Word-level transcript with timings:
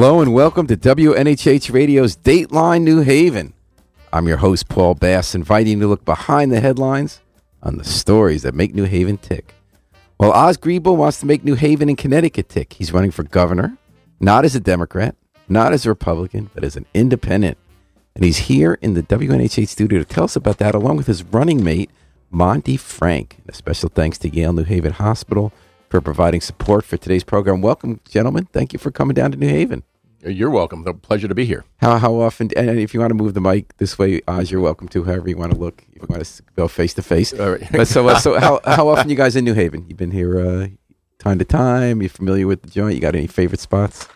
Hello 0.00 0.22
and 0.22 0.32
welcome 0.32 0.66
to 0.66 0.78
WNHH 0.78 1.70
Radio's 1.70 2.16
Dateline 2.16 2.84
New 2.84 3.02
Haven. 3.02 3.52
I'm 4.10 4.26
your 4.26 4.38
host, 4.38 4.66
Paul 4.70 4.94
Bass, 4.94 5.34
inviting 5.34 5.74
you 5.74 5.80
to 5.80 5.88
look 5.88 6.06
behind 6.06 6.50
the 6.50 6.60
headlines 6.60 7.20
on 7.62 7.76
the 7.76 7.84
stories 7.84 8.42
that 8.44 8.54
make 8.54 8.74
New 8.74 8.84
Haven 8.84 9.18
tick. 9.18 9.52
Well, 10.18 10.32
Oz 10.32 10.56
Griebel 10.56 10.96
wants 10.96 11.20
to 11.20 11.26
make 11.26 11.44
New 11.44 11.54
Haven 11.54 11.90
and 11.90 11.98
Connecticut 11.98 12.48
tick. 12.48 12.72
He's 12.72 12.94
running 12.94 13.10
for 13.10 13.24
governor, 13.24 13.76
not 14.20 14.46
as 14.46 14.54
a 14.54 14.60
Democrat, 14.60 15.16
not 15.50 15.74
as 15.74 15.84
a 15.84 15.90
Republican, 15.90 16.48
but 16.54 16.64
as 16.64 16.76
an 16.76 16.86
independent. 16.94 17.58
And 18.14 18.24
he's 18.24 18.38
here 18.38 18.78
in 18.80 18.94
the 18.94 19.02
WNHH 19.02 19.68
studio 19.68 19.98
to 19.98 20.06
tell 20.06 20.24
us 20.24 20.34
about 20.34 20.56
that, 20.60 20.74
along 20.74 20.96
with 20.96 21.08
his 21.08 21.24
running 21.24 21.62
mate, 21.62 21.90
Monty 22.30 22.78
Frank. 22.78 23.36
And 23.40 23.50
a 23.50 23.54
special 23.54 23.90
thanks 23.90 24.16
to 24.20 24.34
Yale 24.34 24.54
New 24.54 24.64
Haven 24.64 24.94
Hospital 24.94 25.52
for 25.90 26.00
providing 26.00 26.40
support 26.40 26.86
for 26.86 26.96
today's 26.96 27.24
program. 27.24 27.60
Welcome, 27.60 28.00
gentlemen. 28.08 28.46
Thank 28.46 28.72
you 28.72 28.78
for 28.78 28.90
coming 28.90 29.12
down 29.12 29.32
to 29.32 29.36
New 29.36 29.48
Haven. 29.48 29.82
You're 30.22 30.50
welcome. 30.50 30.86
A 30.86 30.92
pleasure 30.92 31.28
to 31.28 31.34
be 31.34 31.46
here. 31.46 31.64
How 31.78 31.96
how 31.98 32.14
often? 32.20 32.50
And 32.56 32.78
if 32.78 32.92
you 32.92 33.00
want 33.00 33.10
to 33.10 33.14
move 33.14 33.32
the 33.34 33.40
mic 33.40 33.74
this 33.78 33.98
way, 33.98 34.20
Oz, 34.28 34.50
you're 34.50 34.60
welcome 34.60 34.86
to. 34.88 35.04
However 35.04 35.28
you 35.30 35.36
want 35.38 35.52
to 35.52 35.58
look, 35.58 35.82
if 35.92 36.02
you 36.02 36.06
want 36.08 36.24
to 36.24 36.42
go 36.56 36.68
face 36.68 36.92
to 36.94 37.02
face. 37.02 37.32
All 37.32 37.52
right. 37.52 37.66
But 37.72 37.88
so 37.88 38.06
uh, 38.08 38.18
so 38.18 38.38
how 38.40 38.60
how 38.64 38.88
often 38.88 39.08
you 39.08 39.16
guys 39.16 39.34
in 39.34 39.44
New 39.44 39.54
Haven? 39.54 39.86
You've 39.88 39.96
been 39.96 40.10
here 40.10 40.38
uh, 40.38 40.66
time 41.18 41.38
to 41.38 41.44
time. 41.46 42.02
You 42.02 42.10
familiar 42.10 42.46
with 42.46 42.62
the 42.62 42.68
joint? 42.70 42.94
You 42.96 43.00
got 43.00 43.14
any 43.16 43.26
favorite 43.28 43.60
spots? 43.60 44.08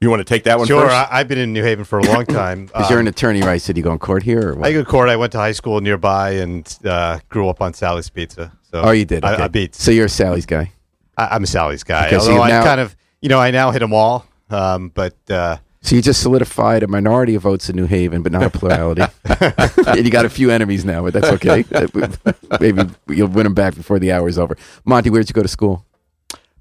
You 0.00 0.10
want 0.10 0.20
to 0.20 0.24
take 0.24 0.44
that 0.44 0.58
one 0.58 0.66
Sure, 0.66 0.82
first? 0.82 0.94
I, 0.94 1.06
I've 1.10 1.28
been 1.28 1.38
in 1.38 1.52
New 1.52 1.62
Haven 1.62 1.84
for 1.84 1.98
a 2.00 2.02
long 2.04 2.24
time. 2.40 2.66
Because 2.66 2.90
you're 2.90 2.98
an 2.98 3.06
Um, 3.06 3.10
attorney, 3.10 3.40
right? 3.42 3.62
So 3.62 3.72
do 3.72 3.78
you 3.78 3.84
go 3.84 3.92
in 3.92 4.00
court 4.00 4.22
here 4.24 4.50
or 4.50 4.54
what? 4.56 4.66
I 4.66 4.72
go 4.72 4.80
to 4.82 4.88
court. 4.88 5.08
I 5.08 5.14
went 5.16 5.30
to 5.32 5.38
high 5.38 5.52
school 5.52 5.80
nearby 5.80 6.30
and 6.32 6.66
uh, 6.84 7.18
grew 7.28 7.48
up 7.48 7.60
on 7.60 7.72
Sally's 7.72 8.10
Pizza. 8.10 8.52
So 8.70 8.82
oh, 8.82 8.90
you 8.90 9.04
did. 9.04 9.24
I, 9.24 9.34
Okay. 9.34 9.42
I 9.44 9.48
beat. 9.48 9.74
So 9.76 9.90
you're 9.92 10.06
a 10.06 10.08
Sally's 10.08 10.44
guy. 10.46 10.72
I, 11.16 11.28
I'm 11.36 11.44
a 11.44 11.46
Sally's 11.46 11.84
guy. 11.84 12.06
Okay, 12.08 12.18
so 12.18 12.30
Although 12.32 12.42
I 12.42 12.48
now- 12.48 12.64
kind 12.64 12.80
of, 12.80 12.96
you 13.20 13.28
know, 13.28 13.38
I 13.40 13.50
now 13.52 13.70
hit 13.70 13.78
them 13.80 13.92
all. 13.92 14.26
Um, 14.52 14.90
but 14.90 15.16
uh, 15.30 15.56
So 15.80 15.96
you 15.96 16.02
just 16.02 16.22
solidified 16.22 16.82
a 16.82 16.86
minority 16.86 17.34
of 17.34 17.42
votes 17.42 17.68
in 17.68 17.76
New 17.76 17.86
Haven, 17.86 18.22
but 18.22 18.32
not 18.32 18.42
a 18.42 18.50
plurality. 18.50 19.02
and 19.86 20.04
you 20.04 20.10
got 20.10 20.24
a 20.24 20.30
few 20.30 20.50
enemies 20.50 20.84
now, 20.84 21.02
but 21.02 21.12
that's 21.12 21.28
okay. 21.28 21.64
Maybe 22.60 22.82
you'll 23.08 23.28
win 23.28 23.44
them 23.44 23.54
back 23.54 23.74
before 23.74 23.98
the 23.98 24.12
hour 24.12 24.28
is 24.28 24.38
over. 24.38 24.56
Monty, 24.84 25.10
where'd 25.10 25.28
you 25.28 25.32
go 25.34 25.42
to 25.42 25.48
school? 25.48 25.84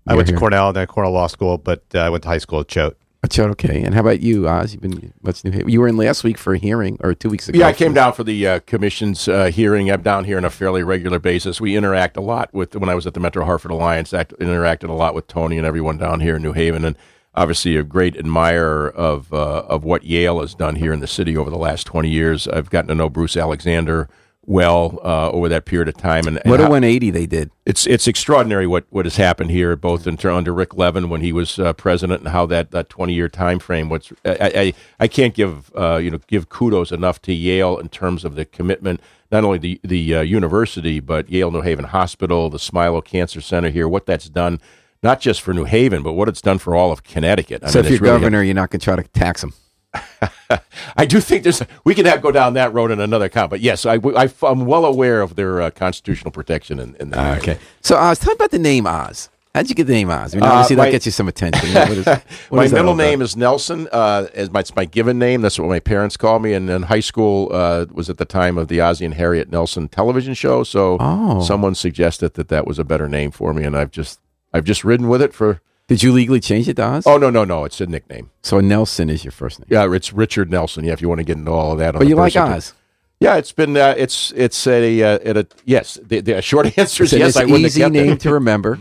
I 0.08 0.16
went 0.16 0.28
to 0.28 0.32
You're 0.32 0.40
here. 0.40 0.40
Cornell, 0.40 0.74
then 0.74 0.88
Cornell 0.88 1.12
Law 1.12 1.28
School, 1.28 1.58
but 1.58 1.84
uh, 1.94 2.00
I 2.00 2.10
went 2.10 2.24
to 2.24 2.30
high 2.30 2.40
school 2.40 2.62
at 2.62 2.68
Choate. 2.68 2.98
At 3.24 3.30
Choate, 3.30 3.52
okay. 3.52 3.84
And 3.84 3.94
how 3.94 4.00
about 4.00 4.20
you, 4.22 4.48
Oz? 4.48 4.74
You've 4.74 4.82
been 4.82 5.14
what's 5.22 5.44
New 5.44 5.52
Haven? 5.52 5.70
You 5.70 5.80
were 5.80 5.88
in 5.88 5.96
last 5.96 6.24
week 6.24 6.40
for 6.40 6.56
a 6.56 6.58
hearing, 6.58 6.98
or 7.02 7.14
two 7.14 7.30
weeks 7.30 7.48
ago. 7.48 7.60
yeah, 7.60 7.68
I 7.68 7.74
came 7.74 7.94
down 7.94 8.14
for 8.14 8.24
the 8.24 8.48
uh, 8.48 8.60
commission's 8.62 9.28
uh, 9.28 9.46
hearing. 9.46 9.92
I'm 9.92 10.02
down 10.02 10.26
here 10.26 10.38
on 10.38 10.46
a 10.46 10.50
fairly 10.50 10.82
regular 10.82 11.20
basis. 11.20 11.62
We 11.62 11.78
interact 11.78 12.18
a 12.18 12.22
lot 12.22 12.52
with 12.52 12.76
when 12.76 12.90
I 12.90 12.96
was 12.96 13.06
at 13.06 13.14
the 13.14 13.20
Metro 13.20 13.46
Hartford 13.46 13.70
Alliance. 13.70 14.12
I 14.12 14.24
interacted 14.24 14.90
a 14.90 14.94
lot 14.94 15.14
with 15.14 15.28
Tony 15.28 15.60
and 15.60 15.68
everyone 15.68 16.00
down 16.00 16.22
here 16.22 16.38
in 16.38 16.42
New 16.42 16.54
Haven, 16.54 16.84
and 16.84 16.96
obviously 17.34 17.76
a 17.78 17.84
great 17.84 18.16
admirer 18.18 18.90
of 18.90 19.32
uh, 19.34 19.64
of 19.68 19.84
what 19.84 20.04
Yale 20.04 20.42
has 20.42 20.54
done 20.56 20.76
here 20.76 20.94
in 20.94 21.00
the 21.00 21.08
city 21.08 21.36
over 21.38 21.50
the 21.50 21.58
last 21.58 21.86
20 21.88 22.10
years. 22.10 22.48
I've 22.48 22.70
gotten 22.70 22.90
to 22.90 22.96
know 22.96 23.10
Bruce 23.10 23.38
Alexander 23.38 24.10
well 24.44 25.00
uh, 25.04 25.30
over 25.30 25.48
that 25.48 25.66
period 25.66 25.88
of 25.88 25.96
time, 25.96 26.26
and, 26.28 26.38
and 26.44 26.50
What 26.50 26.60
a 26.60 26.64
how- 26.64 26.70
180 26.72 27.12
they 27.12 27.28
did. 27.28 27.52
it's 27.66 27.86
it's 27.86 28.08
extraordinary 28.08 28.66
what, 28.66 28.86
what 28.90 29.06
has 29.06 29.16
happened 29.18 29.52
here, 29.52 29.76
both 29.76 30.08
in 30.08 30.18
under 30.26 30.52
Rick 30.54 30.76
Levin 30.76 31.10
when 31.10 31.22
he 31.22 31.32
was 31.32 31.60
uh, 31.60 31.74
president, 31.74 32.22
and 32.24 32.30
how 32.30 32.46
that, 32.48 32.72
that 32.72 32.90
twenty 32.90 33.14
year 33.14 33.30
time 33.30 33.60
frame. 33.60 33.88
What's 33.88 34.12
I, 34.26 34.52
I, 34.56 34.74
I 35.02 35.08
can't 35.08 35.34
give 35.36 35.72
uh, 35.76 35.98
you 35.98 36.10
know 36.10 36.20
give 36.28 36.50
kudos 36.50 36.92
enough 36.92 37.22
to 37.24 37.34
Yale 37.34 37.78
in 37.78 37.88
terms 37.90 38.26
of 38.26 38.34
the 38.36 38.44
commitment, 38.46 39.00
not 39.32 39.44
only 39.44 39.60
the 39.60 39.80
the 39.84 40.16
uh, 40.16 40.22
university, 40.22 41.00
but 41.00 41.30
Yale 41.30 41.52
New 41.52 41.62
Haven 41.62 41.86
Hospital, 41.86 42.50
the 42.50 42.58
Smilow 42.58 43.06
Cancer 43.06 43.42
Center 43.42 43.70
here, 43.70 43.88
what 43.88 44.08
that's 44.08 44.28
done, 44.28 44.60
not 45.04 45.20
just 45.20 45.42
for 45.42 45.54
New 45.54 45.66
Haven, 45.66 46.04
but 46.04 46.14
what 46.14 46.28
it's 46.30 46.42
done 46.42 46.58
for 46.60 46.76
all 46.76 46.92
of 46.92 47.04
Connecticut. 47.04 47.64
I 47.64 47.70
so 47.70 47.80
mean, 47.82 47.86
if 47.86 47.92
you're 47.92 48.00
really- 48.02 48.20
governor, 48.20 48.44
you're 48.44 48.54
not 48.56 48.70
going 48.70 48.80
to 48.80 48.84
try 48.84 48.96
to 48.96 49.04
tax 49.04 49.42
them. 49.42 49.54
I 50.96 51.06
do 51.06 51.20
think 51.20 51.44
there's 51.44 51.62
we 51.84 51.94
can 51.96 52.06
have, 52.06 52.22
go 52.22 52.32
down 52.32 52.54
that 52.54 52.74
road 52.74 52.92
in 52.92 53.00
another 53.02 53.26
account, 53.26 53.50
but 53.50 53.60
yes, 53.62 53.86
I, 53.86 53.96
I 54.16 54.30
am 54.44 54.66
well 54.66 54.86
aware 54.86 55.22
of 55.22 55.36
their 55.36 55.62
uh, 55.62 55.70
constitutional 55.72 56.32
protection 56.32 56.80
in, 56.80 56.96
in 56.96 57.10
that. 57.10 57.40
okay, 57.40 57.58
So 57.82 57.98
Oz, 57.98 58.20
tell 58.20 58.32
me 58.32 58.36
about 58.36 58.52
the 58.52 58.60
name 58.60 58.86
Oz. 58.88 59.30
How'd 59.54 59.68
you 59.68 59.76
get 59.76 59.88
the 59.88 59.94
name 59.94 60.10
Oz? 60.10 60.34
I 60.34 60.38
mean, 60.38 60.44
Uh, 60.46 60.52
obviously 60.52 60.76
my- 60.78 60.86
that 60.86 60.92
gets 60.92 61.06
you 61.06 61.12
some 61.12 61.28
attention. 61.28 61.74
What 61.74 61.90
is- 61.92 62.06
what 62.50 62.52
my 62.52 62.68
middle 62.70 62.96
name 62.96 63.22
is 63.22 63.36
Nelson. 63.36 63.90
Uh, 63.92 64.28
as 64.34 64.50
my, 64.52 64.62
it's 64.62 64.74
my 64.76 64.86
given 64.86 65.20
name. 65.20 65.42
That's 65.42 65.60
what 65.60 65.68
my 65.68 65.80
parents 65.82 66.16
call 66.16 66.40
me. 66.40 66.54
And 66.54 66.70
in 66.70 66.84
high 66.84 67.00
school 67.02 67.50
uh, 67.52 67.86
was 67.92 68.10
at 68.10 68.18
the 68.18 68.24
time 68.26 68.58
of 68.58 68.70
the 68.70 68.80
Ozzie 68.80 69.04
and 69.04 69.16
Harriet 69.16 69.52
Nelson 69.52 69.90
television 69.90 70.34
show. 70.36 70.64
So 70.64 70.98
Oh. 71.02 71.42
someone 71.42 71.76
suggested 71.76 72.36
that 72.36 72.48
that 72.48 72.66
was 72.66 72.80
a 72.80 72.86
better 72.86 73.10
name 73.10 73.32
for 73.32 73.54
me, 73.54 73.64
and 73.66 73.76
I've 73.76 73.92
just 73.92 74.20
I've 74.54 74.66
just 74.66 74.84
ridden 74.84 75.08
with 75.08 75.22
it 75.22 75.34
for. 75.34 75.62
Did 75.88 76.04
you 76.04 76.14
legally 76.14 76.40
change 76.40 76.70
it 76.70 76.76
to 76.76 76.84
Oz? 76.84 77.04
Oh 77.06 77.18
no 77.18 77.30
no 77.30 77.44
no! 77.44 77.66
It's 77.66 77.82
a 77.82 77.86
nickname. 77.86 78.30
So 78.44 78.60
Nelson 78.62 79.10
is 79.10 79.26
your 79.26 79.32
first 79.32 79.60
name. 79.60 79.68
Yeah, 79.70 79.92
it's 79.94 80.14
Richard 80.14 80.50
Nelson. 80.50 80.86
Yeah, 80.86 80.94
if 80.94 81.02
you 81.02 81.10
want 81.10 81.20
to 81.20 81.26
get 81.26 81.38
into 81.38 81.52
all 81.52 81.74
of 81.74 81.80
that. 81.80 81.96
on 81.96 82.00
But 82.00 82.08
you 82.08 82.16
like 82.16 82.34
certificate. 82.34 82.74
Yeah, 83.20 83.36
it's 83.36 83.52
been 83.52 83.76
uh, 83.78 83.94
it's 83.98 84.32
it's 84.36 84.66
a, 84.68 85.04
uh, 85.04 85.20
it 85.22 85.38
a 85.38 85.48
yes. 85.66 86.00
The, 86.02 86.22
the 86.22 86.42
short 86.42 86.66
answer 86.78 87.04
is 87.04 87.14
It's 87.14 87.20
yes. 87.20 87.36
an 87.36 87.42
I 87.42 87.46
wouldn't 87.46 87.66
easy 87.66 87.88
name 87.90 88.18
to 88.20 88.34
remember. 88.40 88.80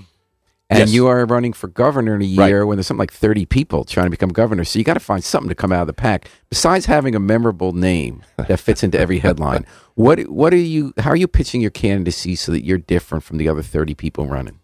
And 0.73 0.79
Yes. 0.79 0.93
you 0.93 1.09
are 1.09 1.27
running 1.27 1.53
for 1.53 1.67
governor 1.67 2.15
in 2.15 2.23
a 2.23 2.37
Right. 2.37 2.47
year 2.47 2.65
when 2.65 2.77
there's 2.77 2.87
something 2.87 3.01
like 3.01 3.13
30 3.13 3.45
people 3.45 3.83
trying 3.85 4.07
to 4.07 4.11
become 4.11 4.29
governor. 4.29 4.63
So 4.63 4.79
you 4.79 4.85
got 4.85 4.95
to 4.95 5.01
find 5.01 5.25
something 5.25 5.49
to 5.49 5.55
come 5.57 5.73
out 5.73 5.81
of 5.81 5.89
the 5.89 5.93
pack 5.93 6.31
besides 6.49 6.87
having 6.87 7.17
a 7.17 7.19
memorable 7.19 7.73
name 7.73 8.23
that 8.37 8.61
fits 8.61 8.85
into 8.85 8.97
every 8.99 9.19
headline. 9.19 9.67
What 9.97 10.21
what 10.29 10.55
are 10.55 10.57
you 10.57 10.95
how 10.99 11.11
are 11.11 11.17
you 11.17 11.27
pitching 11.27 11.61
your 11.61 11.73
candidacy 11.73 12.37
so 12.37 12.53
that 12.53 12.65
you're 12.65 12.79
different 12.79 13.25
from 13.25 13.37
the 13.39 13.49
other 13.49 13.63
30 13.63 13.95
people 13.95 14.27
running? 14.27 14.60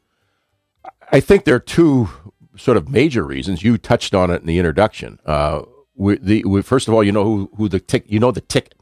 I 1.13 1.21
think 1.21 1.45
there 1.45 1.55
are 1.55 1.61
two 1.61 2.09
sort 2.57 2.77
of 2.77 2.89
major 2.89 3.25
reasons. 3.25 3.63
You 3.63 3.79
touched 3.79 4.15
on 4.15 4.31
it 4.31 4.41
in 4.41 4.47
the 4.47 4.59
introduction. 4.59 5.19
Uh, 5.25 5.63
we, 5.95 6.19
the, 6.19 6.45
we, 6.45 6.63
first 6.63 6.89
of 6.89 6.95
all, 6.95 7.03
you 7.05 7.13
know 7.13 7.25
who, 7.25 7.51
who 7.57 7.69
the 7.69 7.81
tick, 7.81 8.05
you 8.07 8.19
know 8.19 8.31
the 8.31 8.41
ticket. 8.41 8.75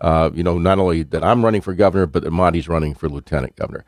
Uh, 0.00 0.30
you 0.32 0.42
know 0.42 0.56
not 0.56 0.78
only 0.78 1.02
that 1.02 1.22
I'm 1.22 1.44
running 1.44 1.60
for 1.60 1.74
governor, 1.74 2.06
but 2.06 2.22
that 2.22 2.30
Monty's 2.30 2.68
running 2.68 2.94
for 2.94 3.08
lieutenant 3.08 3.56
governor. 3.56 3.84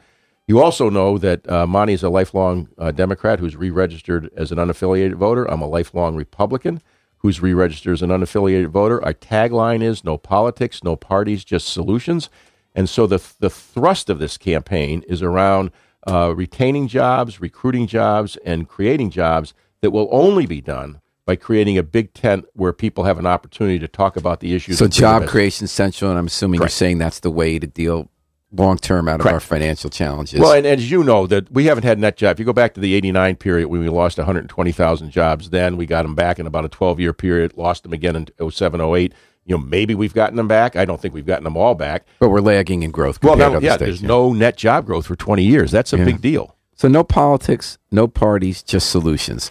You 0.46 0.60
also 0.60 0.90
know 0.90 1.16
that 1.18 1.48
uh, 1.50 1.66
Monty 1.66 1.94
is 1.94 2.02
a 2.02 2.10
lifelong 2.10 2.68
uh, 2.76 2.90
Democrat 2.90 3.38
who's 3.38 3.56
re-registered 3.56 4.28
as 4.36 4.52
an 4.52 4.58
unaffiliated 4.58 5.14
voter. 5.14 5.44
I'm 5.50 5.62
a 5.62 5.68
lifelong 5.68 6.16
Republican 6.16 6.82
who's 7.18 7.40
re-registered 7.40 7.94
as 7.94 8.02
an 8.02 8.10
unaffiliated 8.10 8.66
voter. 8.66 9.02
Our 9.02 9.14
tagline 9.14 9.82
is 9.82 10.04
"No 10.04 10.18
politics, 10.18 10.82
no 10.84 10.96
parties, 10.96 11.44
just 11.44 11.68
solutions." 11.68 12.28
And 12.74 12.88
so 12.88 13.06
the 13.06 13.22
the 13.38 13.50
thrust 13.50 14.10
of 14.10 14.18
this 14.18 14.36
campaign 14.36 15.02
is 15.08 15.22
around 15.22 15.70
uh, 16.06 16.34
retaining 16.36 16.88
jobs, 16.88 17.40
recruiting 17.40 17.86
jobs, 17.86 18.36
and 18.44 18.68
creating 18.68 19.10
jobs 19.10 19.54
that 19.80 19.90
will 19.90 20.08
only 20.10 20.46
be 20.46 20.60
done 20.60 21.00
by 21.24 21.36
creating 21.36 21.78
a 21.78 21.82
big 21.82 22.12
tent 22.14 22.44
where 22.54 22.72
people 22.72 23.04
have 23.04 23.18
an 23.18 23.26
opportunity 23.26 23.78
to 23.78 23.88
talk 23.88 24.16
about 24.16 24.40
the 24.40 24.54
issues. 24.54 24.78
So 24.78 24.88
job 24.88 25.26
creation 25.28 25.66
central 25.66 26.10
and 26.10 26.18
I'm 26.18 26.26
assuming 26.26 26.58
Correct. 26.58 26.72
you're 26.72 26.76
saying 26.76 26.98
that's 26.98 27.20
the 27.20 27.30
way 27.30 27.58
to 27.58 27.66
deal 27.66 28.10
long 28.52 28.76
term 28.76 29.08
out 29.08 29.16
of 29.16 29.22
Correct. 29.22 29.34
our 29.34 29.40
financial 29.40 29.90
challenges. 29.90 30.40
Well, 30.40 30.52
and, 30.52 30.66
and 30.66 30.80
as 30.80 30.90
you 30.90 31.02
know, 31.02 31.26
that 31.26 31.50
we 31.50 31.66
haven't 31.66 31.84
had 31.84 31.98
net 31.98 32.16
job. 32.16 32.36
If 32.36 32.38
you 32.40 32.44
go 32.44 32.52
back 32.52 32.74
to 32.74 32.80
the 32.80 32.94
'89 32.94 33.36
period 33.36 33.68
when 33.68 33.80
we 33.80 33.88
lost 33.88 34.18
120,000 34.18 35.10
jobs, 35.10 35.50
then 35.50 35.76
we 35.76 35.86
got 35.86 36.02
them 36.02 36.14
back 36.14 36.38
in 36.38 36.46
about 36.46 36.64
a 36.64 36.68
12-year 36.68 37.12
period. 37.12 37.56
Lost 37.56 37.82
them 37.82 37.92
again 37.92 38.16
in 38.16 38.50
07, 38.50 38.80
08. 38.80 39.14
You 39.44 39.56
know, 39.56 39.62
maybe 39.64 39.94
we've 39.94 40.14
gotten 40.14 40.36
them 40.36 40.46
back. 40.48 40.76
I 40.76 40.84
don't 40.84 41.00
think 41.00 41.14
we've 41.14 41.26
gotten 41.26 41.44
them 41.44 41.56
all 41.56 41.74
back. 41.74 42.06
but 42.20 42.28
we're 42.28 42.40
lagging 42.40 42.82
in 42.82 42.90
growth 42.92 43.22
Well, 43.22 43.32
compared 43.34 43.52
now, 43.54 43.58
to 43.58 43.64
yeah, 43.64 43.74
other 43.74 43.84
there's 43.86 43.98
states. 43.98 44.08
no 44.08 44.32
net 44.32 44.56
job 44.56 44.86
growth 44.86 45.06
for 45.06 45.16
20 45.16 45.42
years. 45.42 45.70
That's 45.72 45.92
a 45.92 45.98
Yeah. 45.98 46.04
big 46.04 46.20
deal. 46.20 46.54
So 46.76 46.88
no 46.88 47.02
politics, 47.04 47.78
no 47.90 48.06
parties, 48.08 48.62
just 48.62 48.88
solutions. 48.90 49.50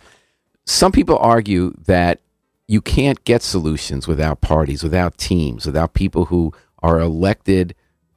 Some 0.65 0.91
people 0.91 1.17
argue 1.17 1.73
that 1.85 2.19
you 2.67 2.81
can't 2.81 3.21
get 3.25 3.41
solutions 3.41 4.07
without 4.07 4.39
parties, 4.41 4.81
without 4.83 5.17
teams, 5.17 5.65
without 5.65 5.93
people 5.93 6.25
who 6.25 6.53
are 6.81 6.99
elected 6.99 7.75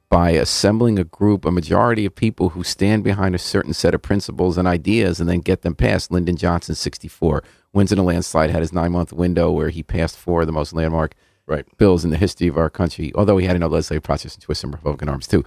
by 0.09 0.29
assembling 0.31 0.97
a 0.97 1.03
group, 1.03 1.43
a 1.45 1.51
majority 1.51 2.05
of 2.05 2.15
people 2.15 2.49
who 2.49 2.63
stand 2.63 3.03
behind 3.03 3.35
a 3.35 3.39
certain 3.39 3.73
set 3.73 3.93
of 3.93 4.01
principles 4.01 4.57
and 4.57 4.67
ideas 4.67 5.19
and 5.19 5.27
then 5.27 5.39
get 5.39 5.61
them 5.61 5.75
passed. 5.75 6.11
Lyndon 6.11 6.37
Johnson, 6.37 6.73
64, 6.75 7.43
wins 7.73 7.91
in 7.91 7.97
a 7.97 8.03
landslide, 8.03 8.49
had 8.51 8.61
his 8.61 8.71
nine 8.71 8.91
month 8.93 9.11
window 9.11 9.51
where 9.51 9.69
he 9.69 9.83
passed 9.83 10.15
four 10.17 10.41
of 10.41 10.47
the 10.47 10.53
most 10.53 10.71
landmark 10.73 11.15
Right. 11.47 11.65
bills 11.77 12.03
in 12.03 12.09
the 12.09 12.17
history 12.17 12.47
of 12.47 12.57
our 12.57 12.71
country, 12.71 13.11
although 13.13 13.37
he 13.37 13.45
had 13.45 13.55
another 13.55 13.75
legislative 13.75 14.01
process 14.03 14.33
and 14.33 14.41
twist 14.41 14.61
some 14.61 14.71
Republican 14.71 15.09
arms 15.09 15.27
too. 15.27 15.43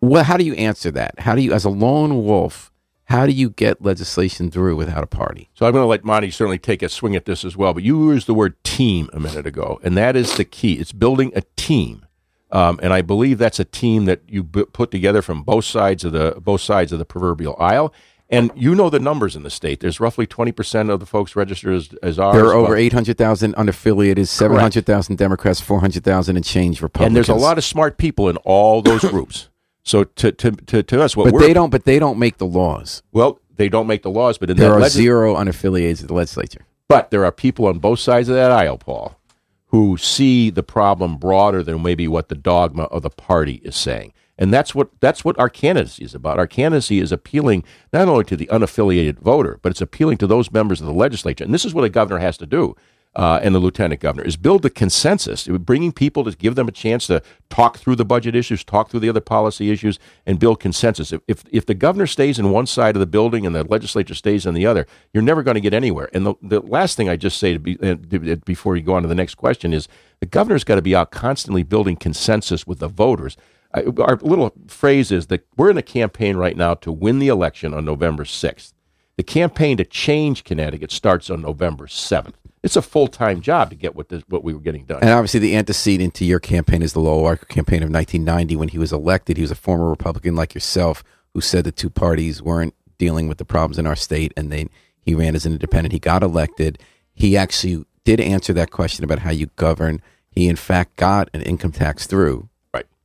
Well, 0.00 0.24
how 0.24 0.36
do 0.36 0.44
you 0.44 0.54
answer 0.54 0.90
that? 0.90 1.20
How 1.20 1.34
do 1.34 1.40
you, 1.40 1.52
as 1.52 1.64
a 1.64 1.70
lone 1.70 2.24
wolf, 2.24 2.72
how 3.04 3.26
do 3.26 3.32
you 3.32 3.50
get 3.50 3.82
legislation 3.82 4.50
through 4.50 4.76
without 4.76 5.04
a 5.04 5.06
party? 5.06 5.50
So 5.54 5.66
I'm 5.66 5.72
going 5.72 5.82
to 5.82 5.86
let 5.86 6.04
Monty 6.04 6.30
certainly 6.30 6.58
take 6.58 6.82
a 6.82 6.88
swing 6.88 7.14
at 7.14 7.26
this 7.26 7.44
as 7.44 7.56
well. 7.56 7.74
But 7.74 7.82
you 7.82 8.12
used 8.12 8.26
the 8.26 8.34
word 8.34 8.62
team 8.64 9.08
a 9.12 9.20
minute 9.20 9.46
ago, 9.46 9.78
and 9.82 9.96
that 9.96 10.16
is 10.16 10.36
the 10.36 10.44
key. 10.44 10.74
It's 10.74 10.92
building 10.92 11.30
a 11.36 11.42
team, 11.56 12.06
um, 12.50 12.80
and 12.82 12.92
I 12.92 13.02
believe 13.02 13.38
that's 13.38 13.60
a 13.60 13.64
team 13.64 14.06
that 14.06 14.22
you 14.26 14.42
b- 14.42 14.64
put 14.72 14.90
together 14.90 15.22
from 15.22 15.42
both 15.42 15.64
sides 15.64 16.04
of 16.04 16.12
the 16.12 16.36
both 16.40 16.60
sides 16.62 16.92
of 16.92 16.98
the 16.98 17.04
proverbial 17.04 17.56
aisle. 17.58 17.92
And 18.36 18.50
you 18.54 18.74
know 18.74 18.90
the 18.90 18.98
numbers 19.00 19.36
in 19.36 19.42
the 19.42 19.50
state. 19.50 19.80
There's 19.80 20.00
roughly 20.00 20.26
20 20.26 20.52
percent 20.52 20.90
of 20.90 21.00
the 21.00 21.06
folks 21.06 21.34
registered 21.36 21.74
as, 21.74 21.90
as 22.02 22.18
ours. 22.18 22.34
There 22.34 22.46
are 22.46 22.54
over 22.54 22.76
800,000 22.76 23.54
unaffiliated, 23.54 24.28
700,000 24.28 25.16
Democrats, 25.16 25.60
400,000 25.60 26.36
and 26.36 26.44
change 26.44 26.80
Republicans. 26.82 27.06
and 27.06 27.16
there's 27.16 27.28
a 27.28 27.34
lot 27.34 27.58
of 27.58 27.64
smart 27.64 27.98
people 27.98 28.28
in 28.28 28.36
all 28.38 28.82
those 28.82 29.02
groups. 29.02 29.48
So 29.82 30.04
to 30.04 30.32
to 30.32 30.50
to, 30.52 30.82
to 30.82 31.02
us, 31.02 31.16
what 31.16 31.24
but 31.24 31.34
we're 31.34 31.40
they 31.40 31.52
don't. 31.52 31.70
But 31.70 31.84
they 31.84 31.98
don't 31.98 32.18
make 32.18 32.38
the 32.38 32.46
laws. 32.46 33.02
well, 33.12 33.38
they 33.56 33.68
don't 33.68 33.86
make 33.86 34.02
the 34.02 34.10
laws, 34.10 34.38
but 34.38 34.50
in 34.50 34.56
There 34.56 34.68
that 34.70 34.74
are 34.76 34.80
legis- 34.80 34.94
zero 34.94 35.34
unaffiliated 35.36 36.02
at 36.02 36.08
the 36.08 36.14
legislature. 36.14 36.64
But 36.88 37.10
there 37.10 37.24
are 37.24 37.32
people 37.32 37.66
on 37.66 37.78
both 37.78 37.98
sides 38.00 38.28
of 38.28 38.34
that 38.34 38.50
aisle, 38.50 38.78
Paul, 38.78 39.18
who 39.66 39.96
see 39.96 40.50
the 40.50 40.62
problem 40.62 41.16
broader 41.18 41.62
than 41.62 41.82
maybe 41.82 42.08
what 42.08 42.28
the 42.28 42.34
dogma 42.34 42.84
of 42.84 43.02
the 43.02 43.10
party 43.10 43.60
is 43.64 43.76
saying. 43.76 44.12
And 44.36 44.52
that's 44.52 44.74
what 44.74 44.90
that's 45.00 45.24
what 45.24 45.38
our 45.38 45.48
candidacy 45.48 46.04
is 46.04 46.14
about. 46.14 46.38
Our 46.38 46.46
candidacy 46.46 46.98
is 46.98 47.12
appealing 47.12 47.64
not 47.92 48.08
only 48.08 48.24
to 48.24 48.36
the 48.36 48.46
unaffiliated 48.46 49.18
voter, 49.18 49.58
but 49.62 49.70
it's 49.70 49.80
appealing 49.80 50.18
to 50.18 50.26
those 50.26 50.50
members 50.50 50.80
of 50.80 50.86
the 50.86 50.92
legislature. 50.92 51.44
And 51.44 51.54
this 51.54 51.64
is 51.64 51.74
what 51.74 51.84
a 51.84 51.88
governor 51.88 52.18
has 52.18 52.36
to 52.38 52.46
do 52.46 52.74
uh, 53.16 53.38
and 53.42 53.54
the 53.54 53.58
lieutenant 53.58 54.00
governor 54.00 54.24
is 54.24 54.36
build 54.36 54.62
the 54.62 54.70
consensus, 54.70 55.46
bringing 55.46 55.92
people 55.92 56.24
to 56.24 56.32
give 56.36 56.56
them 56.56 56.68
a 56.68 56.72
chance 56.72 57.06
to 57.06 57.22
talk 57.48 57.78
through 57.78 57.96
the 57.96 58.04
budget 58.04 58.34
issues, 58.34 58.64
talk 58.64 58.90
through 58.90 59.00
the 59.00 59.08
other 59.08 59.20
policy 59.20 59.70
issues, 59.70 59.98
and 60.26 60.40
build 60.40 60.58
consensus. 60.58 61.12
If, 61.12 61.20
if, 61.28 61.44
if 61.52 61.66
the 61.66 61.74
governor 61.74 62.06
stays 62.06 62.38
in 62.38 62.50
one 62.50 62.66
side 62.66 62.96
of 62.96 63.00
the 63.00 63.06
building 63.06 63.46
and 63.46 63.54
the 63.54 63.64
legislature 63.64 64.14
stays 64.14 64.46
on 64.46 64.54
the 64.54 64.66
other, 64.66 64.86
you're 65.12 65.22
never 65.22 65.42
going 65.42 65.54
to 65.54 65.60
get 65.60 65.74
anywhere. 65.74 66.08
And 66.12 66.26
the, 66.26 66.34
the 66.42 66.60
last 66.60 66.96
thing 66.96 67.08
I 67.08 67.16
just 67.16 67.38
say 67.38 67.52
to 67.52 67.58
be, 67.58 67.78
uh, 67.80 68.36
before 68.44 68.74
you 68.76 68.82
go 68.82 68.94
on 68.94 69.02
to 69.02 69.08
the 69.08 69.14
next 69.14 69.36
question 69.36 69.72
is 69.72 69.88
the 70.20 70.26
governor's 70.26 70.64
got 70.64 70.76
to 70.76 70.82
be 70.82 70.96
out 70.96 71.10
constantly 71.10 71.62
building 71.62 71.96
consensus 71.96 72.66
with 72.66 72.80
the 72.80 72.88
voters. 72.88 73.36
Our 73.74 74.16
little 74.16 74.52
phrase 74.68 75.10
is 75.10 75.26
that 75.28 75.46
we're 75.56 75.70
in 75.70 75.78
a 75.78 75.82
campaign 75.82 76.36
right 76.36 76.56
now 76.56 76.74
to 76.74 76.92
win 76.92 77.18
the 77.18 77.28
election 77.28 77.74
on 77.74 77.84
November 77.84 78.24
6th. 78.24 78.72
The 79.16 79.22
campaign 79.22 79.76
to 79.76 79.84
change 79.84 80.44
Connecticut 80.44 80.90
starts 80.90 81.30
on 81.30 81.42
November 81.42 81.86
7th 81.86 82.34
it's 82.64 82.76
a 82.76 82.82
full 82.82 83.08
time 83.08 83.42
job 83.42 83.70
to 83.70 83.76
get 83.76 83.94
what 83.94 84.08
this, 84.08 84.22
what 84.28 84.42
we 84.42 84.54
were 84.54 84.60
getting 84.60 84.86
done. 84.86 85.00
And 85.02 85.10
obviously, 85.10 85.38
the 85.38 85.54
antecedent 85.54 86.14
to 86.14 86.24
your 86.24 86.40
campaign 86.40 86.80
is 86.80 86.94
the 86.94 87.00
Lowell 87.00 87.36
campaign 87.36 87.82
of 87.82 87.90
1990 87.90 88.56
when 88.56 88.68
he 88.70 88.78
was 88.78 88.90
elected. 88.90 89.36
He 89.36 89.42
was 89.42 89.50
a 89.50 89.54
former 89.54 89.90
Republican 89.90 90.34
like 90.34 90.54
yourself 90.54 91.04
who 91.34 91.42
said 91.42 91.64
the 91.64 91.72
two 91.72 91.90
parties 91.90 92.42
weren't 92.42 92.74
dealing 92.96 93.28
with 93.28 93.36
the 93.36 93.44
problems 93.44 93.78
in 93.78 93.86
our 93.86 93.94
state, 93.94 94.32
and 94.34 94.50
then 94.50 94.70
he 95.02 95.14
ran 95.14 95.34
as 95.34 95.44
an 95.44 95.52
independent. 95.52 95.92
He 95.92 95.98
got 95.98 96.22
elected. 96.22 96.78
He 97.12 97.36
actually 97.36 97.84
did 98.04 98.18
answer 98.18 98.54
that 98.54 98.70
question 98.70 99.04
about 99.04 99.18
how 99.18 99.30
you 99.30 99.50
govern. 99.56 100.00
He, 100.30 100.48
in 100.48 100.56
fact, 100.56 100.96
got 100.96 101.28
an 101.34 101.42
income 101.42 101.72
tax 101.72 102.06
through. 102.06 102.48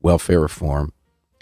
Welfare 0.01 0.39
reform. 0.39 0.93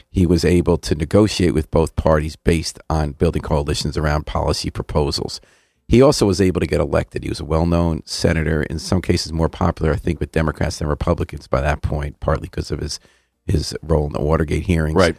He 0.10 0.26
was 0.26 0.46
able 0.46 0.78
to 0.80 0.96
negotiate 0.96 1.54
with 1.54 1.70
both 1.70 1.96
parties 1.96 2.36
based 2.36 2.80
on 2.90 3.12
building 3.12 3.42
coalitions 3.42 3.98
around 3.98 4.26
policy 4.26 4.70
proposals. 4.70 5.40
He 5.88 6.02
also 6.02 6.26
was 6.26 6.42
able 6.42 6.60
to 6.60 6.68
get 6.68 6.82
elected. 6.82 7.24
He 7.24 7.30
was 7.30 7.40
a 7.40 7.46
well 7.46 7.66
known 7.66 8.02
senator, 8.06 8.64
in 8.64 8.80
some 8.80 9.02
cases 9.02 9.32
more 9.32 9.50
popular, 9.50 9.94
I 9.94 9.98
think, 9.98 10.20
with 10.20 10.32
Democrats 10.32 10.80
than 10.80 10.88
Republicans 10.88 11.48
by 11.48 11.62
that 11.62 11.82
point, 11.82 12.20
partly 12.20 12.48
because 12.48 12.72
of 12.72 12.80
his, 12.80 13.00
his 13.46 13.76
role 13.82 14.08
in 14.08 14.14
the 14.14 14.22
Watergate 14.22 14.64
hearings. 14.64 14.96
Right. 14.96 15.16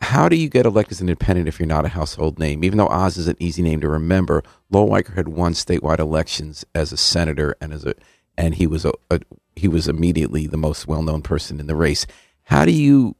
How 0.00 0.28
do 0.28 0.36
you 0.36 0.48
get 0.48 0.66
elected 0.66 0.92
as 0.92 1.00
an 1.00 1.08
independent 1.08 1.46
if 1.46 1.60
you're 1.60 1.68
not 1.68 1.84
a 1.84 1.88
household 1.88 2.38
name? 2.38 2.64
Even 2.64 2.76
though 2.76 2.88
Oz 2.88 3.16
is 3.16 3.28
an 3.28 3.36
easy 3.38 3.62
name 3.62 3.80
to 3.80 3.88
remember, 3.88 4.42
Lowell 4.68 4.90
Weicker 4.90 5.14
had 5.14 5.28
won 5.28 5.52
statewide 5.52 6.00
elections 6.00 6.64
as 6.74 6.92
a 6.92 6.96
senator 6.96 7.56
and 7.60 7.72
as 7.72 7.84
a 7.84 7.94
and 8.36 8.54
he 8.54 8.66
was 8.66 8.84
a, 8.84 8.92
a 9.10 9.20
he 9.54 9.68
was 9.68 9.88
immediately 9.88 10.46
the 10.46 10.56
most 10.56 10.86
well 10.86 11.02
known 11.02 11.22
person 11.22 11.60
in 11.60 11.66
the 11.66 11.76
race. 11.76 12.06
How 12.44 12.64
do 12.64 12.72
you 12.72 13.16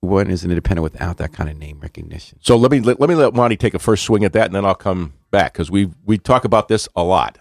one 0.00 0.30
is 0.30 0.44
an 0.44 0.50
independent 0.50 0.82
without 0.82 1.16
that 1.18 1.32
kind 1.32 1.50
of 1.50 1.56
name 1.56 1.80
recognition. 1.80 2.38
So 2.42 2.56
let 2.56 2.70
me 2.70 2.80
let, 2.80 3.00
let 3.00 3.08
me 3.08 3.14
let 3.14 3.34
Monty 3.34 3.56
take 3.56 3.74
a 3.74 3.78
first 3.78 4.04
swing 4.04 4.24
at 4.24 4.32
that, 4.32 4.46
and 4.46 4.54
then 4.54 4.64
I'll 4.64 4.74
come 4.74 5.14
back 5.30 5.52
because 5.52 5.70
we 5.70 5.90
we 6.04 6.18
talk 6.18 6.44
about 6.44 6.68
this 6.68 6.88
a 6.96 7.02
lot. 7.02 7.38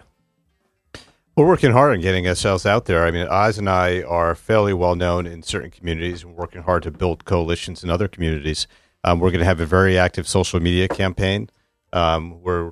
We're 1.36 1.48
working 1.48 1.74
hard 1.74 1.94
on 1.94 2.02
getting 2.02 2.28
ourselves 2.28 2.66
out 2.66 2.86
there. 2.86 3.06
I 3.06 3.12
mean, 3.12 3.28
Oz 3.28 3.58
and 3.58 3.70
I 3.70 4.02
are 4.04 4.36
fairly 4.36 4.74
well 4.74 4.96
known 4.96 5.28
in 5.28 5.44
certain 5.44 5.70
communities. 5.70 6.26
We're 6.26 6.32
working 6.32 6.64
hard 6.64 6.84
to 6.84 6.92
build 6.92 7.26
coalitions 7.26 7.84
in 7.84 7.90
other 7.90 8.08
communities. 8.08 8.68
Um, 9.04 9.20
we're 9.20 9.32
going 9.32 9.40
to 9.40 9.46
have 9.46 9.60
a 9.60 9.66
very 9.66 9.98
active 9.98 10.28
social 10.30 10.62
media 10.62 10.88
campaign. 10.88 11.50
Um, 11.92 12.42
we're, 12.42 12.72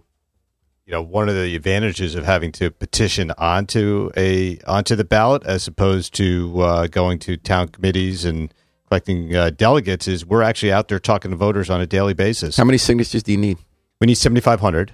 you 0.86 0.92
know, 0.92 1.02
one 1.02 1.30
of 1.30 1.36
the 1.36 1.56
advantages 1.56 2.16
of 2.16 2.26
having 2.26 2.52
to 2.54 2.70
petition 2.70 3.32
onto 3.38 4.12
a 4.18 4.60
onto 4.68 4.96
the 4.96 5.04
ballot 5.04 5.44
as 5.46 5.68
opposed 5.68 6.14
to 6.16 6.62
uh, 6.62 6.88
going 6.88 7.20
to 7.20 7.38
town 7.38 7.70
committees 7.70 8.26
and 8.26 8.54
collecting 8.88 9.36
uh, 9.36 9.50
delegates 9.50 10.08
is 10.08 10.26
we're 10.26 10.42
actually 10.42 10.72
out 10.72 10.90
there 10.90 11.00
talking 11.00 11.32
to 11.32 11.38
voters 11.38 11.70
on 11.70 11.80
a 11.80 11.88
daily 11.88 12.14
basis. 12.14 12.58
How 12.58 12.66
many 12.66 12.78
signatures 12.78 13.24
do 13.24 13.32
you 13.32 13.38
need? 13.38 13.58
We 14.02 14.08
need 14.08 14.16
7,500. 14.16 14.94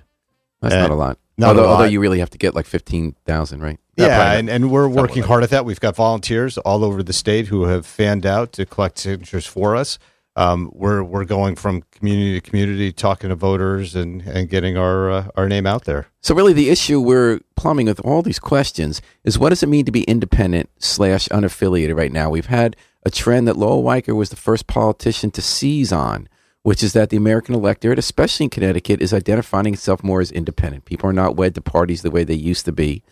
That's 0.61 0.75
not 0.75 0.91
a 0.91 0.95
lot. 0.95 1.17
Not 1.37 1.49
although, 1.49 1.61
a 1.61 1.63
lot. 1.63 1.71
although 1.71 1.83
you 1.85 1.99
really 1.99 2.19
have 2.19 2.29
to 2.31 2.37
get 2.37 2.53
like 2.53 2.65
15,000, 2.65 3.61
right? 3.61 3.79
Yeah, 3.95 4.07
yeah 4.07 4.33
and, 4.33 4.49
and 4.49 4.69
we're 4.69 4.87
working 4.89 5.23
hard 5.23 5.43
at 5.43 5.49
that. 5.49 5.65
We've 5.65 5.79
got 5.79 5.95
volunteers 5.95 6.57
all 6.59 6.83
over 6.83 7.01
the 7.01 7.13
state 7.13 7.47
who 7.47 7.63
have 7.63 7.85
fanned 7.85 8.25
out 8.25 8.51
to 8.53 8.65
collect 8.65 8.99
signatures 8.99 9.45
for 9.45 9.75
us. 9.75 9.97
Um, 10.39 10.71
we're 10.73 11.03
we're 11.03 11.25
going 11.25 11.57
from 11.57 11.83
community 11.91 12.39
to 12.39 12.49
community, 12.49 12.93
talking 12.93 13.27
to 13.27 13.35
voters 13.35 13.93
and, 13.93 14.21
and 14.21 14.47
getting 14.47 14.77
our 14.77 15.11
uh, 15.11 15.27
our 15.35 15.49
name 15.49 15.67
out 15.67 15.83
there. 15.83 16.07
So 16.21 16.33
really, 16.33 16.53
the 16.53 16.69
issue 16.69 17.01
we're 17.01 17.41
plumbing 17.57 17.87
with 17.87 17.99
all 18.05 18.21
these 18.21 18.39
questions 18.39 19.01
is 19.25 19.37
what 19.37 19.49
does 19.49 19.63
it 19.63 19.67
mean 19.67 19.83
to 19.83 19.91
be 19.91 20.03
independent 20.03 20.69
slash 20.79 21.27
unaffiliated 21.27 21.97
right 21.97 22.13
now? 22.13 22.29
We've 22.29 22.45
had 22.45 22.77
a 23.03 23.11
trend 23.11 23.49
that 23.49 23.57
Lowell 23.57 23.83
Weicker 23.83 24.15
was 24.15 24.29
the 24.29 24.37
first 24.37 24.65
politician 24.65 25.29
to 25.31 25.41
seize 25.41 25.91
on, 25.91 26.29
which 26.63 26.83
is 26.83 26.93
that 26.93 27.09
the 27.09 27.17
American 27.17 27.53
electorate, 27.53 27.99
especially 27.99 28.45
in 28.45 28.49
Connecticut, 28.49 29.01
is 29.01 29.13
identifying 29.13 29.73
itself 29.73 30.05
more 30.05 30.21
as 30.21 30.31
independent. 30.31 30.85
People 30.85 31.09
are 31.09 31.13
not 31.13 31.35
wed 31.35 31.53
to 31.55 31.61
parties 31.61 32.01
the 32.01 32.11
way 32.11 32.23
they 32.23 32.33
used 32.33 32.63
to 32.63 32.71
be. 32.71 33.03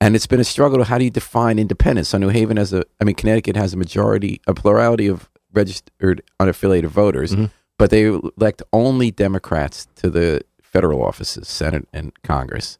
And 0.00 0.16
it's 0.16 0.26
been 0.26 0.40
a 0.40 0.44
struggle 0.44 0.78
to 0.78 0.84
how 0.84 0.98
do 0.98 1.04
you 1.04 1.10
define 1.10 1.60
independence? 1.60 2.08
So 2.08 2.18
New 2.18 2.30
Haven 2.30 2.56
has 2.56 2.72
a, 2.72 2.82
I 3.00 3.04
mean, 3.04 3.14
Connecticut 3.14 3.54
has 3.54 3.72
a 3.72 3.76
majority, 3.76 4.40
a 4.48 4.52
plurality 4.52 5.06
of 5.06 5.30
registered 5.52 6.22
unaffiliated 6.40 6.86
voters, 6.86 7.32
mm-hmm. 7.32 7.46
but 7.78 7.90
they 7.90 8.04
elect 8.04 8.62
only 8.72 9.10
Democrats 9.10 9.86
to 9.96 10.10
the 10.10 10.42
federal 10.62 11.04
offices, 11.04 11.48
Senate 11.48 11.86
and 11.92 12.12
Congress. 12.22 12.78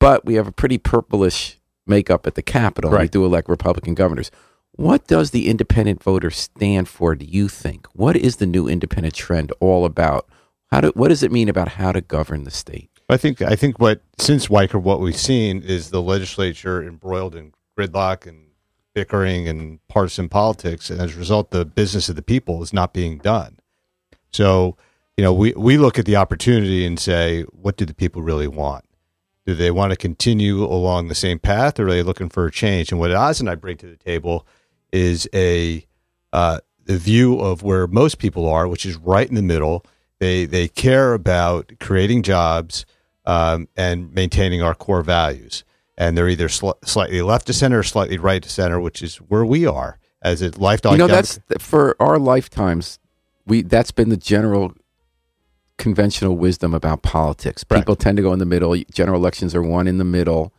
But 0.00 0.24
we 0.24 0.34
have 0.34 0.46
a 0.46 0.52
pretty 0.52 0.78
purplish 0.78 1.58
makeup 1.86 2.26
at 2.26 2.34
the 2.34 2.42
Capitol. 2.42 2.90
Right. 2.90 3.02
We 3.02 3.08
do 3.08 3.24
elect 3.24 3.48
Republican 3.48 3.94
governors. 3.94 4.30
What 4.72 5.06
does 5.06 5.30
the 5.30 5.48
independent 5.48 6.02
voter 6.02 6.30
stand 6.30 6.88
for, 6.88 7.14
do 7.14 7.24
you 7.24 7.48
think? 7.48 7.86
What 7.92 8.16
is 8.16 8.36
the 8.36 8.46
new 8.46 8.66
independent 8.66 9.14
trend 9.14 9.52
all 9.60 9.84
about? 9.84 10.28
How 10.72 10.80
do, 10.80 10.92
what 10.94 11.08
does 11.08 11.22
it 11.22 11.30
mean 11.30 11.48
about 11.48 11.68
how 11.68 11.92
to 11.92 12.00
govern 12.00 12.44
the 12.44 12.50
state? 12.50 12.90
I 13.08 13.16
think 13.16 13.42
I 13.42 13.54
think 13.54 13.78
what 13.78 14.00
since 14.18 14.48
Weicker, 14.48 14.80
what 14.80 15.00
we've 15.00 15.16
seen 15.16 15.62
is 15.62 15.90
the 15.90 16.00
legislature 16.00 16.82
embroiled 16.82 17.34
in 17.34 17.52
gridlock 17.78 18.26
and 18.26 18.43
bickering 18.94 19.48
and 19.48 19.86
partisan 19.88 20.28
politics, 20.28 20.88
and 20.88 21.00
as 21.00 21.14
a 21.14 21.18
result, 21.18 21.50
the 21.50 21.64
business 21.64 22.08
of 22.08 22.16
the 22.16 22.22
people 22.22 22.62
is 22.62 22.72
not 22.72 22.94
being 22.94 23.18
done. 23.18 23.58
So, 24.32 24.76
you 25.16 25.24
know, 25.24 25.32
we 25.32 25.52
we 25.52 25.76
look 25.76 25.98
at 25.98 26.06
the 26.06 26.16
opportunity 26.16 26.86
and 26.86 26.98
say, 26.98 27.42
what 27.50 27.76
do 27.76 27.84
the 27.84 27.94
people 27.94 28.22
really 28.22 28.48
want? 28.48 28.84
Do 29.46 29.54
they 29.54 29.70
want 29.70 29.90
to 29.90 29.96
continue 29.96 30.64
along 30.64 31.08
the 31.08 31.14
same 31.14 31.38
path, 31.38 31.78
or 31.78 31.86
are 31.86 31.90
they 31.90 32.02
looking 32.02 32.30
for 32.30 32.46
a 32.46 32.50
change? 32.50 32.90
And 32.90 33.00
what 33.00 33.12
Oz 33.12 33.40
and 33.40 33.50
I 33.50 33.54
bring 33.56 33.76
to 33.78 33.86
the 33.86 33.96
table 33.96 34.46
is 34.90 35.28
a 35.34 35.86
uh, 36.32 36.60
the 36.84 36.98
view 36.98 37.38
of 37.38 37.62
where 37.62 37.86
most 37.86 38.18
people 38.18 38.48
are, 38.48 38.66
which 38.66 38.86
is 38.86 38.96
right 38.96 39.28
in 39.28 39.34
the 39.34 39.42
middle. 39.42 39.84
They 40.18 40.46
they 40.46 40.68
care 40.68 41.14
about 41.14 41.72
creating 41.80 42.22
jobs 42.22 42.86
um, 43.26 43.68
and 43.76 44.12
maintaining 44.14 44.62
our 44.62 44.74
core 44.74 45.02
values, 45.02 45.64
and 45.96 46.16
they're 46.16 46.28
either 46.28 46.48
sl- 46.48 46.72
slightly 46.84 47.22
left 47.22 47.46
to 47.46 47.52
center 47.52 47.78
or 47.78 47.82
slightly 47.82 48.18
right 48.18 48.42
to 48.42 48.48
center, 48.48 48.80
which 48.80 49.02
is 49.02 49.16
where 49.16 49.44
we 49.44 49.66
are 49.66 49.98
as 50.22 50.42
a 50.42 50.50
lifetime. 50.60 50.92
You 50.92 50.98
know, 50.98 51.06
that's 51.06 51.38
for 51.58 51.96
our 52.00 52.18
lifetimes. 52.18 52.98
We 53.46 53.62
that's 53.62 53.90
been 53.90 54.08
the 54.08 54.16
general 54.16 54.74
conventional 55.76 56.36
wisdom 56.36 56.74
about 56.74 57.02
politics. 57.02 57.64
People 57.64 57.96
tend 57.96 58.16
to 58.16 58.22
go 58.22 58.32
in 58.32 58.38
the 58.38 58.46
middle. 58.46 58.74
General 58.92 59.20
elections 59.20 59.54
are 59.54 59.62
one 59.62 59.86
in 59.86 59.98
the 59.98 60.04
middle. 60.04 60.52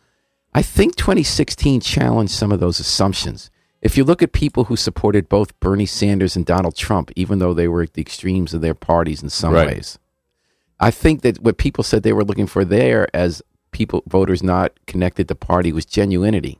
I 0.54 0.62
think 0.62 0.96
2016 0.96 1.82
challenged 1.82 2.34
some 2.34 2.52
of 2.52 2.60
those 2.60 2.80
assumptions. 2.80 3.50
If 3.82 3.98
you 3.98 4.04
look 4.04 4.22
at 4.22 4.32
people 4.32 4.66
who 4.66 4.76
supported 4.76 5.30
both 5.30 5.60
Bernie 5.60 5.86
Sanders 5.86 6.36
and 6.36 6.46
Donald 6.46 6.76
Trump, 6.76 7.12
even 7.16 7.40
though 7.40 7.54
they 7.54 7.68
were 7.68 7.84
at 7.84 7.94
the 7.94 8.02
extremes 8.02 8.54
of 8.54 8.62
their 8.62 8.74
parties 8.74 9.22
in 9.22 9.30
some 9.30 9.54
right. 9.54 9.68
ways, 9.68 10.00
I 10.80 10.92
think 10.92 11.22
that 11.22 11.40
what 11.40 11.58
people 11.58 11.84
said 11.84 12.04
they 12.04 12.14
were 12.14 12.24
looking 12.24 12.48
for 12.48 12.66
there 12.66 13.08
as 13.14 13.42
people 13.76 14.04
voters 14.08 14.42
not 14.42 14.72
connected 14.88 15.28
to 15.28 15.36
party 15.36 15.74
was 15.74 15.86
genuinity. 15.86 16.58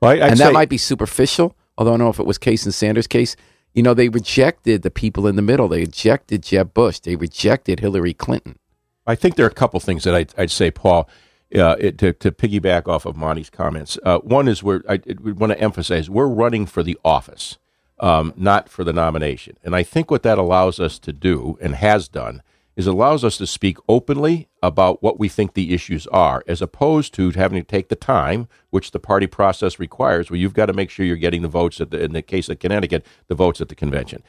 Well, 0.00 0.20
and 0.20 0.36
that 0.38 0.52
might 0.52 0.68
be 0.68 0.76
superficial, 0.76 1.56
although 1.78 1.92
I 1.92 1.94
don't 1.94 2.00
know 2.00 2.10
if 2.10 2.18
it 2.18 2.26
was 2.26 2.36
case 2.36 2.66
in 2.66 2.72
Sanders' 2.72 3.06
case. 3.06 3.36
You 3.74 3.82
know, 3.84 3.94
they 3.94 4.08
rejected 4.08 4.82
the 4.82 4.90
people 4.90 5.28
in 5.28 5.36
the 5.36 5.42
middle. 5.42 5.68
They 5.68 5.80
rejected 5.80 6.42
Jeb 6.42 6.74
Bush. 6.74 6.98
They 6.98 7.14
rejected 7.14 7.78
Hillary 7.78 8.12
Clinton. 8.12 8.58
I 9.06 9.14
think 9.14 9.36
there 9.36 9.46
are 9.46 9.50
a 9.50 9.54
couple 9.54 9.78
things 9.78 10.02
that 10.02 10.16
I'd, 10.16 10.34
I'd 10.36 10.50
say, 10.50 10.72
Paul 10.72 11.08
uh, 11.54 11.76
it, 11.78 11.96
to, 11.98 12.12
to 12.14 12.32
piggyback 12.32 12.88
off 12.88 13.06
of 13.06 13.16
Monty's 13.16 13.50
comments. 13.50 13.96
Uh, 14.02 14.18
one 14.18 14.48
is 14.48 14.64
where 14.64 14.82
I 14.88 15.00
want 15.20 15.52
to 15.52 15.60
emphasize 15.60 16.10
we're 16.10 16.26
running 16.26 16.66
for 16.66 16.82
the 16.82 16.98
office, 17.04 17.58
um, 18.00 18.34
not 18.36 18.68
for 18.68 18.82
the 18.82 18.92
nomination. 18.92 19.56
And 19.62 19.76
I 19.76 19.84
think 19.84 20.10
what 20.10 20.24
that 20.24 20.38
allows 20.38 20.80
us 20.80 20.98
to 21.00 21.12
do 21.12 21.56
and 21.60 21.76
has 21.76 22.08
done 22.08 22.42
is 22.76 22.86
allows 22.86 23.24
us 23.24 23.38
to 23.38 23.46
speak 23.46 23.78
openly 23.88 24.48
about 24.62 25.02
what 25.02 25.18
we 25.18 25.28
think 25.28 25.54
the 25.54 25.72
issues 25.72 26.06
are, 26.08 26.44
as 26.46 26.60
opposed 26.60 27.14
to 27.14 27.30
having 27.30 27.58
to 27.60 27.66
take 27.66 27.88
the 27.88 27.96
time, 27.96 28.48
which 28.70 28.90
the 28.90 29.00
party 29.00 29.26
process 29.26 29.78
requires, 29.78 30.30
where 30.30 30.38
you've 30.38 30.54
got 30.54 30.66
to 30.66 30.74
make 30.74 30.90
sure 30.90 31.06
you're 31.06 31.16
getting 31.16 31.42
the 31.42 31.48
votes 31.48 31.80
at 31.80 31.90
the, 31.90 32.02
in 32.02 32.12
the 32.12 32.22
case 32.22 32.48
of 32.48 32.58
Connecticut, 32.58 33.04
the 33.28 33.34
votes 33.34 33.60
at 33.60 33.68
the 33.68 33.74
convention 33.74 34.22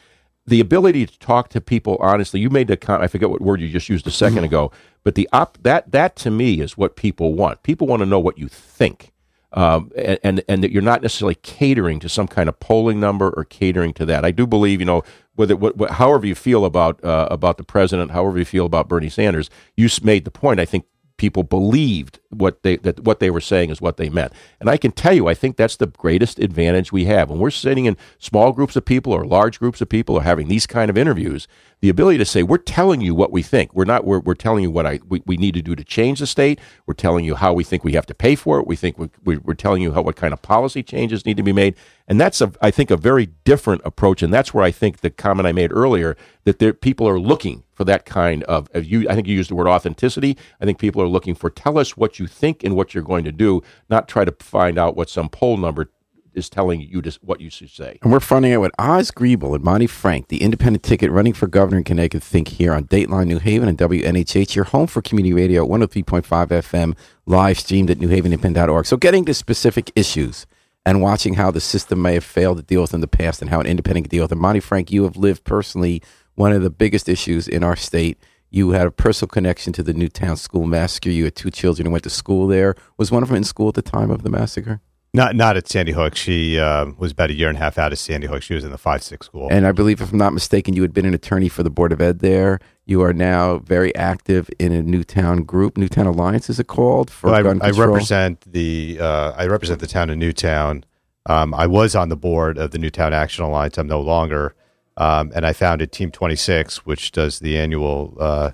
the 0.48 0.62
ability 0.62 1.06
to 1.06 1.20
talk 1.20 1.50
to 1.50 1.62
people 1.62 1.98
honestly. 2.00 2.40
You 2.40 2.50
made 2.50 2.68
the 2.68 2.78
con- 2.78 3.04
I 3.04 3.08
forget 3.08 3.30
what 3.30 3.42
word 3.42 3.62
you 3.62 3.68
just 3.68 3.90
used 3.90 4.08
a 4.08 4.12
second 4.12 4.46
ago, 4.46 4.72
but 5.04 5.16
the 5.16 5.30
op- 5.34 5.62
that 5.62 5.92
that 5.92 6.16
to 6.18 6.32
me 6.32 6.62
is 6.62 6.78
what 6.78 6.96
people 6.96 7.34
want. 7.34 7.64
People 7.64 7.86
want 7.86 8.00
to 8.00 8.06
know 8.06 8.20
what 8.20 8.38
you 8.38 8.48
think. 8.48 9.12
Um, 9.54 9.92
and, 9.96 10.20
and 10.24 10.44
and 10.50 10.64
that 10.64 10.72
you're 10.72 10.82
not 10.82 11.02
necessarily 11.02 11.36
catering 11.36 12.00
to 12.02 12.10
some 12.10 12.28
kind 12.28 12.50
of 12.50 12.60
polling 12.60 13.00
number 13.00 13.30
or 13.30 13.46
catering 13.46 13.94
to 13.94 14.06
that. 14.06 14.26
I 14.26 14.32
do 14.32 14.46
believe, 14.46 14.80
you 14.82 14.86
know, 14.86 15.04
whether 15.38 15.56
what, 15.56 15.78
what, 15.78 15.92
however 15.92 16.26
you 16.26 16.36
feel 16.36 16.66
about 16.66 17.02
uh, 17.04 17.28
about 17.32 17.58
the 17.58 17.64
president, 17.64 18.12
however 18.12 18.40
you 18.40 18.46
feel 18.46 18.66
about 18.66 18.90
Bernie 18.90 19.10
Sanders, 19.10 19.50
you 19.78 19.88
made 20.02 20.26
the 20.26 20.32
point. 20.32 20.60
I 20.60 20.66
think 20.66 20.86
people 21.18 21.44
believed 21.44 22.20
what 22.30 22.64
they 22.64 22.78
that 22.78 23.00
what 23.02 23.20
they 23.20 23.30
were 23.30 23.42
saying 23.42 23.70
is 23.70 23.82
what 23.82 23.98
they 23.98 24.10
meant. 24.10 24.32
And 24.60 24.70
I 24.70 24.78
can 24.78 24.92
tell 24.92 25.14
you, 25.14 25.28
I 25.28 25.34
think 25.34 25.58
that's 25.58 25.76
the 25.78 25.88
greatest 25.88 26.40
advantage 26.40 26.92
we 26.92 27.06
have 27.06 27.30
when 27.30 27.40
we're 27.40 27.50
sitting 27.50 27.86
in 27.86 27.98
small 28.20 28.52
groups 28.52 28.76
of 28.76 28.86
people 28.86 29.14
or 29.14 29.26
large 29.26 29.60
groups 29.60 29.82
of 29.82 29.90
people 29.90 30.16
or 30.16 30.24
having 30.24 30.48
these 30.48 30.68
kind 30.68 30.90
of 30.90 30.98
interviews. 30.98 31.48
The 31.80 31.90
ability 31.90 32.18
to 32.18 32.26
say 32.26 32.42
we're 32.42 32.58
telling 32.58 33.02
you 33.02 33.14
what 33.14 33.32
we 33.32 33.44
think. 33.44 33.74
We're 33.74 33.86
not. 33.86 34.04
We're, 34.04 34.20
we're 34.20 34.34
telling 34.34 34.64
you 34.64 34.72
what 34.72 34.88
I 34.88 35.00
we, 35.08 35.22
we 35.26 35.38
need 35.38 35.54
to 35.56 35.62
do 35.62 35.76
to 35.76 35.84
change 35.84 36.20
the 36.20 36.28
state. 36.28 36.60
We're 36.86 36.96
telling 36.96 37.24
you 37.24 37.36
how 37.36 37.54
we 37.54 37.64
think 37.64 37.84
we 37.84 37.94
have 37.94 38.08
to 38.08 38.16
pay 38.16 38.36
for 38.36 38.60
it. 38.60 38.68
We 38.68 38.76
think 38.76 38.98
we, 38.98 39.10
we, 39.24 39.38
we're 39.38 39.54
telling 39.54 39.82
you 39.82 39.94
how 39.94 40.02
what 40.02 40.16
kind 40.16 40.34
of 40.34 40.42
policy 40.42 40.82
changes 40.82 41.26
need 41.26 41.38
to 41.38 41.44
be 41.44 41.54
made. 41.54 41.76
And 42.08 42.20
that's 42.20 42.42
a 42.42 42.52
I 42.62 42.72
think 42.72 42.90
a 42.90 42.98
very 42.98 43.28
different 43.44 43.82
approach. 43.86 44.24
And 44.24 44.34
that's 44.34 44.54
where 44.54 44.64
I 44.64 44.72
think 44.72 45.02
the 45.02 45.10
comment 45.10 45.48
I 45.48 45.52
made 45.52 45.72
earlier 45.72 46.18
that 46.46 46.60
there, 46.60 46.74
people 46.74 47.08
are 47.08 47.20
looking 47.20 47.64
for 47.78 47.84
that 47.84 48.06
kind 48.06 48.44
of, 48.46 48.68
of 48.74 48.86
you. 48.86 49.08
I 49.08 49.14
think 49.14 49.28
you 49.28 49.36
used 49.36 49.52
the 49.52 49.56
word 49.56 49.68
authenticity. 49.68 50.36
I 50.60 50.66
think 50.66 50.80
people 50.80 51.00
are 51.00 51.08
looking 51.08 51.36
for 51.36 51.52
tell 51.52 51.78
us 51.78 51.96
what 51.96 52.18
you 52.18 52.26
think 52.26 52.64
and 52.64 52.76
what 52.76 52.96
you're 52.96 53.04
going 53.04 53.24
to 53.26 53.32
do, 53.32 53.62
not 53.88 54.08
try 54.08 54.26
to 54.26 54.36
find 54.40 54.80
out 54.80 54.96
what 54.96 55.12
some 55.12 55.30
poll 55.30 55.58
number 55.58 55.92
is 56.34 56.50
telling 56.50 56.82
you 56.82 57.04
to, 57.04 57.20
what 57.22 57.40
you 57.40 57.52
should 57.52 57.70
say. 57.70 58.00
And 58.02 58.12
we're 58.12 58.20
finding 58.20 58.54
out 58.54 58.62
what 58.62 58.72
Oz 58.80 59.12
Griebel 59.12 59.54
and 59.54 59.64
Monty 59.64 59.86
Frank, 59.86 60.30
the 60.30 60.42
independent 60.42 60.84
ticket 60.84 61.12
running 61.12 61.34
for 61.34 61.46
governor 61.46 61.78
in 61.78 61.84
Connecticut, 61.84 62.24
think 62.24 62.48
here 62.48 62.74
on 62.74 62.86
Dateline 62.86 63.28
New 63.28 63.40
Haven 63.40 63.70
and 63.70 63.78
WNHH, 63.78 64.56
your 64.56 64.66
home 64.66 64.88
for 64.88 65.04
community 65.04 65.34
radio 65.34 65.64
at 65.64 65.70
103.5 65.70 66.24
FM, 66.48 66.98
live 67.28 67.60
streamed 67.60 67.92
at 67.92 68.00
newhavenindependent.org. 68.00 68.88
So 68.88 68.98
getting 68.98 69.24
to 69.26 69.36
specific 69.36 69.92
issues 69.96 70.48
and 70.84 71.02
watching 71.02 71.36
how 71.36 71.52
the 71.52 71.62
system 71.62 72.02
may 72.02 72.16
have 72.16 72.24
failed 72.24 72.58
to 72.58 72.64
deal 72.64 72.82
with 72.82 72.94
in 72.96 73.02
the 73.02 73.08
past 73.08 73.42
and 73.42 73.52
how 73.52 73.60
an 73.60 73.68
independent 73.68 74.06
can 74.06 74.10
deal 74.10 74.24
with 74.24 74.30
them. 74.30 74.40
Monty 74.40 74.62
Frank, 74.62 74.92
you 74.92 75.04
have 75.04 75.18
lived 75.18 75.44
personally 75.44 76.02
one 76.38 76.54
of 76.54 76.62
the 76.62 76.70
biggest 76.70 77.10
issues 77.10 77.48
in 77.48 77.64
our 77.64 77.76
state. 77.76 78.18
You 78.50 78.70
had 78.70 78.88
a 78.88 78.92
personal 78.92 79.28
connection 79.28 79.74
to 79.74 79.84
the 79.84 79.94
Newtown 79.94 80.38
School 80.38 80.66
massacre. 80.66 81.10
You 81.10 81.26
had 81.26 81.36
two 81.36 81.52
children 81.52 81.88
who 81.88 81.92
went 81.92 82.06
to 82.06 82.10
school 82.10 82.48
there. 82.48 82.76
Was 82.98 83.12
one 83.12 83.24
of 83.24 83.30
them 83.30 83.38
in 83.38 83.44
school 83.44 83.70
at 83.70 83.74
the 83.74 83.82
time 83.82 84.10
of 84.10 84.24
the 84.24 84.30
massacre? 84.30 84.80
Not 85.14 85.36
not 85.36 85.58
at 85.58 85.68
Sandy 85.68 85.94
Hook. 85.94 86.16
She 86.16 86.60
uh, 86.60 86.88
was 86.98 87.12
about 87.12 87.32
a 87.32 87.34
year 87.34 87.50
and 87.50 87.58
a 87.58 87.60
half 87.60 87.78
out 87.78 87.92
of 87.92 87.98
Sandy 87.98 88.28
Hook. 88.28 88.44
She 88.44 88.54
was 88.54 88.64
in 88.64 88.72
the 88.72 88.78
five 88.78 89.02
six 89.02 89.26
school. 89.26 89.48
And 89.50 89.66
I 89.66 89.72
believe, 89.72 90.00
if 90.00 90.12
I'm 90.12 90.18
not 90.18 90.34
mistaken, 90.34 90.76
you 90.76 90.84
had 90.84 90.94
been 90.94 91.06
an 91.06 91.14
attorney 91.14 91.50
for 91.50 91.64
the 91.64 91.70
Board 91.72 91.92
of 91.92 92.00
Ed 92.00 92.20
there. 92.20 92.60
You 92.86 93.02
are 93.02 93.14
now 93.14 93.58
very 93.60 93.96
active 93.96 94.50
in 94.60 94.72
a 94.72 94.84
Newtown 94.84 95.44
group. 95.44 95.76
Newtown 95.76 96.06
Alliance 96.06 96.50
is 96.50 96.60
it 96.60 96.68
called 96.68 97.10
for 97.10 97.32
Well, 97.32 97.44
gun 97.44 97.62
I, 97.62 97.68
I 97.68 97.72
represent 97.72 98.42
the 98.42 99.00
uh, 99.02 99.32
I 99.36 99.48
represent 99.48 99.80
the 99.80 99.88
town 99.88 100.10
of 100.10 100.18
Newtown. 100.18 100.84
Um, 101.26 101.54
I 101.54 101.68
was 101.68 101.96
on 101.96 102.10
the 102.10 102.16
board 102.16 102.58
of 102.58 102.72
the 102.72 102.78
Newtown 102.78 103.12
Action 103.12 103.44
Alliance. 103.44 103.78
I'm 103.78 103.88
no 103.88 104.02
longer, 104.02 104.56
um, 104.98 105.32
and 105.36 105.46
I 105.46 105.54
founded 105.54 105.92
Team 105.92 106.12
26, 106.12 106.86
which 106.86 107.12
does 107.12 107.40
the 107.40 107.58
annual 107.58 108.16
uh, 108.20 108.52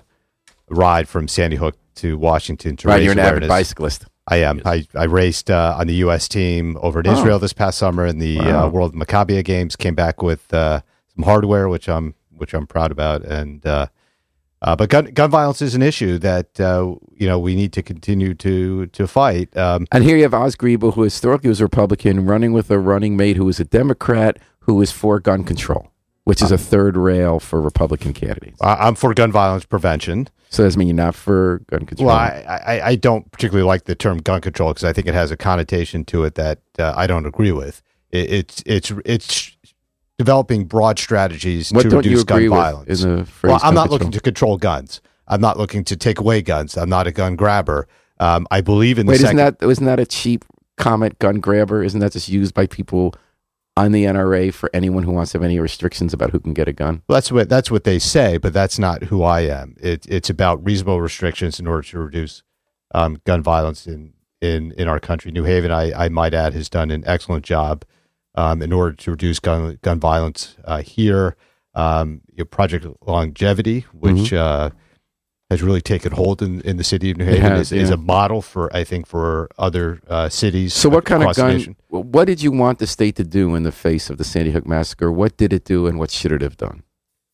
ride 0.68 1.08
from 1.08 1.26
Sandy 1.28 1.56
Hook 1.56 1.76
to 1.96 2.16
Washington 2.18 2.76
to 2.76 2.88
right, 2.88 2.96
raise 2.96 3.04
you're 3.04 3.12
an 3.12 3.18
avid 3.18 3.48
bicyclist. 3.48 4.06
I 4.26 4.36
am. 4.38 4.62
I, 4.64 4.86
I 4.94 5.04
raced 5.04 5.50
uh, 5.50 5.76
on 5.78 5.86
the 5.86 5.94
U.S. 5.96 6.28
team 6.28 6.78
over 6.80 7.00
in 7.00 7.06
Oh. 7.08 7.12
Israel 7.12 7.38
this 7.38 7.52
past 7.52 7.76
summer 7.78 8.06
in 8.06 8.18
the 8.18 8.38
Wow. 8.38 8.66
uh, 8.66 8.68
World 8.70 8.94
Maccabiah 8.94 9.44
Games. 9.44 9.76
Came 9.76 9.94
back 9.94 10.22
with 10.22 10.52
uh, 10.54 10.80
some 11.14 11.24
hardware, 11.24 11.68
which 11.68 11.88
I'm 11.88 12.14
which 12.36 12.54
I'm 12.54 12.66
proud 12.66 12.90
about. 12.90 13.22
And 13.22 13.64
uh, 13.66 13.86
uh, 14.62 14.74
but 14.76 14.88
gun 14.88 15.04
gun 15.06 15.30
violence 15.30 15.60
is 15.60 15.74
an 15.74 15.82
issue 15.82 16.16
that 16.18 16.58
uh, 16.58 16.94
you 17.14 17.26
know 17.28 17.38
we 17.38 17.54
need 17.54 17.74
to 17.74 17.82
continue 17.82 18.32
to 18.36 18.86
to 18.86 19.06
fight. 19.06 19.54
Um, 19.58 19.86
And 19.92 20.02
here 20.02 20.16
you 20.16 20.22
have 20.22 20.32
Oz 20.34 20.56
Griebel, 20.56 20.94
who 20.94 21.02
historically 21.02 21.50
was 21.50 21.60
a 21.60 21.64
Republican, 21.64 22.24
running 22.24 22.54
with 22.54 22.70
a 22.70 22.78
running 22.78 23.18
mate 23.18 23.36
who 23.36 23.44
was 23.44 23.60
a 23.60 23.64
Democrat 23.64 24.38
who 24.60 24.80
is 24.80 24.90
for 24.90 25.20
gun 25.20 25.44
control, 25.44 25.90
which 26.24 26.42
is 26.42 26.50
a 26.50 26.58
third 26.58 26.96
rail 26.96 27.38
for 27.38 27.60
Republican 27.60 28.12
candidates. 28.12 28.58
I'm 28.60 28.94
for 28.94 29.12
gun 29.14 29.30
violence 29.30 29.64
prevention. 29.64 30.28
So 30.50 30.62
does 30.62 30.74
that 30.74 30.78
mean 30.78 30.88
you're 30.88 30.96
not 30.96 31.14
for 31.14 31.62
gun 31.66 31.84
control? 31.84 32.08
Well, 32.08 32.16
I, 32.16 32.62
I, 32.66 32.86
I 32.88 32.94
don't 32.96 33.30
particularly 33.30 33.66
like 33.66 33.84
the 33.84 33.94
term 33.94 34.18
gun 34.18 34.40
control 34.40 34.70
because 34.70 34.84
I 34.84 34.92
think 34.92 35.06
it 35.06 35.14
has 35.14 35.30
a 35.30 35.36
connotation 35.36 36.04
to 36.06 36.24
it 36.24 36.34
that 36.36 36.60
uh, 36.78 36.94
I 36.96 37.06
don't 37.06 37.26
agree 37.26 37.52
with. 37.52 37.82
It, 38.10 38.32
it's 38.32 38.62
it's 38.64 38.92
it's 39.04 39.56
developing 40.18 40.64
broad 40.64 40.98
strategies 40.98 41.72
what 41.72 41.82
to 41.82 41.96
reduce 41.96 42.24
gun 42.24 42.48
violence. 42.48 43.04
Well, 43.04 43.60
I'm 43.62 43.74
not 43.74 43.82
control? 43.82 43.88
looking 43.88 44.10
to 44.12 44.20
control 44.20 44.56
guns. 44.56 45.00
I'm 45.26 45.40
not 45.40 45.58
looking 45.58 45.84
to 45.84 45.96
take 45.96 46.20
away 46.20 46.40
guns. 46.42 46.76
I'm 46.76 46.88
not 46.88 47.06
a 47.06 47.12
gun 47.12 47.34
grabber. 47.36 47.88
Um, 48.20 48.46
I 48.50 48.60
believe 48.60 48.98
in 48.98 49.06
the 49.06 49.10
Wait, 49.10 49.16
isn't 49.16 49.36
second. 49.36 49.58
that 49.58 49.68
isn't 49.68 49.86
that 49.86 49.98
a 49.98 50.06
cheap 50.06 50.44
comment, 50.76 51.18
gun 51.18 51.40
grabber? 51.40 51.82
Isn't 51.82 52.00
that 52.00 52.12
just 52.12 52.28
used 52.28 52.54
by 52.54 52.66
people 52.66 53.14
on 53.76 53.92
the 53.92 54.04
NRA 54.04 54.52
for 54.52 54.70
anyone 54.72 55.02
who 55.02 55.12
wants 55.12 55.32
to 55.32 55.38
have 55.38 55.44
any 55.44 55.58
restrictions 55.58 56.12
about 56.12 56.30
who 56.30 56.40
can 56.40 56.54
get 56.54 56.68
a 56.68 56.72
gun? 56.72 57.02
Well, 57.08 57.16
that's 57.16 57.32
what 57.32 57.48
that's 57.48 57.70
what 57.70 57.84
they 57.84 57.98
say, 57.98 58.38
but 58.38 58.52
that's 58.52 58.78
not 58.78 59.04
who 59.04 59.22
I 59.22 59.40
am. 59.40 59.76
It, 59.80 60.06
it's 60.08 60.30
about 60.30 60.64
reasonable 60.64 61.00
restrictions 61.00 61.58
in 61.58 61.66
order 61.66 61.82
to 61.88 61.98
reduce 61.98 62.42
um, 62.94 63.20
gun 63.24 63.42
violence 63.42 63.86
in, 63.86 64.14
in, 64.40 64.72
in 64.72 64.88
our 64.88 65.00
country. 65.00 65.32
New 65.32 65.44
Haven, 65.44 65.72
I, 65.72 66.04
I 66.04 66.08
might 66.08 66.34
add, 66.34 66.54
has 66.54 66.68
done 66.68 66.90
an 66.90 67.02
excellent 67.06 67.44
job 67.44 67.84
um, 68.36 68.62
in 68.62 68.72
order 68.72 68.94
to 68.94 69.10
reduce 69.10 69.40
gun 69.40 69.78
gun 69.82 69.98
violence 69.98 70.56
uh, 70.64 70.82
here. 70.82 71.36
Um, 71.76 72.20
your 72.32 72.46
Project 72.46 72.86
Longevity, 73.04 73.80
which 73.92 74.32
uh, 74.32 74.70
has 75.54 75.62
really 75.62 75.80
taken 75.80 76.12
hold 76.12 76.42
in, 76.42 76.60
in 76.62 76.76
the 76.76 76.84
city 76.84 77.10
of 77.12 77.16
New 77.16 77.24
Haven, 77.24 77.42
has, 77.42 77.72
is, 77.72 77.84
is 77.84 77.90
a 77.90 77.96
model 77.96 78.42
for 78.42 78.74
I 78.76 78.82
think 78.84 79.06
for 79.06 79.48
other 79.56 80.00
uh, 80.08 80.28
cities. 80.28 80.74
So, 80.74 80.88
what 80.88 81.04
kind 81.04 81.22
of 81.22 81.34
gun? 81.36 81.76
What 81.88 82.24
did 82.26 82.42
you 82.42 82.50
want 82.50 82.80
the 82.80 82.86
state 82.86 83.16
to 83.16 83.24
do 83.24 83.54
in 83.54 83.62
the 83.62 83.72
face 83.72 84.10
of 84.10 84.18
the 84.18 84.24
Sandy 84.24 84.50
Hook 84.50 84.66
massacre? 84.66 85.12
What 85.12 85.36
did 85.36 85.52
it 85.52 85.64
do, 85.64 85.86
and 85.86 85.98
what 85.98 86.10
should 86.10 86.32
it 86.32 86.42
have 86.42 86.56
done? 86.56 86.82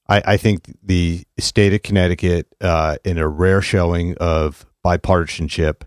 I, 0.08 0.22
I 0.26 0.36
think 0.36 0.76
the 0.82 1.24
state 1.38 1.72
of 1.72 1.82
Connecticut, 1.82 2.48
uh, 2.60 2.96
in 3.04 3.16
a 3.16 3.26
rare 3.26 3.62
showing 3.62 4.16
of 4.18 4.66
bipartisanship, 4.84 5.82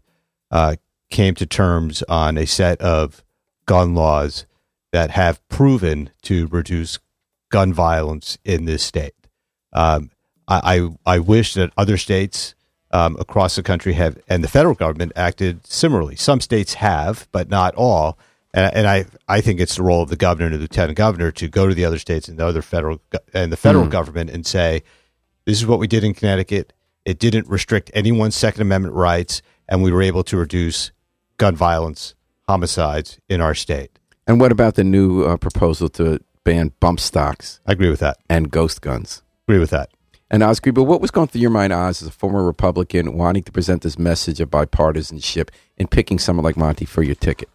uh, 0.49 0.77
came 1.11 1.35
to 1.35 1.45
terms 1.45 2.03
on 2.09 2.37
a 2.37 2.47
set 2.47 2.81
of 2.81 3.23
gun 3.65 3.93
laws 3.93 4.45
that 4.91 5.11
have 5.11 5.45
proven 5.47 6.09
to 6.23 6.47
reduce 6.47 6.99
gun 7.51 7.73
violence 7.73 8.37
in 8.43 8.65
this 8.65 8.83
state. 8.83 9.13
Um, 9.73 10.09
I, 10.61 10.75
I 11.05 11.15
I 11.15 11.19
wish 11.19 11.53
that 11.55 11.71
other 11.77 11.97
states 11.97 12.55
um, 12.91 13.15
across 13.19 13.55
the 13.55 13.63
country 13.63 13.93
have 13.93 14.17
and 14.27 14.43
the 14.43 14.47
federal 14.47 14.75
government 14.75 15.11
acted 15.15 15.65
similarly. 15.65 16.15
Some 16.15 16.41
states 16.41 16.75
have, 16.75 17.27
but 17.31 17.49
not 17.49 17.73
all. 17.75 18.17
And, 18.53 18.73
and 18.75 18.87
I 18.87 19.05
I 19.27 19.41
think 19.41 19.59
it's 19.59 19.75
the 19.77 19.83
role 19.83 20.01
of 20.01 20.09
the 20.09 20.15
governor 20.15 20.45
and 20.47 20.55
the 20.55 20.59
lieutenant 20.59 20.97
governor 20.97 21.31
to 21.31 21.47
go 21.47 21.67
to 21.67 21.73
the 21.73 21.85
other 21.85 21.97
states 21.99 22.27
and 22.27 22.37
the 22.37 22.45
other 22.45 22.61
federal 22.61 23.01
and 23.33 23.51
the 23.51 23.57
federal 23.57 23.85
Hmm. 23.85 23.89
government 23.91 24.29
and 24.29 24.45
say, 24.45 24.83
this 25.45 25.57
is 25.59 25.65
what 25.65 25.79
we 25.79 25.87
did 25.87 26.03
in 26.03 26.13
Connecticut. 26.13 26.71
It 27.05 27.19
didn't 27.19 27.47
restrict 27.49 27.91
anyone's 27.93 28.35
Second 28.35 28.61
Amendment 28.61 28.95
rights, 28.95 29.41
and 29.67 29.83
we 29.83 29.91
were 29.91 30.01
able 30.01 30.23
to 30.23 30.37
reduce 30.37 30.91
gun 31.37 31.55
violence, 31.55 32.15
homicides 32.47 33.19
in 33.27 33.41
our 33.41 33.53
state. 33.55 33.99
And 34.27 34.39
what 34.39 34.51
about 34.53 34.75
the 34.75 34.83
new 34.85 35.23
uh, 35.23 35.35
proposal 35.37 35.89
to 35.89 36.19
ban 36.45 36.71
bump 36.79 36.99
stocks 36.99 37.59
I 37.65 37.71
agree 37.73 37.89
with 37.89 37.99
that. 37.99 38.17
and 38.29 38.49
ghost 38.51 38.81
guns? 38.81 39.21
Agree 39.47 39.59
with 39.59 39.71
that. 39.71 39.89
And 40.31 40.41
Oz 40.41 40.59
Griebel, 40.59 40.85
what 40.85 41.01
was 41.01 41.11
going 41.11 41.27
through 41.27 41.41
your 41.41 41.49
mind, 41.49 41.73
Oz, 41.73 42.01
as 42.01 42.07
a 42.07 42.11
former 42.11 42.43
Republican, 42.43 43.17
wanting 43.17 43.43
to 43.43 43.51
present 43.51 43.83
this 43.83 43.99
message 43.99 44.39
of 44.39 44.49
bipartisanship 44.49 45.49
and 45.77 45.91
picking 45.91 46.17
someone 46.17 46.43
like 46.43 46.57
Monty 46.57 46.85
for 46.85 47.03
your 47.03 47.15
ticket? 47.15 47.49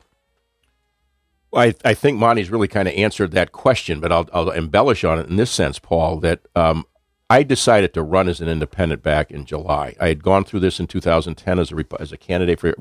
I, 1.55 1.75
I 1.85 1.95
think 1.95 2.19
Monty's 2.19 2.51
really 2.51 2.69
kind 2.69 2.89
of 2.89 2.95
answered 2.95 3.33
that 3.33 3.53
question, 3.53 4.01
but 4.01 4.13
I'll, 4.13 4.29
I'll 4.33 4.51
embellish 4.51 5.03
on 5.03 5.19
it 5.19 5.29
in 5.29 5.37
this 5.37 5.51
sense, 5.51 5.79
Paul, 5.79 6.21
that 6.21 6.41
um, 6.55 6.85
I 7.31 7.43
decided 7.43 7.93
to 7.95 8.03
run 8.03 8.29
as 8.29 8.41
an 8.41 8.49
independent 8.49 9.03
back 9.03 9.31
in 9.31 9.45
July. 9.45 9.95
I 10.01 10.09
had 10.09 10.23
gone 10.23 10.45
through 10.45 10.61
this 10.61 10.81
in 10.81 10.87
2010 10.87 11.59
as 11.59 11.73
a 11.73 11.85
as 12.01 12.13
a 12.13 12.17
candidate 12.17 12.61
for 12.61 12.75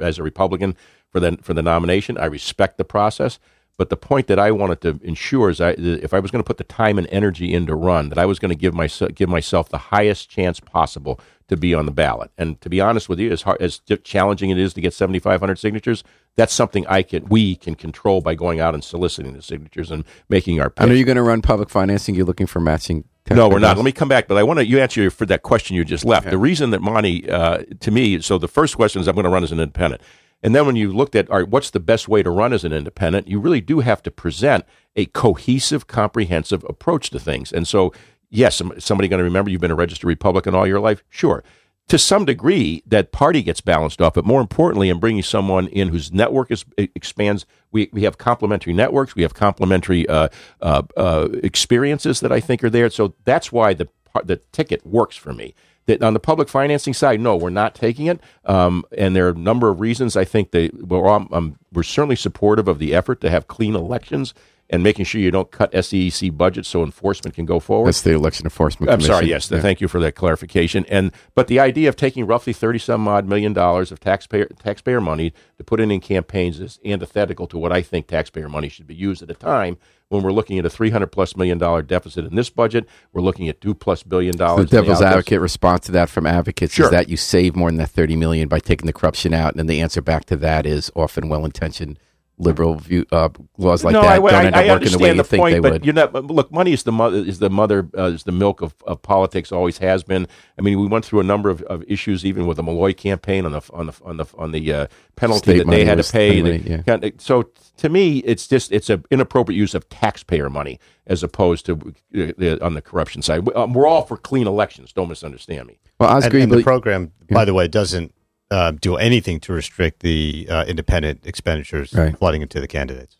as 0.00 0.18
a 0.18 0.22
Republican 0.22 0.76
for 1.10 1.20
the 1.20 1.38
for 1.42 1.54
the 1.54 1.62
nomination. 1.62 2.18
I 2.18 2.26
respect 2.26 2.76
the 2.76 2.84
process, 2.84 3.38
but 3.78 3.90
the 3.90 3.96
point 3.96 4.26
that 4.26 4.40
I 4.40 4.50
wanted 4.50 4.80
to 4.82 5.00
ensure 5.04 5.48
is 5.48 5.60
I, 5.60 5.70
if 5.70 6.12
I 6.12 6.18
was 6.18 6.32
going 6.32 6.42
to 6.42 6.46
put 6.46 6.58
the 6.58 6.64
time 6.64 6.98
and 6.98 7.06
energy 7.10 7.54
in 7.54 7.64
to 7.66 7.76
run, 7.76 8.08
that 8.08 8.18
I 8.18 8.26
was 8.26 8.40
going 8.40 8.50
to 8.50 8.56
give 8.56 8.74
myself 8.74 9.14
give 9.14 9.28
myself 9.28 9.68
the 9.68 9.78
highest 9.78 10.28
chance 10.28 10.58
possible 10.58 11.20
to 11.46 11.56
be 11.56 11.72
on 11.74 11.86
the 11.86 11.92
ballot. 11.92 12.32
And 12.36 12.60
to 12.60 12.68
be 12.68 12.80
honest 12.80 13.08
with 13.08 13.20
you, 13.20 13.30
as 13.30 13.42
hard 13.42 13.62
as 13.62 13.80
challenging 14.02 14.50
it 14.50 14.58
is 14.58 14.74
to 14.74 14.80
get 14.80 14.92
7,500 14.92 15.58
signatures, 15.60 16.02
that's 16.34 16.52
something 16.52 16.86
I 16.88 17.02
can 17.02 17.26
we 17.26 17.54
can 17.54 17.76
control 17.76 18.20
by 18.20 18.34
going 18.34 18.58
out 18.58 18.74
and 18.74 18.82
soliciting 18.82 19.34
the 19.34 19.42
signatures 19.42 19.92
and 19.92 20.04
making 20.28 20.60
our. 20.60 20.72
I 20.76 20.84
know 20.84 20.88
pitch. 20.88 20.98
you're 20.98 21.06
going 21.06 21.16
to 21.16 21.22
run 21.22 21.40
public 21.40 21.70
financing. 21.70 22.16
You're 22.16 22.26
looking 22.26 22.48
for 22.48 22.58
matching. 22.58 23.04
No, 23.30 23.48
we're 23.48 23.60
not. 23.60 23.76
Let 23.76 23.84
me 23.84 23.92
come 23.92 24.08
back, 24.08 24.26
but 24.26 24.38
I 24.38 24.42
want 24.42 24.58
to 24.58 24.66
you 24.66 24.80
answer 24.80 25.08
for 25.10 25.26
that 25.26 25.42
question 25.42 25.76
you 25.76 25.84
just 25.84 26.04
left. 26.04 26.30
The 26.30 26.38
reason 26.38 26.70
that 26.70 26.80
Monty, 26.80 27.30
uh, 27.30 27.58
to 27.80 27.90
me, 27.92 28.20
so 28.22 28.38
the 28.38 28.48
first 28.48 28.74
question 28.74 29.00
is 29.02 29.06
I'm 29.06 29.14
going 29.14 29.24
to 29.24 29.30
run 29.30 29.44
as 29.44 29.52
an 29.52 29.60
independent. 29.60 30.02
And 30.42 30.54
then 30.54 30.66
when 30.66 30.76
you 30.76 30.92
looked 30.92 31.16
at, 31.16 31.28
all 31.30 31.38
right, 31.38 31.48
what's 31.48 31.70
the 31.70 31.80
best 31.80 32.08
way 32.08 32.22
to 32.22 32.30
run 32.30 32.52
as 32.52 32.64
an 32.64 32.72
independent, 32.72 33.28
you 33.28 33.40
really 33.40 33.60
do 33.60 33.80
have 33.80 34.02
to 34.04 34.10
present 34.10 34.64
a 34.94 35.06
cohesive, 35.06 35.86
comprehensive 35.86 36.64
approach 36.68 37.10
to 37.10 37.18
things. 37.18 37.52
And 37.52 37.66
so, 37.66 37.92
yes, 38.30 38.62
somebody 38.78 39.08
going 39.08 39.18
to 39.18 39.24
remember 39.24 39.50
you've 39.50 39.60
been 39.60 39.70
a 39.70 39.76
registered 39.76 40.08
Republican 40.08 40.54
all 40.54 40.66
your 40.66 40.80
life? 40.80 41.02
Sure. 41.08 41.42
To 41.88 41.98
some 41.98 42.26
degree, 42.26 42.82
that 42.86 43.12
party 43.12 43.42
gets 43.42 43.62
balanced 43.62 44.02
off, 44.02 44.14
but 44.14 44.26
more 44.26 44.42
importantly, 44.42 44.90
in 44.90 45.00
bringing 45.00 45.22
someone 45.22 45.68
in 45.68 45.88
whose 45.88 46.12
network 46.12 46.50
is, 46.50 46.64
expands, 46.76 47.46
we, 47.72 47.88
we 47.92 48.02
have 48.02 48.18
complementary 48.18 48.74
networks, 48.74 49.14
we 49.14 49.22
have 49.22 49.32
complementary 49.32 50.06
uh, 50.06 50.28
uh, 50.60 50.82
uh, 50.98 51.28
experiences 51.42 52.20
that 52.20 52.30
I 52.30 52.40
think 52.40 52.62
are 52.62 52.70
there. 52.70 52.90
So 52.90 53.14
that's 53.24 53.50
why 53.50 53.72
the 53.74 53.88
the 54.24 54.36
ticket 54.52 54.84
works 54.86 55.16
for 55.16 55.32
me. 55.32 55.54
That 55.88 56.02
on 56.02 56.12
the 56.12 56.20
public 56.20 56.50
financing 56.50 56.92
side, 56.92 57.18
no, 57.18 57.34
we're 57.34 57.48
not 57.48 57.74
taking 57.74 58.06
it, 58.06 58.20
um, 58.44 58.84
and 58.96 59.16
there 59.16 59.26
are 59.26 59.30
a 59.30 59.34
number 59.34 59.70
of 59.70 59.80
reasons. 59.80 60.16
I 60.16 60.24
think 60.24 60.50
they 60.50 60.70
well, 60.74 61.08
um, 61.08 61.28
um, 61.32 61.58
we're 61.72 61.82
certainly 61.82 62.14
supportive 62.14 62.68
of 62.68 62.78
the 62.78 62.94
effort 62.94 63.22
to 63.22 63.30
have 63.30 63.48
clean 63.48 63.74
elections 63.74 64.34
and 64.70 64.82
making 64.82 65.06
sure 65.06 65.20
you 65.20 65.30
don't 65.30 65.50
cut 65.50 65.72
SEC 65.82 66.36
budgets 66.36 66.68
so 66.68 66.82
enforcement 66.82 67.34
can 67.34 67.46
go 67.46 67.58
forward. 67.58 67.88
That's 67.88 68.02
the 68.02 68.12
election 68.12 68.44
enforcement. 68.44 68.92
I'm 68.92 69.00
sorry. 69.00 69.26
Yes, 69.26 69.50
yeah. 69.50 69.60
thank 69.60 69.80
you 69.80 69.88
for 69.88 69.98
that 70.00 70.14
clarification. 70.14 70.84
And 70.90 71.12
but 71.34 71.48
the 71.48 71.58
idea 71.58 71.88
of 71.88 71.96
taking 71.96 72.26
roughly 72.26 72.52
thirty 72.52 72.78
some 72.78 73.08
odd 73.08 73.26
million 73.26 73.52
dollars 73.52 73.90
of 73.90 74.00
taxpayer 74.00 74.46
taxpayer 74.58 75.00
money 75.00 75.32
to 75.56 75.64
put 75.64 75.80
in 75.80 75.90
in 75.90 76.00
campaigns 76.00 76.60
is 76.60 76.78
antithetical 76.84 77.46
to 77.46 77.58
what 77.58 77.72
I 77.72 77.82
think 77.82 78.06
taxpayer 78.06 78.48
money 78.48 78.68
should 78.68 78.86
be 78.86 78.94
used 78.94 79.22
at 79.22 79.30
a 79.30 79.34
time 79.34 79.78
when 80.08 80.22
we're 80.22 80.32
looking 80.32 80.58
at 80.58 80.64
a 80.64 80.70
300 80.70 81.08
plus 81.08 81.36
million 81.36 81.58
dollar 81.58 81.82
deficit 81.82 82.24
in 82.24 82.34
this 82.34 82.50
budget. 82.50 82.88
We're 83.12 83.22
looking 83.22 83.48
at 83.48 83.60
two 83.60 83.74
plus 83.74 84.02
billion 84.02 84.36
dollars. 84.36 84.62
So 84.62 84.76
the 84.76 84.82
devil's 84.82 85.00
the 85.00 85.06
advocate 85.06 85.40
response 85.40 85.86
to 85.86 85.92
that 85.92 86.08
from 86.08 86.26
advocates 86.26 86.74
sure. 86.74 86.86
is 86.86 86.90
that 86.90 87.08
you 87.08 87.16
save 87.16 87.54
more 87.54 87.68
than 87.68 87.78
that 87.78 87.90
30 87.90 88.16
million 88.16 88.48
by 88.48 88.58
taking 88.58 88.86
the 88.86 88.92
corruption 88.92 89.34
out, 89.34 89.52
and 89.52 89.58
then 89.58 89.66
the 89.66 89.80
answer 89.80 90.00
back 90.00 90.24
to 90.26 90.36
that 90.36 90.66
is 90.66 90.90
often 90.94 91.28
well 91.28 91.44
intentioned 91.44 91.98
liberal 92.38 92.76
view, 92.76 93.04
uh, 93.12 93.28
laws 93.56 93.84
like 93.84 93.92
no, 93.92 94.02
that 94.02 94.12
I, 94.12 94.16
don't 94.16 94.34
I, 94.34 94.44
end 94.44 94.54
up 94.54 94.64
I 94.64 94.68
working 94.68 94.92
the 94.92 94.98
way 94.98 95.08
you 95.10 95.14
the 95.16 95.24
think 95.24 95.40
point, 95.40 95.54
they 95.54 95.60
but 95.60 95.72
would. 95.72 95.84
You're 95.84 95.94
not, 95.94 96.14
look, 96.14 96.52
money 96.52 96.72
is 96.72 96.84
the 96.84 96.92
mother 96.92 97.18
is 97.18 97.38
the 97.40 97.50
mother 97.50 97.88
uh, 97.96 98.04
is 98.04 98.24
the 98.24 98.32
milk 98.32 98.62
of, 98.62 98.74
of 98.86 99.02
politics. 99.02 99.52
Always 99.52 99.78
has 99.78 100.02
been. 100.04 100.26
I 100.58 100.62
mean, 100.62 100.80
we 100.80 100.86
went 100.86 101.04
through 101.04 101.20
a 101.20 101.24
number 101.24 101.50
of, 101.50 101.62
of 101.62 101.84
issues, 101.88 102.24
even 102.24 102.46
with 102.46 102.56
the 102.56 102.62
Malloy 102.62 102.94
campaign 102.94 103.44
on 103.44 103.52
the 103.52 103.62
on 103.72 103.86
the 103.86 103.92
on 104.04 104.16
the 104.16 104.26
on 104.36 104.52
the 104.52 104.72
uh, 104.72 104.86
penalty 105.16 105.52
State 105.52 105.58
that 105.58 105.70
they 105.70 105.84
had 105.84 106.02
to 106.02 106.10
pay. 106.10 106.42
Money, 106.42 106.62
yeah. 106.64 107.10
So 107.18 107.50
to 107.78 107.88
me, 107.88 108.18
it's 108.18 108.46
just 108.46 108.72
it's 108.72 108.88
an 108.88 109.04
inappropriate 109.10 109.58
use 109.58 109.74
of 109.74 109.88
taxpayer 109.88 110.48
money 110.48 110.78
as 111.06 111.22
opposed 111.22 111.66
to 111.66 111.94
uh, 112.16 112.64
on 112.64 112.74
the 112.74 112.82
corruption 112.82 113.22
side. 113.22 113.48
Um, 113.56 113.72
we're 113.72 113.86
all 113.86 114.02
for 114.02 114.16
clean 114.16 114.46
elections. 114.46 114.92
Don't 114.92 115.08
misunderstand 115.08 115.66
me. 115.66 115.78
Well, 115.98 116.10
I 116.10 116.18
agree. 116.18 116.42
And, 116.42 116.52
and 116.52 116.60
the 116.60 116.64
program, 116.64 117.12
yeah. 117.28 117.34
by 117.34 117.44
the 117.44 117.54
way, 117.54 117.66
doesn't 117.66 118.14
uh, 118.50 118.72
do 118.72 118.96
anything 118.96 119.40
to 119.40 119.52
restrict 119.52 120.00
the 120.00 120.46
uh, 120.50 120.64
independent 120.64 121.26
expenditures 121.26 121.92
right. 121.92 122.16
flooding 122.18 122.42
into 122.42 122.60
the 122.60 122.68
candidates. 122.68 123.17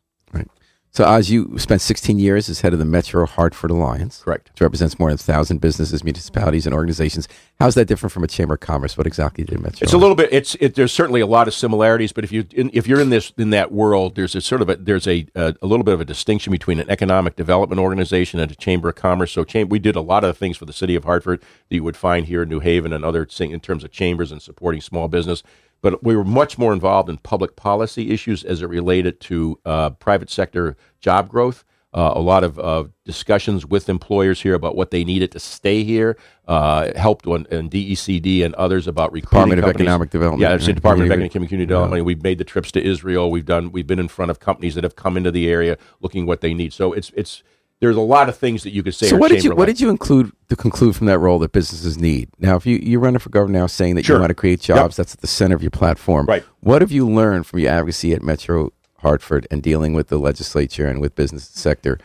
So, 0.90 1.04
Oz, 1.04 1.30
you 1.30 1.58
spent 1.58 1.80
16 1.80 2.18
years 2.18 2.48
as 2.48 2.62
head 2.62 2.72
of 2.72 2.78
the 2.78 2.84
Metro 2.84 3.26
Hartford 3.26 3.70
Alliance. 3.70 4.22
Correct. 4.22 4.50
Which 4.50 4.60
represents 4.60 4.98
more 4.98 5.10
than 5.10 5.18
1,000 5.18 5.60
businesses, 5.60 6.02
municipalities, 6.02 6.66
and 6.66 6.74
organizations. 6.74 7.28
How's 7.60 7.74
that 7.74 7.84
different 7.84 8.12
from 8.12 8.24
a 8.24 8.26
Chamber 8.26 8.54
of 8.54 8.60
Commerce? 8.60 8.96
What 8.96 9.06
exactly 9.06 9.44
did 9.44 9.60
Metro? 9.60 9.84
It's 9.84 9.92
a 9.92 9.98
little 9.98 10.16
bit. 10.16 10.32
It's 10.32 10.54
it, 10.56 10.74
there's 10.76 10.92
certainly 10.92 11.20
a 11.20 11.26
lot 11.26 11.46
of 11.46 11.54
similarities, 11.54 12.12
but 12.12 12.24
if 12.24 12.32
you 12.32 12.46
in, 12.52 12.70
if 12.72 12.86
you're 12.86 13.00
in 13.00 13.10
this 13.10 13.32
in 13.36 13.50
that 13.50 13.70
world, 13.70 14.14
there's 14.14 14.34
a 14.34 14.40
sort 14.40 14.62
of 14.62 14.70
a 14.70 14.76
there's 14.76 15.06
a, 15.06 15.26
a, 15.34 15.54
a 15.60 15.66
little 15.66 15.84
bit 15.84 15.94
of 15.94 16.00
a 16.00 16.04
distinction 16.04 16.50
between 16.50 16.80
an 16.80 16.88
economic 16.88 17.36
development 17.36 17.80
organization 17.80 18.40
and 18.40 18.50
a 18.50 18.54
Chamber 18.54 18.88
of 18.88 18.94
Commerce. 18.94 19.32
So, 19.32 19.44
cham- 19.44 19.68
we 19.68 19.78
did 19.78 19.96
a 19.96 20.00
lot 20.00 20.24
of 20.24 20.38
things 20.38 20.56
for 20.56 20.64
the 20.64 20.72
city 20.72 20.94
of 20.94 21.04
Hartford 21.04 21.40
that 21.40 21.74
you 21.74 21.84
would 21.84 21.96
find 21.96 22.26
here 22.26 22.42
in 22.42 22.48
New 22.48 22.60
Haven 22.60 22.92
and 22.92 23.04
other 23.04 23.26
in 23.40 23.60
terms 23.60 23.84
of 23.84 23.90
chambers 23.90 24.32
and 24.32 24.40
supporting 24.40 24.80
small 24.80 25.08
business 25.08 25.42
but 25.80 26.02
we 26.02 26.16
were 26.16 26.24
much 26.24 26.58
more 26.58 26.72
involved 26.72 27.08
in 27.08 27.18
public 27.18 27.56
policy 27.56 28.10
issues 28.10 28.44
as 28.44 28.62
it 28.62 28.66
related 28.66 29.20
to 29.20 29.58
uh, 29.64 29.90
private 29.90 30.30
sector 30.30 30.76
job 31.00 31.28
growth. 31.28 31.64
Uh, 31.94 32.12
a 32.14 32.20
lot 32.20 32.44
of 32.44 32.58
uh, 32.58 32.84
discussions 33.06 33.64
with 33.64 33.88
employers 33.88 34.42
here 34.42 34.52
about 34.52 34.76
what 34.76 34.90
they 34.90 35.04
needed 35.04 35.32
to 35.32 35.40
stay 35.40 35.84
here. 35.84 36.18
Uh, 36.46 36.92
helped 36.98 37.26
on, 37.26 37.46
and 37.50 37.70
DECD 37.70 38.44
and 38.44 38.54
others 38.56 38.86
about 38.86 39.10
recruiting. 39.10 39.56
Department 39.56 39.60
companies. 39.62 39.74
of 39.74 39.80
Economic 39.80 40.10
Development. 40.10 40.40
Yeah, 40.42 40.50
right? 40.50 40.74
Department 40.74 41.06
of 41.06 41.12
Economic 41.12 41.32
Community 41.32 41.64
Development. 41.64 42.00
Yeah. 42.00 42.04
We've 42.04 42.22
made 42.22 42.36
the 42.36 42.44
trips 42.44 42.70
to 42.72 42.84
Israel. 42.84 43.30
We've 43.30 43.46
done. 43.46 43.72
We've 43.72 43.86
been 43.86 43.98
in 43.98 44.08
front 44.08 44.30
of 44.30 44.38
companies 44.38 44.74
that 44.74 44.84
have 44.84 44.96
come 44.96 45.16
into 45.16 45.30
the 45.30 45.48
area 45.48 45.78
looking 46.00 46.26
what 46.26 46.42
they 46.42 46.52
need. 46.52 46.74
So 46.74 46.92
it's 46.92 47.10
it's 47.16 47.42
there's 47.80 47.96
a 47.96 48.00
lot 48.00 48.28
of 48.28 48.36
things 48.36 48.64
that 48.64 48.70
you 48.70 48.82
could 48.82 48.94
say. 48.94 49.06
So 49.06 49.16
what 49.16 49.30
did 49.30 49.44
you 49.44 49.54
what 49.54 49.66
did 49.66 49.80
you 49.80 49.88
include 49.88 50.32
to 50.48 50.56
conclude 50.56 50.96
from 50.96 51.06
that 51.06 51.18
role 51.18 51.38
that 51.40 51.52
businesses 51.52 51.96
need? 51.96 52.28
Now, 52.38 52.56
if 52.56 52.66
you 52.66 52.78
you're 52.82 53.00
running 53.00 53.20
for 53.20 53.30
governor 53.30 53.60
now, 53.60 53.66
saying 53.66 53.94
that 53.96 54.04
sure. 54.04 54.16
you 54.16 54.20
want 54.20 54.30
to 54.30 54.34
create 54.34 54.60
jobs, 54.60 54.94
yep. 54.94 54.96
that's 54.96 55.14
at 55.14 55.20
the 55.20 55.26
center 55.26 55.54
of 55.54 55.62
your 55.62 55.70
platform. 55.70 56.26
Right. 56.26 56.44
What 56.60 56.82
have 56.82 56.90
you 56.90 57.08
learned 57.08 57.46
from 57.46 57.60
your 57.60 57.70
advocacy 57.70 58.12
at 58.12 58.22
Metro 58.22 58.72
Hartford 58.98 59.46
and 59.50 59.62
dealing 59.62 59.94
with 59.94 60.08
the 60.08 60.18
legislature 60.18 60.88
and 60.88 61.00
with 61.00 61.14
business 61.14 61.44
sector? 61.44 61.98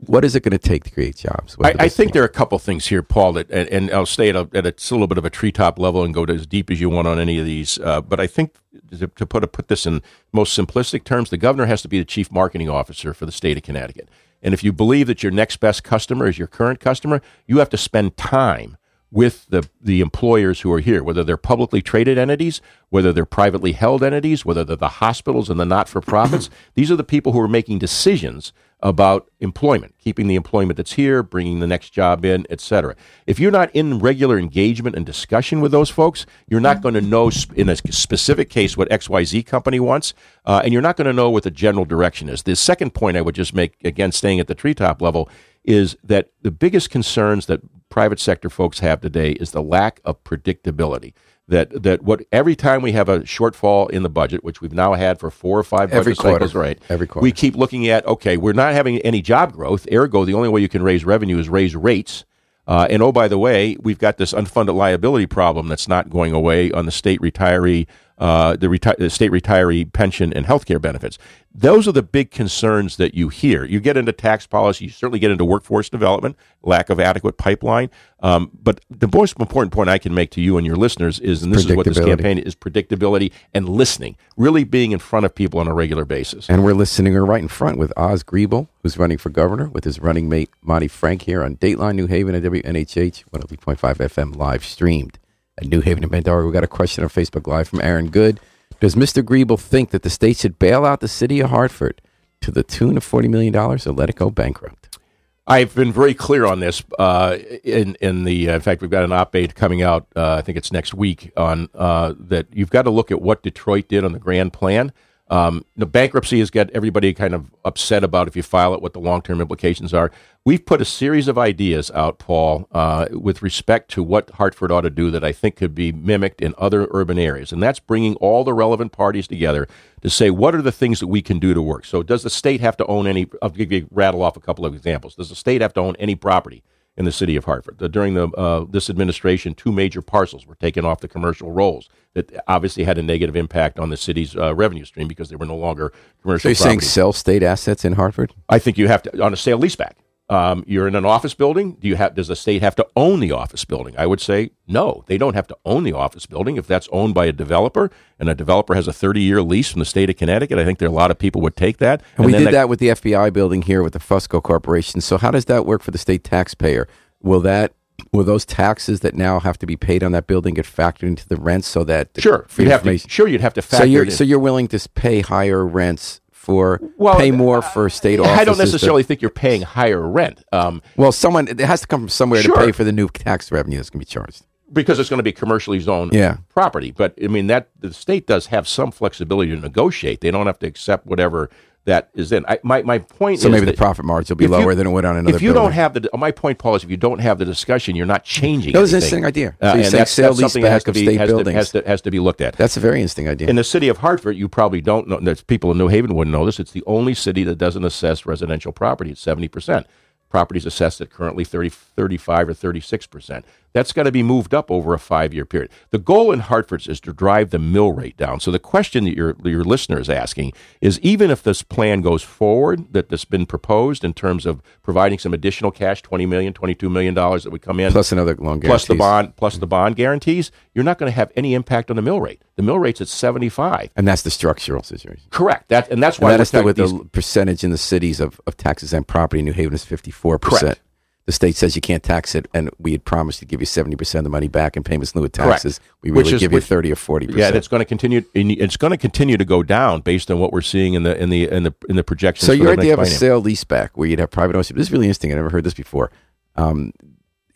What 0.00 0.26
is 0.26 0.36
it 0.36 0.42
going 0.42 0.52
to 0.52 0.58
take 0.58 0.84
to 0.84 0.90
create 0.90 1.16
jobs? 1.16 1.56
I, 1.64 1.74
I, 1.78 1.88
think 1.88 2.12
there 2.12 2.22
are 2.22 2.26
a 2.26 2.28
couple 2.28 2.58
things 2.58 2.86
here, 2.86 3.02
Paul, 3.02 3.32
that, 3.32 3.50
and, 3.50 3.66
and 3.70 3.90
I'll 3.90 4.04
stay 4.04 4.28
at 4.28 4.36
a, 4.36 4.46
at 4.52 4.66
a, 4.66 4.74
little 4.94 5.06
bit 5.06 5.16
of 5.16 5.24
a 5.24 5.30
treetop 5.30 5.78
level 5.78 6.04
and 6.04 6.12
go 6.12 6.24
as 6.24 6.46
deep 6.46 6.70
as 6.70 6.82
you 6.82 6.90
want 6.90 7.08
on 7.08 7.18
any 7.18 7.38
of 7.38 7.46
these. 7.46 7.78
Uh, 7.78 8.02
but 8.02 8.20
I 8.20 8.26
think 8.26 8.56
to, 8.90 9.06
to 9.06 9.26
put 9.26 9.42
a, 9.42 9.46
put 9.46 9.68
this 9.68 9.86
in 9.86 10.02
most 10.32 10.56
simplistic 10.56 11.04
terms, 11.04 11.30
the 11.30 11.38
governor 11.38 11.64
has 11.64 11.80
to 11.80 11.88
be 11.88 11.98
the 11.98 12.04
chief 12.04 12.30
marketing 12.30 12.68
officer 12.68 13.14
for 13.14 13.24
the 13.24 13.32
state 13.32 13.56
of 13.56 13.62
Connecticut. 13.62 14.10
And 14.42 14.54
if 14.54 14.62
you 14.62 14.72
believe 14.72 15.06
that 15.06 15.22
your 15.22 15.32
next 15.32 15.56
best 15.58 15.82
customer 15.84 16.26
is 16.26 16.38
your 16.38 16.46
current 16.46 16.80
customer, 16.80 17.20
you 17.46 17.58
have 17.58 17.70
to 17.70 17.76
spend 17.76 18.16
time 18.16 18.76
with 19.10 19.46
the, 19.48 19.68
the 19.80 20.00
employers 20.00 20.60
who 20.60 20.72
are 20.72 20.80
here, 20.80 21.02
whether 21.02 21.24
they're 21.24 21.36
publicly 21.36 21.80
traded 21.80 22.18
entities, 22.18 22.60
whether 22.90 23.12
they're 23.12 23.24
privately 23.24 23.72
held 23.72 24.02
entities, 24.02 24.44
whether 24.44 24.64
they're 24.64 24.76
the 24.76 24.88
hospitals 24.88 25.48
and 25.48 25.58
the 25.58 25.64
not 25.64 25.88
for 25.88 26.00
profits. 26.00 26.50
These 26.74 26.90
are 26.90 26.96
the 26.96 27.04
people 27.04 27.32
who 27.32 27.40
are 27.40 27.48
making 27.48 27.78
decisions 27.78 28.52
about 28.80 29.30
employment, 29.40 29.94
keeping 29.98 30.26
the 30.26 30.34
employment 30.34 30.76
that's 30.76 30.92
here, 30.92 31.22
bringing 31.22 31.60
the 31.60 31.66
next 31.66 31.90
job 31.90 32.24
in, 32.24 32.46
etc. 32.50 32.94
If 33.26 33.40
you're 33.40 33.50
not 33.50 33.70
in 33.74 33.98
regular 33.98 34.38
engagement 34.38 34.96
and 34.96 35.06
discussion 35.06 35.60
with 35.60 35.72
those 35.72 35.88
folks, 35.88 36.26
you're 36.46 36.60
not 36.60 36.82
going 36.82 36.94
to 36.94 37.00
know 37.00 37.30
in 37.54 37.68
a 37.68 37.76
specific 37.76 38.50
case 38.50 38.76
what 38.76 38.88
XYZ 38.90 39.46
company 39.46 39.80
wants, 39.80 40.12
uh, 40.44 40.60
and 40.62 40.72
you're 40.72 40.82
not 40.82 40.96
going 40.96 41.06
to 41.06 41.12
know 41.12 41.30
what 41.30 41.44
the 41.44 41.50
general 41.50 41.84
direction 41.84 42.28
is. 42.28 42.42
The 42.42 42.54
second 42.54 42.92
point 42.92 43.16
I 43.16 43.22
would 43.22 43.34
just 43.34 43.54
make, 43.54 43.76
again, 43.82 44.12
staying 44.12 44.40
at 44.40 44.46
the 44.46 44.54
treetop 44.54 45.00
level, 45.00 45.28
is 45.64 45.96
that 46.04 46.30
the 46.42 46.50
biggest 46.50 46.90
concerns 46.90 47.46
that 47.46 47.60
private 47.88 48.20
sector 48.20 48.50
folks 48.50 48.80
have 48.80 49.00
today 49.00 49.32
is 49.32 49.52
the 49.52 49.62
lack 49.62 50.00
of 50.04 50.22
predictability 50.22 51.12
that 51.48 51.82
that 51.82 52.02
what 52.02 52.24
every 52.32 52.56
time 52.56 52.82
we 52.82 52.92
have 52.92 53.08
a 53.08 53.20
shortfall 53.20 53.88
in 53.90 54.02
the 54.02 54.08
budget, 54.08 54.42
which 54.42 54.60
we've 54.60 54.72
now 54.72 54.94
had 54.94 55.20
for 55.20 55.30
four 55.30 55.58
or 55.58 55.62
five 55.62 55.92
every 55.92 56.12
budget 56.12 56.22
quarter, 56.22 56.34
cycles, 56.46 56.54
right? 56.54 56.78
Every 56.88 57.06
quarter, 57.06 57.22
we 57.22 57.32
keep 57.32 57.54
looking 57.54 57.88
at 57.88 58.06
okay, 58.06 58.36
we're 58.36 58.52
not 58.52 58.74
having 58.74 58.98
any 59.00 59.22
job 59.22 59.52
growth. 59.52 59.86
Ergo, 59.92 60.24
the 60.24 60.34
only 60.34 60.48
way 60.48 60.60
you 60.60 60.68
can 60.68 60.82
raise 60.82 61.04
revenue 61.04 61.38
is 61.38 61.48
raise 61.48 61.76
rates. 61.76 62.24
Uh, 62.66 62.86
and 62.90 63.00
oh, 63.00 63.12
by 63.12 63.28
the 63.28 63.38
way, 63.38 63.76
we've 63.80 63.98
got 63.98 64.16
this 64.16 64.32
unfunded 64.32 64.74
liability 64.74 65.26
problem 65.26 65.68
that's 65.68 65.86
not 65.86 66.10
going 66.10 66.32
away 66.32 66.72
on 66.72 66.84
the 66.84 66.90
state 66.90 67.20
retiree 67.20 67.86
uh, 68.18 68.56
the, 68.56 68.66
reti- 68.66 68.96
the, 68.96 69.10
state 69.10 69.30
retiree 69.30 69.92
pension 69.92 70.32
and 70.32 70.46
health 70.46 70.64
care 70.64 70.78
benefits. 70.78 71.18
Those 71.54 71.88
are 71.88 71.92
the 71.92 72.02
big 72.02 72.30
concerns 72.30 72.96
that 72.96 73.14
you 73.14 73.28
hear. 73.28 73.64
You 73.64 73.80
get 73.80 73.96
into 73.96 74.12
tax 74.12 74.46
policy, 74.46 74.86
you 74.86 74.90
certainly 74.90 75.18
get 75.18 75.30
into 75.30 75.44
workforce 75.44 75.88
development, 75.88 76.36
lack 76.62 76.90
of 76.90 77.00
adequate 77.00 77.38
pipeline. 77.38 77.90
Um, 78.20 78.50
but 78.62 78.80
the 78.90 79.08
most 79.12 79.38
important 79.38 79.72
point 79.72 79.88
I 79.88 79.98
can 79.98 80.14
make 80.14 80.30
to 80.32 80.40
you 80.40 80.56
and 80.56 80.66
your 80.66 80.76
listeners 80.76 81.18
is, 81.20 81.42
and 81.42 81.52
this 81.52 81.64
is 81.64 81.74
what 81.74 81.86
this 81.86 81.98
campaign 81.98 82.38
is 82.38 82.54
predictability 82.54 83.32
and 83.54 83.68
listening, 83.68 84.16
really 84.36 84.64
being 84.64 84.92
in 84.92 84.98
front 84.98 85.26
of 85.26 85.34
people 85.34 85.60
on 85.60 85.68
a 85.68 85.74
regular 85.74 86.04
basis. 86.04 86.48
And 86.48 86.64
we're 86.64 86.74
listening 86.74 87.14
right 87.14 87.42
in 87.42 87.48
front 87.48 87.78
with 87.78 87.92
Oz 87.96 88.22
Griebel, 88.22 88.68
who's 88.82 88.98
running 88.98 89.18
for 89.18 89.30
governor, 89.30 89.68
with 89.68 89.84
his 89.84 90.00
running 90.00 90.28
mate, 90.28 90.50
Monty 90.62 90.88
Frank, 90.88 91.22
here 91.22 91.42
on 91.42 91.56
Dateline 91.56 91.94
New 91.94 92.06
Haven 92.06 92.34
at 92.34 92.42
WNHH 92.42 93.24
103.5 93.32 93.76
FM 93.76 94.36
live 94.36 94.64
streamed 94.64 95.18
at 95.58 95.66
New 95.66 95.80
Haven 95.80 96.02
Independent, 96.02 96.46
We 96.46 96.52
got 96.52 96.64
a 96.64 96.68
question 96.68 97.04
on 97.04 97.10
Facebook 97.10 97.46
Live 97.46 97.68
from 97.68 97.80
Aaron 97.80 98.08
Good. 98.10 98.40
Does 98.80 98.94
Mr. 98.94 99.22
Griebel 99.22 99.58
think 99.58 99.90
that 99.90 100.02
the 100.02 100.10
state 100.10 100.36
should 100.36 100.58
bail 100.58 100.84
out 100.84 101.00
the 101.00 101.08
city 101.08 101.40
of 101.40 101.50
Hartford 101.50 102.02
to 102.42 102.50
the 102.50 102.62
tune 102.62 102.96
of 102.96 103.04
$40 103.04 103.30
million 103.30 103.56
or 103.56 103.76
let 103.76 104.10
it 104.10 104.16
go 104.16 104.30
bankrupt? 104.30 104.98
I've 105.46 105.74
been 105.74 105.92
very 105.92 106.12
clear 106.12 106.44
on 106.44 106.58
this. 106.58 106.82
Uh, 106.98 107.38
in 107.62 107.96
in 108.00 108.24
the 108.24 108.50
uh, 108.50 108.54
in 108.56 108.60
fact, 108.60 108.82
we've 108.82 108.90
got 108.90 109.04
an 109.04 109.12
op-ed 109.12 109.54
coming 109.54 109.80
out. 109.80 110.08
Uh, 110.16 110.34
I 110.34 110.42
think 110.42 110.58
it's 110.58 110.72
next 110.72 110.92
week 110.92 111.32
on 111.36 111.68
uh, 111.72 112.14
that. 112.18 112.48
You've 112.52 112.70
got 112.70 112.82
to 112.82 112.90
look 112.90 113.12
at 113.12 113.22
what 113.22 113.44
Detroit 113.44 113.86
did 113.86 114.04
on 114.04 114.12
the 114.12 114.18
grand 114.18 114.52
plan. 114.52 114.92
Um, 115.28 115.64
the 115.76 115.86
bankruptcy 115.86 116.38
has 116.38 116.50
got 116.50 116.70
everybody 116.70 117.12
kind 117.12 117.34
of 117.34 117.50
upset 117.64 118.04
about 118.04 118.28
if 118.28 118.36
you 118.36 118.42
file 118.42 118.74
it, 118.74 118.80
what 118.80 118.92
the 118.92 119.00
long 119.00 119.22
term 119.22 119.40
implications 119.40 119.92
are. 119.92 120.12
We've 120.44 120.64
put 120.64 120.80
a 120.80 120.84
series 120.84 121.26
of 121.26 121.36
ideas 121.36 121.90
out, 121.90 122.20
Paul, 122.20 122.68
uh, 122.70 123.06
with 123.10 123.42
respect 123.42 123.90
to 123.92 124.02
what 124.04 124.30
Hartford 124.30 124.70
ought 124.70 124.82
to 124.82 124.90
do 124.90 125.10
that 125.10 125.24
I 125.24 125.32
think 125.32 125.56
could 125.56 125.74
be 125.74 125.90
mimicked 125.90 126.40
in 126.40 126.54
other 126.56 126.86
urban 126.92 127.18
areas. 127.18 127.50
And 127.50 127.60
that's 127.60 127.80
bringing 127.80 128.14
all 128.16 128.44
the 128.44 128.54
relevant 128.54 128.92
parties 128.92 129.26
together 129.26 129.66
to 130.02 130.10
say 130.10 130.30
what 130.30 130.54
are 130.54 130.62
the 130.62 130.70
things 130.70 131.00
that 131.00 131.08
we 131.08 131.22
can 131.22 131.40
do 131.40 131.54
to 131.54 131.62
work. 131.62 131.84
So, 131.84 132.04
does 132.04 132.22
the 132.22 132.30
state 132.30 132.60
have 132.60 132.76
to 132.76 132.86
own 132.86 133.08
any? 133.08 133.26
I'll 133.42 133.50
give 133.50 133.72
you 133.72 133.88
rattle 133.90 134.22
off 134.22 134.36
a 134.36 134.40
couple 134.40 134.64
of 134.64 134.74
examples. 134.74 135.16
Does 135.16 135.30
the 135.30 135.34
state 135.34 135.60
have 135.60 135.74
to 135.74 135.80
own 135.80 135.96
any 135.98 136.14
property? 136.14 136.62
In 136.96 137.04
the 137.04 137.12
city 137.12 137.36
of 137.36 137.44
Hartford. 137.44 137.78
During 137.92 138.14
the 138.14 138.28
uh, 138.30 138.64
this 138.68 138.88
administration, 138.88 139.54
two 139.54 139.72
major 139.72 140.02
parcels 140.02 140.46
were 140.46 140.54
taken 140.54 140.84
off 140.84 141.00
the 141.00 141.08
commercial 141.08 141.52
rolls 141.52 141.88
that 142.14 142.34
obviously 142.48 142.84
had 142.84 142.96
a 142.96 143.02
negative 143.02 143.36
impact 143.36 143.78
on 143.78 143.90
the 143.90 143.96
city's 143.96 144.34
uh, 144.36 144.54
revenue 144.54 144.84
stream 144.84 145.06
because 145.06 145.28
they 145.28 145.36
were 145.36 145.46
no 145.46 145.56
longer 145.56 145.92
commercial. 146.22 146.42
So 146.44 146.48
you're 146.48 146.54
saying 146.54 146.80
sell 146.80 147.12
state 147.12 147.42
assets 147.42 147.84
in 147.84 147.92
Hartford? 147.94 148.32
I 148.48 148.58
think 148.58 148.78
you 148.78 148.88
have 148.88 149.02
to 149.02 149.22
on 149.22 149.32
a 149.32 149.36
sale 149.36 149.58
leaseback. 149.58 149.92
Um, 150.28 150.64
you're 150.66 150.88
in 150.88 150.96
an 150.96 151.04
office 151.04 151.34
building. 151.34 151.74
Do 151.74 151.86
you 151.86 151.94
have? 151.96 152.16
Does 152.16 152.26
the 152.26 152.34
state 152.34 152.60
have 152.60 152.74
to 152.76 152.86
own 152.96 153.20
the 153.20 153.30
office 153.30 153.64
building? 153.64 153.94
I 153.96 154.06
would 154.06 154.20
say 154.20 154.50
no. 154.66 155.04
They 155.06 155.18
don't 155.18 155.34
have 155.34 155.46
to 155.48 155.56
own 155.64 155.84
the 155.84 155.92
office 155.92 156.26
building 156.26 156.56
if 156.56 156.66
that's 156.66 156.88
owned 156.90 157.14
by 157.14 157.26
a 157.26 157.32
developer, 157.32 157.92
and 158.18 158.28
a 158.28 158.34
developer 158.34 158.74
has 158.74 158.88
a 158.88 158.92
30 158.92 159.20
year 159.20 159.40
lease 159.40 159.70
from 159.70 159.78
the 159.78 159.84
state 159.84 160.10
of 160.10 160.16
Connecticut. 160.16 160.58
I 160.58 160.64
think 160.64 160.80
there 160.80 160.88
are 160.88 160.92
a 160.92 160.94
lot 160.94 161.12
of 161.12 161.18
people 161.18 161.40
would 161.42 161.56
take 161.56 161.78
that. 161.78 162.02
And, 162.16 162.26
we 162.26 162.32
did 162.32 162.52
that 162.52 162.68
with 162.68 162.80
the 162.80 162.88
FBI 162.88 163.32
building 163.32 163.62
here 163.62 163.84
with 163.84 163.92
the 163.92 164.00
Fusco 164.00 164.42
Corporation. 164.42 165.00
So 165.00 165.16
how 165.16 165.30
does 165.30 165.44
that 165.44 165.64
work 165.64 165.82
for 165.82 165.92
the 165.92 165.98
state 165.98 166.24
taxpayer? 166.24 166.88
Will 167.22 167.40
that 167.42 167.74
will 168.12 168.24
those 168.24 168.44
taxes 168.44 169.00
that 169.00 169.14
now 169.14 169.40
have 169.40 169.58
to 169.58 169.66
be 169.66 169.76
paid 169.76 170.02
on 170.02 170.12
that 170.12 170.26
building 170.26 170.54
get 170.54 170.66
factored 170.66 171.04
into 171.04 171.26
the 171.28 171.36
rent 171.36 171.64
so 171.64 171.84
that 171.84 172.10
Sure, 172.18 172.46
you'd 172.58 172.68
have 172.68 172.82
to, 172.82 172.98
sure 172.98 173.28
you'd 173.28 173.40
have 173.40 173.54
to 173.54 173.62
factor 173.62 173.84
so 173.84 173.84
you're 173.84 174.10
so 174.10 174.24
you're 174.24 174.38
willing 174.38 174.68
to 174.68 174.88
pay 174.90 175.20
higher 175.20 175.64
rents 175.64 176.20
for 176.46 176.80
Well, 176.96 177.18
pay 177.18 177.32
more 177.32 177.60
for 177.60 177.90
state 177.90 178.20
offices? 178.20 178.38
I 178.38 178.44
don't 178.44 178.54
to- 178.54 178.62
necessarily 178.62 179.02
think 179.02 179.20
you're 179.20 179.30
paying 179.30 179.62
higher 179.62 180.00
rent 180.00 180.44
um, 180.52 180.80
well, 180.96 181.10
someone 181.10 181.48
it 181.48 181.58
has 181.58 181.80
to 181.80 181.86
come 181.88 182.02
from 182.02 182.08
somewhere 182.08 182.40
Sure. 182.40 182.54
to 182.54 182.66
pay 182.66 182.72
for 182.72 182.84
the 182.84 182.92
new 182.92 183.08
tax 183.08 183.50
revenue 183.50 183.76
that's 183.78 183.90
going 183.90 184.00
to 184.00 184.06
be 184.06 184.10
charged. 184.10 184.42
because 184.72 184.98
it's 185.00 185.08
going 185.10 185.18
to 185.18 185.24
be 185.24 185.32
commercially 185.32 185.80
zoned 185.80 186.12
Yeah. 186.12 186.36
property. 186.48 186.92
But 186.92 187.14
I 187.22 187.26
mean 187.26 187.48
that 187.48 187.68
the 187.80 187.92
state 187.92 188.26
does 188.28 188.46
have 188.46 188.66
some 188.68 188.90
flexibility 188.92 189.50
to 189.54 189.60
negotiate. 189.60 190.20
They 190.20 190.30
don't 190.30 190.46
have 190.46 190.58
to 190.60 190.66
accept 190.66 191.06
whatever 191.06 191.50
that 191.86 192.10
is 192.14 192.30
in. 192.32 192.44
I, 192.46 192.58
my 192.62 192.82
my 192.82 192.98
point 192.98 193.40
So 193.40 193.48
maybe 193.48 193.64
the 193.66 193.72
profit 193.72 194.04
margin 194.04 194.34
will 194.34 194.38
be 194.38 194.44
if 194.44 194.50
you- 194.50 194.56
lower 194.56 194.74
than 194.74 194.86
it 194.86 194.90
would 194.90 195.04
on 195.04 195.16
another. 195.16 195.34
If 195.34 195.40
you 195.42 195.52
building. 195.52 195.70
don't 195.70 195.72
have 195.72 195.94
the 195.94 196.08
my 196.16 196.30
point, 196.30 196.58
Paul, 196.58 196.74
is 196.74 196.84
if 196.84 196.90
you 196.90 196.96
don't 196.96 197.20
have 197.20 197.38
the 197.38 197.44
discussion, 197.44 197.96
you're 197.96 198.06
not 198.06 198.22
changing. 198.24 198.72
That 198.74 198.80
was 198.80 198.92
an 198.92 198.98
interesting 198.98 199.24
idea. 199.24 199.56
Uh, 199.60 199.70
So 199.70 199.76
you're 199.76 199.84
and 199.86 199.94
that's, 199.94 200.10
sale 200.10 200.28
that's 200.34 200.40
something 200.40 200.62
that 200.62 200.70
has 200.70 200.84
to 200.84 200.90
of 200.90 200.94
be 200.94 201.04
state 201.06 201.18
has 201.18 201.30
to, 201.30 201.52
has 201.52 201.70
to 201.72 201.82
has 201.86 202.00
to 202.02 202.10
be 202.10 202.18
looked 202.18 202.40
at. 202.40 202.54
that's 202.56 202.76
a 202.76 202.80
very 202.80 203.00
interesting 203.00 203.28
idea. 203.28 203.48
In 203.48 203.56
the 203.56 203.64
city 203.64 203.88
of 203.88 203.98
Hartford, 203.98 204.36
you 204.36 204.48
probably 204.48 204.80
don't 204.80 205.08
know. 205.08 205.18
There's 205.20 205.42
people 205.42 205.70
in 205.70 205.78
New 205.78 205.88
Haven 205.88 206.14
wouldn't 206.14 206.32
know 206.36 206.44
this. 206.44 206.60
It's 206.60 206.72
the 206.72 206.84
only 206.86 207.14
city 207.14 207.44
that 207.44 207.56
doesn't 207.56 207.84
assess 207.84 208.26
residential 208.26 208.72
property 208.72 209.10
at 209.12 209.16
70%. 209.16 209.84
Properties 210.28 210.66
assessed 210.66 211.00
at 211.00 211.08
currently 211.08 211.44
30, 211.44 211.68
35 211.68 212.48
or 212.48 212.52
36%. 212.54 213.44
That's 213.76 213.92
got 213.92 214.04
to 214.04 214.10
be 214.10 214.22
moved 214.22 214.54
up 214.54 214.70
over 214.70 214.94
a 214.94 214.98
five 214.98 215.34
year 215.34 215.44
period. 215.44 215.70
The 215.90 215.98
goal 215.98 216.32
in 216.32 216.40
Hartford 216.40 216.88
is 216.88 216.98
to 217.00 217.12
drive 217.12 217.50
the 217.50 217.58
mill 217.58 217.92
rate 217.92 218.16
down. 218.16 218.40
So 218.40 218.50
the 218.50 218.58
question 218.58 219.04
that 219.04 219.14
your, 219.14 219.36
your 219.44 219.64
listener 219.64 220.00
is 220.00 220.08
asking 220.08 220.54
is 220.80 220.98
even 221.00 221.30
if 221.30 221.42
this 221.42 221.60
plan 221.60 222.00
goes 222.00 222.22
forward, 222.22 222.94
that 222.94 223.10
that's 223.10 223.26
been 223.26 223.44
proposed 223.44 224.02
in 224.02 224.14
terms 224.14 224.46
of 224.46 224.62
providing 224.82 225.18
some 225.18 225.34
additional 225.34 225.70
cash, 225.70 226.02
$20 226.02 226.26
million, 226.26 226.54
$22 226.54 226.90
million 226.90 227.14
that 227.14 227.50
would 227.52 227.60
come 227.60 227.78
in 227.78 227.92
Plus 227.92 228.12
another 228.12 228.34
loan 228.36 228.62
plus 228.62 228.86
the 228.86 228.94
bond 228.94 229.36
plus 229.36 229.58
the 229.58 229.66
bond 229.66 229.94
guarantees, 229.94 230.50
you're 230.72 230.82
not 230.82 230.96
going 230.96 231.12
to 231.12 231.14
have 231.14 231.30
any 231.36 231.52
impact 231.52 231.90
on 231.90 231.96
the 231.96 232.02
mill 232.02 232.22
rate. 232.22 232.40
The 232.54 232.62
mill 232.62 232.78
rate's 232.78 233.02
at 233.02 233.08
75. 233.08 233.90
and 233.94 234.08
that's 234.08 234.22
the 234.22 234.30
structural 234.30 234.84
situation. 234.84 235.24
Correct. 235.28 235.68
That 235.68 235.90
and 235.90 236.02
that's 236.02 236.18
why 236.18 236.34
that 236.34 236.50
we're 236.50 236.60
the, 236.60 236.64
with 236.64 236.76
the 236.76 236.82
these- 236.84 236.92
l- 236.94 237.04
percentage 237.12 237.62
in 237.62 237.72
the 237.72 237.76
cities 237.76 238.20
of, 238.20 238.40
of 238.46 238.56
taxes 238.56 238.94
and 238.94 239.06
property. 239.06 239.42
New 239.42 239.52
Haven 239.52 239.74
is 239.74 239.84
54%. 239.84 240.40
Correct. 240.40 240.80
The 241.26 241.32
state 241.32 241.56
says 241.56 241.74
you 241.74 241.82
can't 241.82 242.04
tax 242.04 242.36
it, 242.36 242.46
and 242.54 242.70
we 242.78 242.92
had 242.92 243.04
promised 243.04 243.40
to 243.40 243.44
give 243.44 243.60
you 243.60 243.66
70% 243.66 244.14
of 244.18 244.22
the 244.24 244.30
money 244.30 244.46
back 244.46 244.76
in 244.76 244.84
payments 244.84 245.10
in 245.12 245.20
lieu 245.20 245.26
of 245.26 245.32
Correct. 245.32 245.50
taxes. 245.62 245.80
We 246.00 246.12
Which 246.12 246.26
really 246.26 246.36
is- 246.36 246.40
give 246.40 246.52
you 246.52 246.60
30 246.60 246.92
or 246.92 246.94
40%. 246.94 247.36
yeah, 247.36 247.48
and 247.48 247.56
it's 247.56 247.66
going 247.66 247.80
to 247.80 247.84
continue. 247.84 248.22
It's 248.32 248.76
going 248.76 248.92
to 248.92 248.96
continue 248.96 249.36
to 249.36 249.44
go 249.44 249.64
down 249.64 250.02
based 250.02 250.30
on 250.30 250.38
what 250.38 250.52
we're 250.52 250.60
seeing 250.60 250.94
in 250.94 251.02
the 251.02 251.20
in 251.20 251.30
the 251.30 251.48
in 251.50 251.64
the 251.64 251.74
in 251.88 251.96
the 251.96 252.04
projections. 252.04 252.46
so 252.46 252.52
your 252.52 252.70
idea 252.72 252.94
of 252.94 253.00
a 253.00 253.06
sale 253.06 253.42
leaseback 253.42 253.90
where 253.94 254.08
you'd 254.08 254.20
have 254.20 254.30
private 254.30 254.54
ownership, 254.54 254.76
this 254.76 254.86
is 254.86 254.92
really 254.92 255.06
interesting. 255.06 255.32
I 255.32 255.34
never 255.34 255.50
heard 255.50 255.64
this 255.64 255.74
before. 255.74 256.12
Um, 256.54 256.92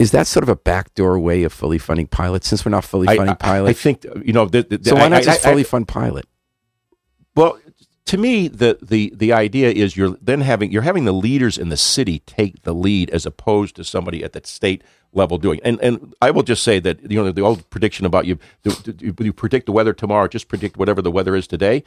is 0.01 0.11
that 0.11 0.27
sort 0.27 0.43
of 0.43 0.49
a 0.49 0.57
backdoor 0.57 1.19
way 1.21 1.45
of 1.45 1.53
fully 1.53 1.79
funding 1.79 2.09
pilots? 2.09 2.49
since 2.49 2.65
we're 2.65 2.71
not 2.71 2.85
fully 2.85 3.07
funding 3.07 3.29
I, 3.29 3.35
pilot? 3.35 3.69
I 3.69 3.73
think 3.75 4.05
you 4.25 4.33
know. 4.33 4.47
The, 4.47 4.63
the, 4.65 4.81
so 4.83 4.97
why 4.97 5.07
not 5.07 5.21
I- 5.21 5.25
just 5.27 5.43
fully 5.45 5.63
fund 5.63 5.87
pilot? 5.87 6.27
Well, 7.37 7.60
to 8.11 8.19
me, 8.19 8.49
the, 8.49 8.77
the 8.83 9.13
the 9.15 9.33
idea 9.33 9.71
is 9.71 9.97
you're 9.97 10.17
then 10.21 10.41
having 10.41 10.73
you're 10.73 10.83
having 10.83 11.05
the 11.05 11.13
leaders 11.13 11.57
in 11.57 11.69
the 11.69 11.77
city 11.77 12.19
take 12.27 12.63
the 12.63 12.75
lead 12.75 13.09
as 13.11 13.25
opposed 13.25 13.77
to 13.77 13.85
somebody 13.85 14.25
at 14.25 14.33
the 14.33 14.41
state 14.43 14.83
level 15.13 15.39
doing. 15.39 15.61
And 15.63 15.81
and 15.81 16.13
I 16.21 16.33
will 16.33 16.43
just 16.43 16.65
say 16.65 16.81
that 16.81 17.09
you 17.09 17.23
know 17.23 17.31
the 17.31 17.43
old 17.43 17.71
prediction 17.71 18.05
about 18.05 18.27
you 18.27 18.37
you, 18.65 19.15
you 19.21 19.33
predict 19.33 19.67
the 19.67 19.73
weather 19.73 19.93
tomorrow, 19.93 20.27
just 20.27 20.49
predict 20.49 20.77
whatever 20.77 21.01
the 21.01 21.11
weather 21.13 21.37
is 21.37 21.47
today. 21.47 21.85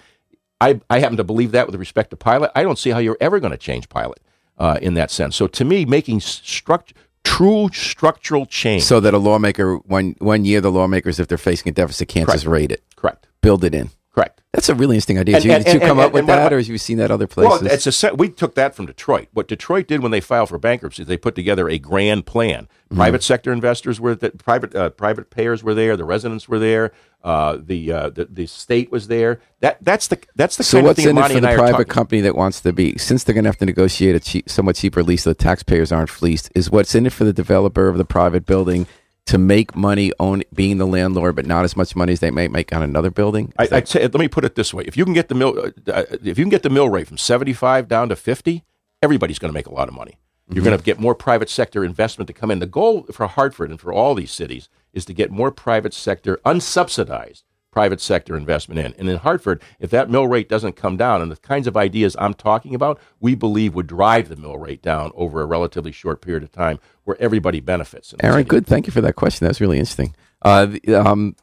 I 0.62 0.80
I 0.90 1.00
happen 1.00 1.18
to 1.18 1.26
believe 1.26 1.52
that 1.52 1.66
with 1.66 1.76
respect 1.76 2.12
to 2.12 2.16
pilot. 2.16 2.52
I 2.56 2.64
don't 2.64 2.80
see 2.80 2.92
how 2.92 3.00
you're 3.00 3.18
ever 3.20 3.42
going 3.42 3.52
to 3.52 3.58
change 3.58 3.90
pilot 3.90 4.22
uh, 4.58 4.80
in 4.82 4.94
that 4.94 5.12
sense. 5.12 5.36
So 5.36 5.48
to 5.48 5.66
me, 5.66 5.84
making 5.84 6.22
struct 6.22 6.94
true 7.26 7.68
structural 7.74 8.46
change. 8.46 8.84
So 8.84 9.02
that 9.02 9.14
a 9.14 9.18
lawmaker, 9.18 9.76
one, 9.76 10.16
one 10.20 10.46
year, 10.46 10.62
the 10.62 10.72
lawmakers, 10.72 11.20
if 11.20 11.28
they're 11.28 11.38
facing 11.38 11.70
a 11.70 11.74
deficit, 11.74 12.08
can't 12.08 12.28
Correct. 12.28 12.40
just 12.44 12.48
rate 12.48 12.72
it, 12.72 12.82
correct, 12.96 13.28
build 13.42 13.66
it 13.66 13.76
in. 13.76 13.90
Correct. 14.14 14.42
That's 14.54 14.70
a 14.70 14.76
really 14.76 14.96
interesting 14.96 15.18
idea. 15.18 15.36
And- 15.36 15.44
Did 15.44 15.50
you, 15.50 15.56
and- 15.56 15.66
did 15.66 15.74
you 15.74 15.80
come 15.80 15.98
and- 15.98 16.08
up 16.08 16.14
with 16.14 16.28
that, 16.28 16.54
or 16.54 16.58
have 16.58 16.68
you 16.68 16.78
seen 16.78 16.98
that 16.98 17.10
other 17.12 17.28
places? 17.28 17.62
Well, 17.64 17.72
it's 17.72 17.88
a 17.88 17.92
set. 17.92 18.18
We 18.18 18.30
took 18.30 18.56
that 18.56 18.76
from 18.76 18.86
Detroit. 18.86 19.28
What 19.34 19.48
Detroit 19.48 19.88
did 19.88 20.02
when 20.02 20.12
they 20.12 20.22
filed 20.22 20.50
for 20.50 20.60
bankruptcy, 20.60 21.04
they 21.04 21.18
put 21.18 21.34
together 21.36 21.68
a 21.68 21.80
grand 21.80 22.26
plan. 22.26 22.64
Mm-hmm. 22.66 22.98
Private 22.98 23.24
sector 23.24 23.52
investors 23.52 24.00
were 24.00 24.14
that 24.16 24.38
private 24.38 24.76
uh, 24.76 24.92
private 24.92 25.32
payers 25.32 25.64
were 25.64 25.74
there. 25.74 25.98
The 25.98 26.06
residents 26.06 26.48
were 26.48 26.60
there. 26.60 26.92
Uh, 27.24 27.58
the, 27.64 27.90
uh, 27.90 28.10
the 28.10 28.26
the 28.26 28.46
state 28.46 28.92
was 28.92 29.08
there. 29.08 29.40
That 29.62 29.78
that's 29.82 30.08
the 30.10 30.20
that's 30.36 30.58
the 30.58 30.64
so 30.64 30.78
kind 30.78 30.88
what's 30.88 31.00
of 31.00 31.06
thing 31.06 31.18
in 31.18 31.24
it 31.24 31.28
for 31.28 31.40
the 31.42 31.56
private 31.56 31.88
company 31.88 32.22
that 32.22 32.36
wants 32.36 32.60
to 32.62 32.74
be? 32.74 32.98
Since 32.98 33.24
they're 33.24 33.34
going 33.34 33.46
to 33.46 33.50
have 33.50 33.58
to 33.60 33.66
negotiate 33.66 34.16
a 34.16 34.20
cheap, 34.20 34.50
somewhat 34.50 34.76
cheaper 34.76 35.02
lease, 35.02 35.24
so 35.24 35.30
the 35.32 35.36
taxpayers 35.36 35.92
aren't 35.92 36.10
fleeced. 36.10 36.52
Is 36.54 36.70
what's 36.70 36.94
in 36.94 37.06
it 37.06 37.14
for 37.14 37.24
the 37.24 37.34
developer 37.34 37.88
of 37.88 37.98
the 37.98 38.06
private 38.06 38.46
building 38.46 38.88
to 39.26 39.38
make 39.38 39.76
money 39.76 40.12
own 40.20 40.44
being 40.54 40.78
the 40.78 40.88
landlord, 40.88 41.36
but 41.36 41.46
not 41.46 41.64
as 41.64 41.76
much 41.78 41.96
money 41.96 42.14
as 42.14 42.20
they 42.20 42.32
might 42.32 42.52
make 42.52 42.74
on 42.74 42.84
another 42.84 43.10
building? 43.10 43.54
I, 43.58 43.84
say, 43.84 44.02
let 44.02 44.16
me 44.16 44.28
put 44.28 44.46
it 44.46 44.56
this 44.56 44.74
way: 44.74 44.84
if 44.86 44.98
you 44.98 45.06
can 45.06 45.14
get 45.14 45.30
the 45.30 45.36
mill, 45.36 45.58
uh, 45.58 45.92
uh, 45.92 46.04
if 46.24 46.38
you 46.38 46.44
can 46.44 46.50
get 46.50 46.64
the 46.64 46.70
mill 46.70 46.90
rate 46.90 47.08
from 47.08 47.18
seventy 47.18 47.54
five 47.54 47.88
down 47.88 48.10
to 48.10 48.16
fifty, 48.16 48.64
everybody's 49.02 49.40
going 49.40 49.50
to 49.52 49.54
make 49.58 49.68
a 49.68 49.74
lot 49.74 49.88
of 49.88 49.94
money. 49.94 50.18
You're 50.50 50.58
Mm-hmm. 50.58 50.66
going 50.66 50.78
to 50.78 50.84
get 50.84 51.00
more 51.00 51.16
private 51.16 51.50
sector 51.50 51.86
investment 51.86 52.28
to 52.28 52.34
come 52.34 52.52
in. 52.52 52.60
The 52.60 52.66
goal 52.66 53.04
for 53.14 53.28
Hartford 53.28 53.70
and 53.72 53.80
for 53.80 53.94
all 53.94 54.14
these 54.14 54.32
cities 54.32 54.68
is 54.92 55.06
to 55.06 55.14
get 55.14 55.32
more 55.32 55.52
private 55.52 55.94
sector, 55.94 56.38
unsubsidized 56.46 57.44
private 57.74 58.00
sector 58.00 58.38
investment 58.38 58.80
in. 58.80 58.94
And 59.00 59.10
in 59.10 59.18
Hartford, 59.18 59.62
if 59.80 59.90
that 59.90 60.10
mill 60.10 60.28
rate 60.28 60.48
doesn't 60.48 60.76
come 60.76 60.96
down, 60.96 61.22
and 61.22 61.32
the 61.32 61.36
kinds 61.38 61.66
of 61.68 61.76
ideas 61.76 62.16
I'm 62.20 62.34
talking 62.36 62.76
about, 62.76 63.00
we 63.20 63.34
believe 63.36 63.74
would 63.74 63.88
drive 63.88 64.30
the 64.30 64.36
mill 64.36 64.58
rate 64.58 64.82
down 64.84 65.12
over 65.16 65.42
a 65.42 65.46
relatively 65.46 65.92
short 65.92 66.22
period 66.22 66.44
of 66.44 66.52
time, 66.52 66.78
where 67.04 67.18
everybody 67.20 67.60
benefits. 67.60 68.14
Aaron, 68.22 68.38
city. 68.40 68.48
good. 68.50 68.68
Thank 68.68 68.86
you 68.88 68.92
for 68.94 69.02
that 69.02 69.16
question. 69.16 69.46
That 69.46 69.50
was 69.50 69.62
really 69.62 69.80
interesting. 69.80 70.14
Uh, 70.44 70.68
the- 70.68 70.94
um, 70.96 71.36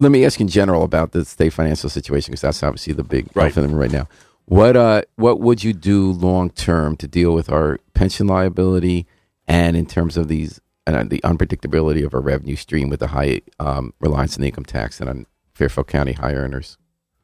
let 0.00 0.10
me 0.12 0.24
ask 0.24 0.40
in 0.40 0.48
general 0.48 0.82
about 0.82 1.12
the 1.12 1.24
state 1.24 1.52
financial 1.52 1.88
situation 1.90 2.32
because 2.32 2.42
that's 2.42 2.62
obviously 2.62 2.92
the 2.92 3.04
big 3.04 3.28
Right. 3.34 3.44
elephant 3.56 3.74
right 3.74 3.90
now. 3.92 4.08
What 4.46 4.76
uh, 4.76 5.02
what 5.16 5.40
would 5.40 5.62
you 5.62 5.72
do 5.74 6.10
long 6.12 6.50
term 6.50 6.96
to 6.96 7.06
deal 7.06 7.34
with 7.34 7.50
our 7.50 7.78
pension 7.94 8.26
liability 8.26 9.06
and 9.46 9.76
in 9.76 9.86
terms 9.86 10.16
of 10.16 10.28
these 10.28 10.60
uh, 10.86 11.04
the 11.04 11.20
unpredictability 11.22 12.02
of 12.06 12.14
our 12.14 12.20
revenue 12.22 12.56
stream 12.56 12.88
with 12.88 13.00
the 13.00 13.08
high 13.08 13.42
um, 13.60 13.92
reliance 14.00 14.36
on 14.36 14.40
the 14.42 14.46
income 14.48 14.64
tax 14.64 15.00
and 15.00 15.10
on 15.10 15.26
Fairfield 15.58 15.88
County 15.88 16.12
high 16.12 16.34
earners? 16.34 16.78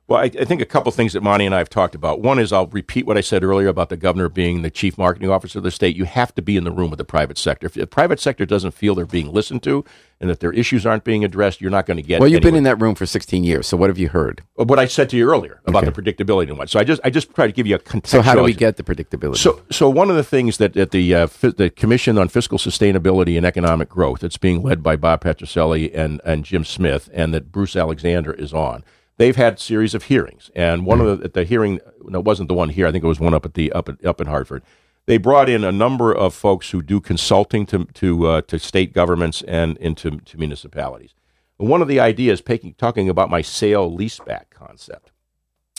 Well, 0.07 0.21
I, 0.21 0.25
I 0.25 0.45
think 0.45 0.61
a 0.61 0.67
couple 0.67 0.93
things 0.93 1.15
that 1.15 1.23
Monty 1.23 1.47
and 1.47 1.55
I 1.55 1.59
have 1.59 1.71
talked 1.71 1.95
about. 1.95 2.21
One 2.21 2.39
is 2.39 2.53
I'll 2.53 2.67
repeat 2.67 3.07
what 3.07 3.17
I 3.17 3.23
said 3.23 3.43
earlier 3.43 3.69
about 3.69 3.89
the 3.89 3.97
governor 3.97 4.29
being 4.29 4.61
the 4.61 4.71
chief 4.71 4.99
marketing 4.99 5.31
officer 5.31 5.59
of 5.61 5.63
the 5.65 5.71
state. 5.71 5.97
You 5.97 6.05
have 6.05 6.35
to 6.35 6.43
be 6.43 6.59
in 6.59 6.65
the 6.65 6.71
room 6.71 6.91
with 6.91 6.99
the 6.99 7.07
private 7.07 7.39
sector. 7.39 7.67
If 7.67 7.73
the 7.73 7.87
private 7.87 8.21
sector 8.21 8.45
doesn't 8.45 8.73
feel 8.73 8.95
they're 8.95 9.07
being 9.07 9.33
listened 9.33 9.63
to 9.63 9.83
and 10.21 10.29
that 10.29 10.41
their 10.41 10.53
issues 10.53 10.85
aren't 10.85 11.05
being 11.05 11.25
addressed, 11.25 11.63
you're 11.63 11.71
not 11.71 11.87
going 11.87 11.97
to 11.97 12.03
get. 12.03 12.21
Well, 12.21 12.29
you've 12.29 12.43
been 12.43 12.55
in 12.55 12.65
that 12.65 12.79
room 12.83 12.95
for 12.95 13.07
16 13.07 13.45
years, 13.45 13.67
so 13.67 13.79
what 13.79 13.89
have 13.89 13.97
you 13.97 14.11
heard? 14.11 14.43
what 14.57 14.79
I 14.79 14.85
said 14.87 15.09
to 15.11 15.17
you 15.17 15.27
earlier 15.31 15.63
about 15.65 15.85
Okay. 15.85 15.91
the 15.93 16.03
predictability 16.03 16.49
and 16.51 16.59
what. 16.59 16.69
So 16.69 16.79
I 16.79 16.85
just 16.85 17.01
I 17.03 17.09
just 17.09 17.35
try 17.35 17.47
to 17.47 17.53
give 17.53 17.67
you 17.67 17.77
a 17.77 17.79
contextual. 17.79 18.07
So 18.09 18.23
how 18.23 18.35
do 18.35 18.43
we 18.43 18.53
get 18.53 18.77
the 18.77 18.83
predictability? 18.83 19.39
So, 19.39 19.63
so 19.71 19.89
one 19.89 20.11
of 20.11 20.17
the 20.17 20.25
things 20.25 20.59
that 20.59 20.77
at 20.77 20.91
the 20.91 21.15
uh, 21.15 21.27
fi- 21.29 21.49
the 21.49 21.71
Commission 21.71 22.19
on 22.19 22.29
Fiscal 22.29 22.59
Sustainability 22.59 23.39
and 23.39 23.47
Economic 23.47 23.89
Growth, 23.89 24.23
it's 24.23 24.37
being 24.37 24.63
led 24.63 24.83
by 24.83 24.97
Bob 24.97 25.25
Patricelli 25.25 25.91
and 25.95 26.21
and 26.27 26.45
Jim 26.45 26.65
Smith, 26.67 27.09
and 27.15 27.33
that 27.33 27.51
Bruce 27.51 27.75
Alexander 27.75 28.35
is 28.35 28.53
on. 28.53 28.85
They've 29.17 29.37
had 29.37 29.55
a 29.55 29.61
series 29.61 29.95
of 29.95 30.05
hearings, 30.05 30.51
and 30.57 30.85
one 30.85 31.01
of 31.01 31.19
the 31.19 31.25
at 31.25 31.35
the 31.35 31.45
hearing, 31.45 31.81
no, 32.03 32.19
it 32.19 32.25
wasn't 32.25 32.49
the 32.49 32.55
one 32.55 32.71
here. 32.71 32.87
I 32.87 32.93
think 32.93 33.05
it 33.05 33.09
was 33.09 33.21
one 33.21 33.35
up 33.35 33.45
at 33.45 33.55
the 33.55 33.71
up 33.73 33.89
at, 33.89 34.05
up 34.05 34.21
in 34.21 34.27
Hartford. 34.27 34.63
They 35.07 35.19
brought 35.19 35.49
in 35.49 35.65
a 35.65 35.71
number 35.71 36.13
of 36.13 36.35
folks 36.35 36.71
who 36.71 36.83
do 36.83 37.01
consulting 37.01 37.67
to 37.67 37.85
to 37.85 38.27
uh, 38.27 38.41
to 38.43 38.59
state 38.59 38.93
governments 38.93 39.43
and 39.43 39.77
into 39.79 40.19
to 40.19 40.39
municipalities. 40.39 41.15
And 41.59 41.69
one 41.69 41.83
of 41.83 41.89
the 41.89 42.01
ideas, 42.01 42.41
taking, 42.41 42.75
talking 42.75 43.09
about 43.09 43.31
my 43.31 43.43
sale 43.43 43.91
leaseback 43.91 44.51
concept 44.51 45.13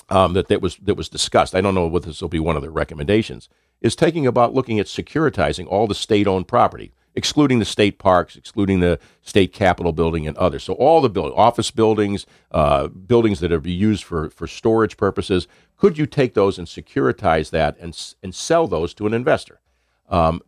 um, 0.10 0.34
that, 0.34 0.48
that 0.48 0.62
was 0.62 0.78
that 0.78 0.96
was 0.96 1.10
discussed. 1.10 1.56
I 1.56 1.62
don't 1.62 1.76
know 1.76 1.88
whether 1.88 2.08
this 2.08 2.22
will 2.22 2.30
be 2.30 2.40
one 2.40 2.56
of 2.56 2.62
the 2.62 2.72
recommendations. 2.72 3.50
Is 3.82 3.96
taking 3.96 4.26
about 4.26 4.54
looking 4.54 4.80
at 4.80 4.86
securitizing 4.86 5.68
all 5.68 5.86
the 5.86 5.94
state-owned 5.94 6.48
property, 6.48 6.94
excluding 7.16 7.60
the 7.60 7.66
state 7.66 7.98
parks, 7.98 8.36
excluding 8.36 8.80
the 8.80 9.00
state 9.22 9.54
capitol 9.54 9.94
building 9.94 10.28
and 10.28 10.38
others. 10.38 10.64
So 10.64 10.74
all 10.74 11.02
the 11.02 11.10
building, 11.10 11.34
office 11.38 11.72
buildings, 11.72 12.26
uh, 12.52 12.88
buildings 12.88 13.40
that 13.40 13.52
are 13.52 13.62
used 13.68 14.04
for 14.04 14.30
for 14.30 14.48
storage 14.48 14.98
purposes. 14.98 15.48
Could 15.78 15.98
you 15.98 16.06
take 16.06 16.34
those 16.34 16.58
and 16.58 16.68
securitize 16.68 17.50
that 17.52 17.78
and 17.80 17.98
and 18.22 18.36
sell 18.36 18.68
those 18.68 18.94
to 18.96 19.08
an 19.08 19.14
investor? 19.14 19.60
Um, 20.10 20.42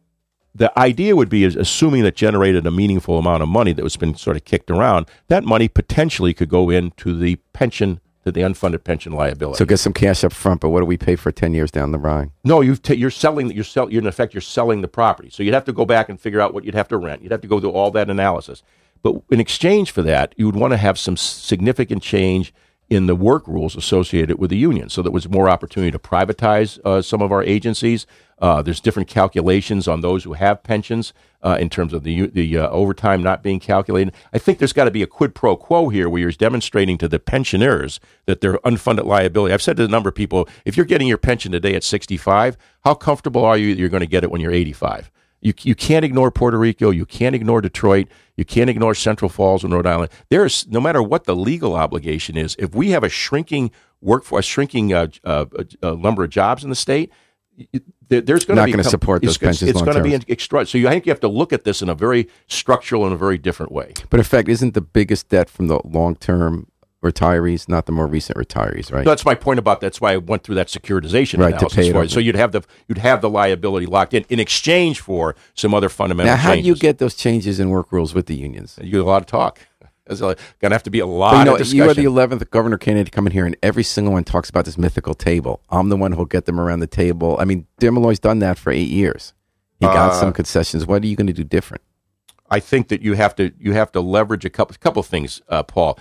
the 0.54 0.78
idea 0.78 1.16
would 1.16 1.30
be 1.30 1.44
is 1.44 1.56
assuming 1.56 2.04
that 2.04 2.16
generated 2.16 2.66
a 2.66 2.72
meaningful 2.72 3.20
amount 3.20 3.44
of 3.44 3.50
money 3.50 3.74
that 3.74 3.84
was 3.84 3.96
been 3.96 4.16
sort 4.16 4.36
of 4.38 4.44
kicked 4.44 4.72
around, 4.72 5.08
that 5.28 5.44
money 5.44 5.68
potentially 5.68 6.34
could 6.34 6.50
go 6.50 6.70
into 6.72 7.16
the 7.16 7.36
pension 7.54 8.00
to 8.28 8.32
the 8.32 8.42
unfunded 8.42 8.84
pension 8.84 9.13
liability. 9.13 9.58
So 9.58 9.66
get 9.66 9.78
some 9.78 9.94
cash 9.94 10.24
up 10.24 10.34
front, 10.34 10.62
but 10.62 10.70
what 10.70 10.82
do 10.82 10.86
we 10.86 10.98
pay 10.98 11.16
for 11.16 11.32
10 11.32 11.54
years 11.54 11.72
down 11.72 11.92
the 11.92 11.98
line? 11.98 12.32
No, 12.44 12.62
you 12.62 12.76
t- 12.76 12.96
you're 12.96 13.10
selling. 13.10 13.50
You're 13.52 13.63
sell. 13.63 13.90
You're 13.90 14.02
in 14.02 14.08
effect. 14.08 14.34
You're 14.34 14.42
selling 14.42 14.82
the 14.82 14.88
property. 14.88 15.30
So 15.30 15.44
you'd 15.44 15.54
have 15.54 15.66
to 15.66 15.74
go 15.74 15.86
back 15.86 16.10
and 16.10 16.20
figure 16.20 16.42
out 16.42 16.54
what 16.54 16.66
you'd 16.66 16.76
have 16.76 16.90
to 16.90 16.98
rent. 16.98 17.22
You'd 17.22 17.32
have 17.32 17.42
to 17.42 17.48
go 17.48 17.60
through 17.60 17.72
all 17.72 17.90
that 17.92 18.10
analysis. 18.10 18.63
But 19.02 19.22
in 19.32 19.40
exchange 19.40 19.92
for 19.92 20.02
that, 20.02 20.34
you 20.38 20.46
would 20.46 20.56
want 20.56 20.74
to 20.74 20.78
have 20.78 21.00
some 21.00 21.16
significant 21.16 22.04
change 22.04 22.54
in 22.89 23.06
the 23.06 23.15
work 23.15 23.47
rules 23.47 23.76
associated 23.76 24.39
with 24.39 24.50
the 24.50 24.58
union. 24.58 24.89
So 24.89 25.02
there 25.02 25.12
was 25.12 25.28
more 25.28 25.50
opportunity 25.50 25.91
to 25.91 26.00
privatize 26.00 26.80
uh, 26.86 27.02
some 27.02 27.21
of 27.21 27.32
our 27.32 27.43
agencies. 27.43 28.06
Uh, 28.39 28.62
there's 28.62 28.80
different 28.80 29.10
calculations 29.10 29.88
on 29.88 30.02
those 30.02 30.23
who 30.23 30.34
have 30.34 30.63
pensions 30.63 31.12
uh, 31.43 31.58
in 31.60 31.69
terms 31.69 31.91
of 31.91 32.04
the 32.04 32.28
the 32.28 32.58
uh, 32.58 32.69
overtime 32.69 33.21
not 33.21 33.43
being 33.43 33.60
calculated. 33.60 34.13
I 34.32 34.38
think 34.38 34.60
there's 34.60 34.73
got 34.73 34.86
to 34.86 34.91
be 34.91 35.04
a 35.04 35.08
quid 35.08 35.36
pro 35.36 35.56
quo 35.56 35.89
here 35.89 36.08
where 36.08 36.21
you're 36.21 36.32
demonstrating 36.32 36.97
to 37.00 37.08
the 37.08 37.19
pensioners 37.19 38.00
that 38.26 38.41
their 38.41 38.58
unfunded 38.60 39.06
liability. 39.06 39.54
I've 39.54 39.62
said 39.62 39.78
to 39.78 39.86
a 39.86 39.88
number 39.88 40.10
of 40.10 40.15
people, 40.15 40.47
if 40.65 40.78
you're 40.78 40.86
getting 40.86 41.08
your 41.08 41.17
pension 41.17 41.52
today 41.52 41.76
at 41.76 41.84
65, 41.84 42.58
how 42.84 42.93
comfortable 42.93 43.43
are 43.43 43.58
you 43.58 43.73
that 43.73 43.80
you're 43.80 43.89
going 43.89 44.02
to 44.02 44.08
get 44.08 44.23
it 44.23 44.32
when 44.32 44.41
you're 44.41 44.52
85? 44.52 45.12
You, 45.41 45.54
you 45.62 45.76
can't 45.76 46.04
ignore 46.04 46.32
Puerto 46.32 46.58
Rico. 46.58 46.89
You 46.89 47.06
can't 47.06 47.36
ignore 47.36 47.62
Detroit. 47.62 48.08
You 48.36 48.45
can't 48.45 48.69
ignore 48.69 48.95
Central 48.95 49.30
Falls 49.30 49.63
and 49.63 49.73
Rhode 49.73 49.86
Island. 49.86 50.12
There's 50.30 50.67
no 50.67 50.82
matter 50.82 51.02
what 51.02 51.26
the 51.26 51.36
legal 51.36 51.76
obligation 51.76 52.38
is. 52.38 52.56
If 52.58 52.73
we 52.73 52.91
have 52.91 53.04
a 53.04 53.10
shrinking 53.10 53.71
workforce, 54.02 54.45
shrinking 54.45 54.93
uh, 54.93 55.08
uh, 55.23 55.45
uh, 55.82 55.91
number 55.93 56.23
of 56.23 56.30
jobs 56.30 56.63
in 56.63 56.69
the 56.69 56.76
state, 56.76 57.12
there's 58.08 58.45
going 58.45 58.58
to 58.58 58.65
be 58.65 58.71
going 58.71 58.84
to 58.84 58.89
support 58.89 59.21
those 59.21 59.32
it's, 59.32 59.38
pensions. 59.38 59.71
It's, 59.71 59.82
going 59.82 59.97
to 59.97 60.04
be 60.04 60.13
extra. 60.32 60.65
So 60.65 60.78
you, 60.78 60.88
I 60.88 60.91
think 60.91 61.06
you 61.06 61.12
have 61.12 61.19
to 61.21 61.28
look 61.28 61.52
at 61.52 61.63
this 61.63 61.82
in 61.82 61.89
a 61.89 61.95
very 61.95 62.28
structural 62.47 63.04
and 63.06 63.13
a 63.13 63.17
very 63.17 63.38
different 63.38 63.71
way. 63.71 63.93
But 64.10 64.19
in 64.19 64.23
fact, 64.23 64.47
isn't 64.47 64.73
the 64.73 64.82
biggest 64.82 65.30
debt 65.30 65.50
from 65.50 65.67
the 65.67 65.80
long 65.84 66.15
term 66.15 66.67
retirees, 67.12 67.67
not 67.67 67.86
the 67.86 67.91
more 67.91 68.08
recent 68.08 68.38
retirees, 68.38 68.91
right? 68.91 69.06
That's 69.06 69.26
my 69.26 69.36
point 69.36 69.60
about 69.60 69.82
that's 69.82 70.02
why 70.02 70.13
I 70.13 70.17
went 70.17 70.43
through 70.43 70.56
that 70.56 70.67
securitization 70.67 71.39
right, 71.39 71.58
to 71.60 71.70
pay 71.70 71.91
for 71.91 72.04
it. 72.04 72.12
So 72.12 72.20
you'd 72.20 72.36
have 72.36 72.52
the 72.52 72.63
you'd 72.88 72.98
have 72.98 73.22
the 73.22 73.30
liability 73.30 73.86
locked 73.86 74.13
in 74.13 74.26
in 74.30 74.39
exchange 74.39 75.00
for 75.00 75.36
some 75.54 75.74
other 75.74 75.89
fundamental. 75.89 76.34
Now, 76.34 76.38
how 76.38 76.52
changes. 76.52 76.63
do 76.63 76.70
you 76.70 76.76
get 76.76 76.98
those 76.98 77.15
changes 77.15 77.60
in 77.60 77.70
work 77.70 77.91
rules 77.91 78.13
with 78.13 78.26
the 78.28 78.36
unions? 78.36 78.78
You 78.82 78.91
get 78.91 79.02
a 79.02 79.04
lot 79.04 79.22
of 79.22 79.28
talk. 79.28 79.60
There's 80.08 80.22
going 80.22 80.38
to 80.62 80.70
have 80.70 80.84
to 80.84 80.89
be 80.89 81.00
a 81.00 81.06
lot 81.06 81.39
you 81.39 81.46
know, 81.46 81.54
of 81.54 81.58
discussion. 81.58 81.78
You 81.78 81.89
are 81.89 81.93
the 81.93 82.06
eleventh 82.06 82.50
governor 82.50 82.78
candidate 82.78 83.08
to 83.08 83.12
come 83.12 83.28
in 83.28 83.34
here, 83.34 83.46
and 83.46 83.58
every 83.62 83.84
single 83.84 84.13
one 84.13 84.24
talks 84.24 84.50
about 84.50 84.65
this 84.65 84.78
mythical 84.78 85.13
table. 85.13 85.62
I'm 85.70 85.89
the 85.89 85.98
one 85.98 86.13
who'll 86.13 86.26
get 86.26 86.46
them 86.46 86.60
around 86.60 86.80
the 86.80 86.88
table. 86.88 87.36
I 87.39 87.46
mean, 87.46 87.67
Dear 87.80 87.91
Malloy's 87.91 88.20
done 88.20 88.39
that 88.39 88.58
for 88.58 88.72
eight 88.72 88.89
years. 88.89 89.34
He 89.80 89.86
got 89.86 90.12
uh, 90.12 90.13
some 90.13 90.34
concessions. 90.34 90.88
What 90.88 91.04
are 91.04 91.08
you 91.08 91.15
going 91.15 91.28
to 91.28 91.34
do 91.34 91.43
different? 91.43 91.84
I 92.50 92.60
think 92.60 92.88
that 92.88 93.02
you 93.02 93.13
have 93.13 93.36
to 93.36 93.52
you 93.60 93.74
have 93.74 93.91
to 93.91 94.02
leverage 94.02 94.46
a 94.46 94.50
couple 94.50 94.76
couple 94.80 95.04
things, 95.04 95.41
uh, 95.50 95.63
Paul. 95.63 96.00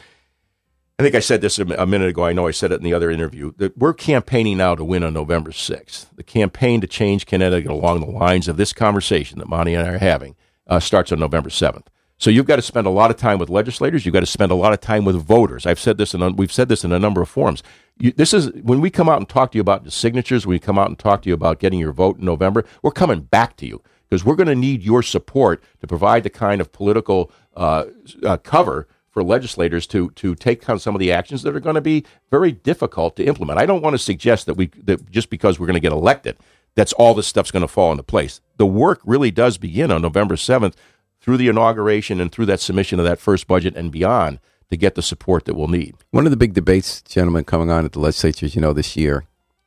I 0.99 1.03
think 1.03 1.15
I 1.15 1.21
said 1.21 1.43
this 1.43 1.59
a 1.59 1.87
minute 1.87 2.09
ago. 2.09 2.25
I 2.25 2.33
know 2.33 2.47
I 2.47 2.53
said 2.53 2.73
it 2.73 2.77
in 2.77 2.83
the 2.83 2.95
other 2.95 3.11
interview 3.11 3.53
that 3.59 3.77
we're 3.77 3.93
campaigning 3.93 4.57
now 4.57 4.75
to 4.75 4.83
win 4.83 5.05
on 5.05 5.13
November 5.13 5.51
6th. 5.51 6.07
The 6.17 6.23
campaign 6.23 6.81
to 6.81 6.87
change 6.87 7.27
Connecticut 7.27 7.71
along 7.71 8.01
the 8.01 8.07
lines 8.07 8.49
of 8.49 8.57
this 8.57 8.73
conversation 8.73 9.39
that 9.39 9.49
Monty 9.49 9.75
and 9.75 9.87
I 9.87 9.93
are 9.93 9.99
having 9.99 10.37
uh, 10.67 10.81
starts 10.81 11.13
on 11.13 11.19
November 11.19 11.51
7th. 11.51 11.89
So 12.17 12.31
you've 12.31 12.47
got 12.47 12.57
to 12.57 12.63
spend 12.63 12.87
a 12.87 12.91
lot 12.91 13.11
of 13.11 13.19
time 13.19 13.39
with 13.39 13.51
legislators. 13.51 14.07
You've 14.07 14.15
got 14.15 14.21
to 14.21 14.27
spend 14.27 14.51
a 14.51 14.55
lot 14.55 14.73
of 14.73 14.81
time 14.81 15.05
with 15.05 15.17
voters. 15.17 15.67
I've 15.67 15.79
said 15.79 15.99
this, 15.99 16.15
and 16.15 16.39
we've 16.39 16.51
said 16.51 16.71
this 16.71 16.83
in 16.83 16.93
a 16.93 16.99
number 16.99 17.21
of 17.21 17.29
forums. 17.29 17.63
You, 17.99 18.13
this 18.13 18.33
is 18.33 18.51
when 18.63 18.81
we 18.81 18.89
come 18.89 19.11
out 19.11 19.19
and 19.19 19.29
talk 19.29 19.53
to 19.53 19.59
you 19.59 19.61
about 19.61 19.85
the 19.85 19.91
signatures. 19.91 20.47
When 20.47 20.55
we 20.55 20.59
come 20.59 20.79
out 20.79 20.89
and 20.89 20.99
talk 20.99 21.21
to 21.23 21.29
you 21.29 21.35
about 21.35 21.59
getting 21.59 21.79
your 21.79 21.93
vote 21.93 22.19
in 22.19 22.25
November. 22.25 22.65
We're 22.83 22.91
coming 22.91 23.21
back 23.21 23.59
to 23.59 23.67
you 23.67 23.83
because 24.09 24.25
we're 24.25 24.35
going 24.35 24.47
to 24.47 24.55
need 24.55 24.83
your 24.83 25.03
support 25.03 25.63
to 25.83 25.87
provide 25.87 26.23
the 26.23 26.31
kind 26.31 26.63
of 26.63 26.73
political 26.73 27.31
uh, 27.55 27.85
uh, 28.25 28.39
cover 28.39 28.89
for 29.17 29.23
legislators 29.23 29.87
to 29.87 30.11
to 30.11 30.35
take 30.35 30.69
on 30.69 30.79
some 30.79 30.95
of 30.95 30.99
the 30.99 31.11
actions 31.11 31.43
that 31.43 31.57
are 31.57 31.61
going 31.61 31.75
to 31.75 31.81
be 31.81 32.05
very 32.31 32.53
difficult 32.53 33.17
to 33.17 33.25
implement. 33.25 33.59
I 33.59 33.65
don't 33.65 33.81
want 33.81 33.95
to 33.95 33.99
suggest 33.99 34.45
that 34.45 34.59
we 34.59 34.67
that 34.85 35.11
just 35.11 35.31
because 35.31 35.59
we're 35.59 35.65
going 35.65 35.73
to 35.73 35.81
get 35.81 35.91
elected, 35.91 36.37
that's 36.75 36.93
all 36.93 37.15
this 37.15 37.27
stuff's 37.27 37.51
going 37.51 37.63
to 37.63 37.67
fall 37.67 37.93
into 37.93 38.03
place. 38.03 38.43
The 38.59 38.67
work 38.67 39.01
really 39.07 39.31
does 39.31 39.57
begin 39.57 39.91
on 39.91 40.03
November 40.03 40.37
seventh 40.37 40.77
through 41.19 41.39
the 41.39 41.49
inauguration 41.49 42.21
and 42.21 42.31
through 42.31 42.45
that 42.45 42.61
submission 42.61 42.99
of 42.99 43.07
that 43.07 43.19
first 43.19 43.47
budget 43.47 43.75
and 43.75 43.91
beyond 43.91 44.39
to 44.69 44.77
get 44.77 44.97
the 44.97 45.03
support 45.03 45.47
that 45.47 45.55
we'll 45.55 45.67
need. 45.67 45.95
One 46.11 46.27
of 46.27 46.31
the 46.31 46.37
big 46.37 46.53
debates, 46.53 47.01
gentlemen, 47.01 47.45
coming 47.45 47.71
on 47.71 47.87
at 47.87 47.93
the 47.93 48.01
legislatures, 48.01 48.55
you 48.55 48.61
know, 48.61 48.75
this 48.75 48.99
year 48.99 49.25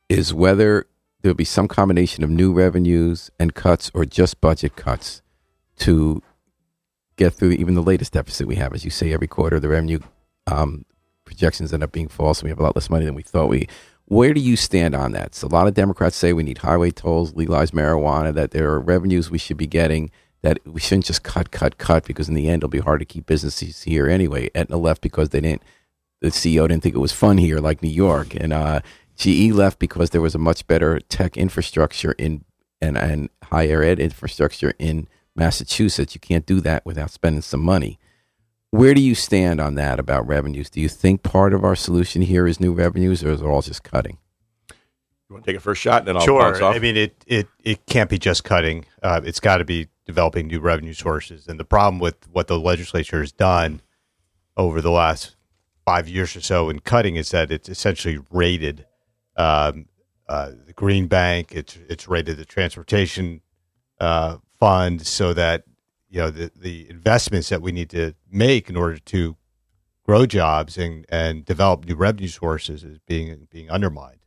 is 0.10 0.32
whether 0.32 0.86
there'll 1.24 1.34
be 1.34 1.44
some 1.44 1.68
combination 1.68 2.24
of 2.24 2.30
new 2.30 2.54
revenues 2.54 3.32
and 3.40 3.56
cuts 3.56 3.90
or 3.96 4.06
just 4.06 4.42
budget 4.42 4.76
cuts 4.76 5.24
to 5.78 6.22
get 7.19 7.34
through 7.34 7.51
even 7.51 7.75
the 7.75 7.84
latest 7.84 8.13
deficit 8.13 8.47
we 8.47 8.55
have. 8.55 8.73
As 8.73 8.86
you 8.86 8.89
say, 8.89 9.13
every 9.13 9.27
quarter 9.27 9.60
the 9.60 9.67
revenue 9.67 9.99
um, 10.47 10.86
projections 11.25 11.73
end 11.73 11.84
up 11.84 11.91
being 11.91 12.08
false, 12.08 12.39
and 12.39 12.45
we 12.45 12.49
have 12.49 12.60
a 12.60 12.63
lot 12.63 12.75
less 12.75 12.89
money 12.89 13.05
than 13.05 13.13
we 13.13 13.23
thought 13.23 13.49
we. 13.49 13.67
Where 14.05 14.34
do 14.34 14.41
you 14.41 14.55
stand 14.55 14.95
on 14.95 15.12
that? 15.12 15.36
So 15.36 15.47
a 15.47 15.49
lot 15.49 15.67
of 15.67 15.75
Democrats 15.75 16.15
say 16.15 16.34
we 16.34 16.41
need 16.41 16.60
highway 16.60 16.89
tolls, 16.89 17.36
legalize 17.36 17.71
marijuana, 17.71 18.34
that 18.34 18.51
there 18.51 18.71
are 18.71 18.79
revenues 18.79 19.29
we 19.29 19.38
should 19.38 19.58
be 19.58 19.67
getting, 19.67 20.10
that 20.41 20.58
we 20.65 20.79
shouldn't 20.79 21.05
just 21.05 21.21
cut, 21.21 21.51
cut, 21.51 21.77
cut, 21.77 22.05
because 22.05 22.27
in 22.27 22.34
the 22.34 22.47
end 22.47 22.62
it'll 22.62 22.69
be 22.69 22.79
hard 22.79 23.01
to 23.01 23.05
keep 23.05 23.27
businesses 23.27 23.84
here 23.84 24.08
anyway. 24.08 24.49
Aetna 24.55 24.77
left 24.77 25.01
because 25.01 25.29
they 25.29 25.41
didn't, 25.41 25.62
the 26.21 26.29
CEO 26.29 26.67
didn't 26.67 26.82
think 26.82 26.95
it 26.95 26.99
was 26.99 27.12
fun 27.12 27.38
here 27.38 27.60
like 27.60 27.84
New 27.84 27.89
York, 27.89 28.34
and 28.34 28.51
uh, 28.51 28.79
GE 29.15 29.51
left 29.51 29.77
because 29.77 30.10
there 30.10 30.21
was 30.21 30.34
a 30.34 30.39
much 30.39 30.65
better 30.65 30.99
tech 31.01 31.38
infrastructure 31.38 32.13
in 32.13 32.45
and 32.82 32.97
and 32.97 33.29
higher 33.43 33.84
ed 33.84 33.99
infrastructure 33.99 34.73
in 34.79 35.08
Massachusetts. 35.36 36.15
You 36.15 36.20
can't 36.20 36.46
do 36.46 36.60
that 36.62 36.86
without 36.86 37.12
spending 37.12 37.42
some 37.42 37.62
money. 37.62 38.00
Where 38.72 38.94
do 38.94 39.02
you 39.02 39.15
stand 39.15 39.60
on 39.60 39.76
that 39.76 40.00
about 40.00 40.28
revenues? 40.28 40.70
Do 40.70 40.80
you 40.80 40.89
think 40.89 41.24
part 41.24 41.54
of 41.54 41.63
our 41.63 41.76
solution 41.76 42.22
here 42.22 42.46
is 42.46 42.60
new 42.60 42.74
revenues, 42.74 43.24
or 43.24 43.32
is 43.32 43.42
it 43.42 43.46
all 43.46 43.62
just 43.62 43.84
cutting? 43.84 44.20
You 44.70 45.34
want 45.36 45.46
to 45.46 45.52
take 45.52 45.58
a 45.58 45.62
first 45.62 45.82
shot, 45.82 46.00
and 46.00 46.08
then 46.08 46.18
I'll 46.18 46.24
sure. 46.24 46.63
I 46.63 46.80
mean, 46.80 46.98
it 46.98 47.24
it 47.26 47.48
it 47.63 47.86
can't 47.86 48.10
be 48.10 48.20
just 48.20 48.44
cutting. 48.44 48.86
Uh, 49.02 49.22
it's 49.24 49.39
got 49.39 49.58
to 49.58 49.65
be 49.65 49.88
developing 50.06 50.48
new 50.48 50.60
revenue 50.60 50.94
sources. 50.94 51.48
And 51.48 51.60
the 51.60 51.65
problem 51.65 52.00
with 52.00 52.28
what 52.32 52.48
the 52.48 52.60
legislature 52.60 53.20
has 53.20 53.32
done 53.32 53.82
over 54.58 54.82
the 54.82 54.89
last 54.89 55.36
five 55.86 56.08
years 56.08 56.36
or 56.36 56.42
so 56.42 56.70
in 56.70 56.80
cutting 56.80 57.15
is 57.15 57.30
that 57.30 57.52
it's 57.52 57.70
essentially 57.70 58.20
raided 58.32 58.86
um, 59.38 59.86
uh, 60.28 60.52
the 60.65 60.74
Green 60.74 61.08
Bank. 61.08 61.52
It's 61.54 61.78
it's 61.88 62.08
raided 62.08 62.38
the 62.38 62.46
transportation 62.46 63.42
uh, 64.00 64.38
fund 64.60 65.06
so 65.06 65.34
that 65.34 65.63
you 66.10 66.19
know 66.19 66.30
the 66.30 66.52
the 66.56 66.89
investments 66.89 67.50
that 67.50 67.62
we 67.62 67.72
need 67.72 67.89
to 67.91 68.13
make 68.30 68.69
in 68.69 68.76
order 68.76 68.98
to 68.98 69.38
grow 70.04 70.26
jobs 70.26 70.78
and, 70.78 71.06
and 71.10 71.45
develop 71.45 71.86
new 71.86 71.95
revenue 71.95 72.28
sources 72.28 72.84
is 72.84 72.98
being 73.08 73.48
being 73.52 73.69
undermined 73.69 74.19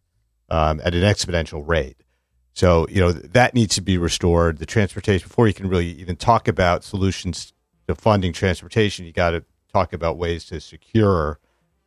um, 0.49 0.81
at 0.85 0.95
an 0.95 1.03
exponential 1.03 1.67
rate. 1.67 2.05
So 2.53 2.87
you 2.89 3.01
know 3.01 3.13
that 3.13 3.55
needs 3.55 3.75
to 3.75 3.81
be 3.81 3.99
restored. 3.99 4.59
The 4.59 4.67
transportation 4.67 5.29
before 5.29 5.49
you 5.49 5.55
can 5.55 5.69
really 5.69 5.89
even 5.93 6.17
talk 6.17 6.49
about 6.49 6.85
solutions 6.85 7.53
to 7.89 7.95
funding 7.95 8.33
transportation, 8.33 9.05
you 9.05 9.13
got 9.13 9.31
to 9.31 9.45
talk 9.73 9.93
about 9.93 10.19
ways 10.19 10.45
to 10.47 10.61
secure 10.61 11.39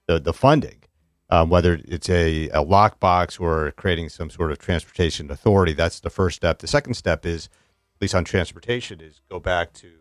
the 0.07 0.19
the 0.19 0.33
funding. 0.33 0.81
Um, 1.27 1.49
whether 1.49 1.79
it's 1.85 2.07
a, 2.07 2.49
a 2.49 2.63
lockbox 2.63 3.41
or 3.41 3.71
creating 3.71 4.09
some 4.09 4.29
sort 4.29 4.51
of 4.51 4.59
transportation 4.59 5.31
authority, 5.31 5.73
that's 5.73 5.99
the 5.99 6.11
first 6.11 6.35
step. 6.35 6.59
The 6.59 6.67
second 6.67 6.93
step 6.93 7.25
is 7.25 7.49
at 7.95 8.01
least 8.01 8.15
on 8.15 8.25
transportation, 8.25 8.99
is 8.99 9.21
go 9.29 9.39
back 9.39 9.73
to 9.73 9.91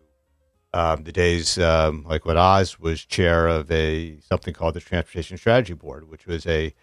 um, 0.73 1.03
the 1.03 1.11
days 1.13 1.57
um, 1.57 2.03
like 2.03 2.25
when 2.25 2.35
Oz 2.37 2.77
was 2.79 3.05
chair 3.05 3.47
of 3.47 3.71
a 3.71 4.19
something 4.19 4.53
called 4.53 4.73
the 4.73 4.81
Transportation 4.81 5.37
Strategy 5.37 5.73
Board, 5.73 6.09
which 6.09 6.27
was 6.27 6.45
a 6.45 6.73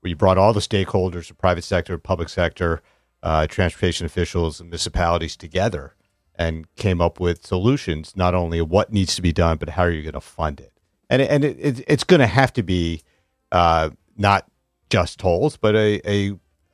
where 0.00 0.10
you 0.10 0.16
brought 0.16 0.36
all 0.36 0.52
the 0.52 0.60
stakeholders, 0.60 1.28
the 1.28 1.34
private 1.34 1.64
sector, 1.64 1.96
public 1.96 2.28
sector, 2.28 2.82
uh, 3.22 3.46
transportation 3.46 4.04
officials, 4.04 4.60
and 4.60 4.68
municipalities 4.68 5.36
together, 5.36 5.94
and 6.34 6.66
came 6.76 7.00
up 7.00 7.20
with 7.20 7.46
solutions 7.46 8.14
not 8.16 8.34
only 8.34 8.60
what 8.60 8.92
needs 8.92 9.14
to 9.14 9.22
be 9.22 9.32
done, 9.32 9.56
but 9.56 9.70
how 9.70 9.84
are 9.84 9.90
you 9.90 10.02
going 10.02 10.12
to 10.12 10.20
fund 10.20 10.60
it. 10.60 10.72
And 11.08 11.22
and 11.22 11.42
it, 11.44 11.56
it, 11.58 11.84
it's 11.88 12.04
going 12.04 12.20
to 12.20 12.26
have 12.26 12.52
to 12.52 12.62
be 12.62 13.02
uh, 13.50 13.90
not 14.18 14.46
just 14.90 15.18
tolls, 15.18 15.56
but 15.56 15.74
a 15.74 16.00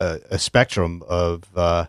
a, 0.01 0.21
a 0.31 0.39
spectrum 0.41 1.05
of 1.09 1.45
uh, 1.55 1.87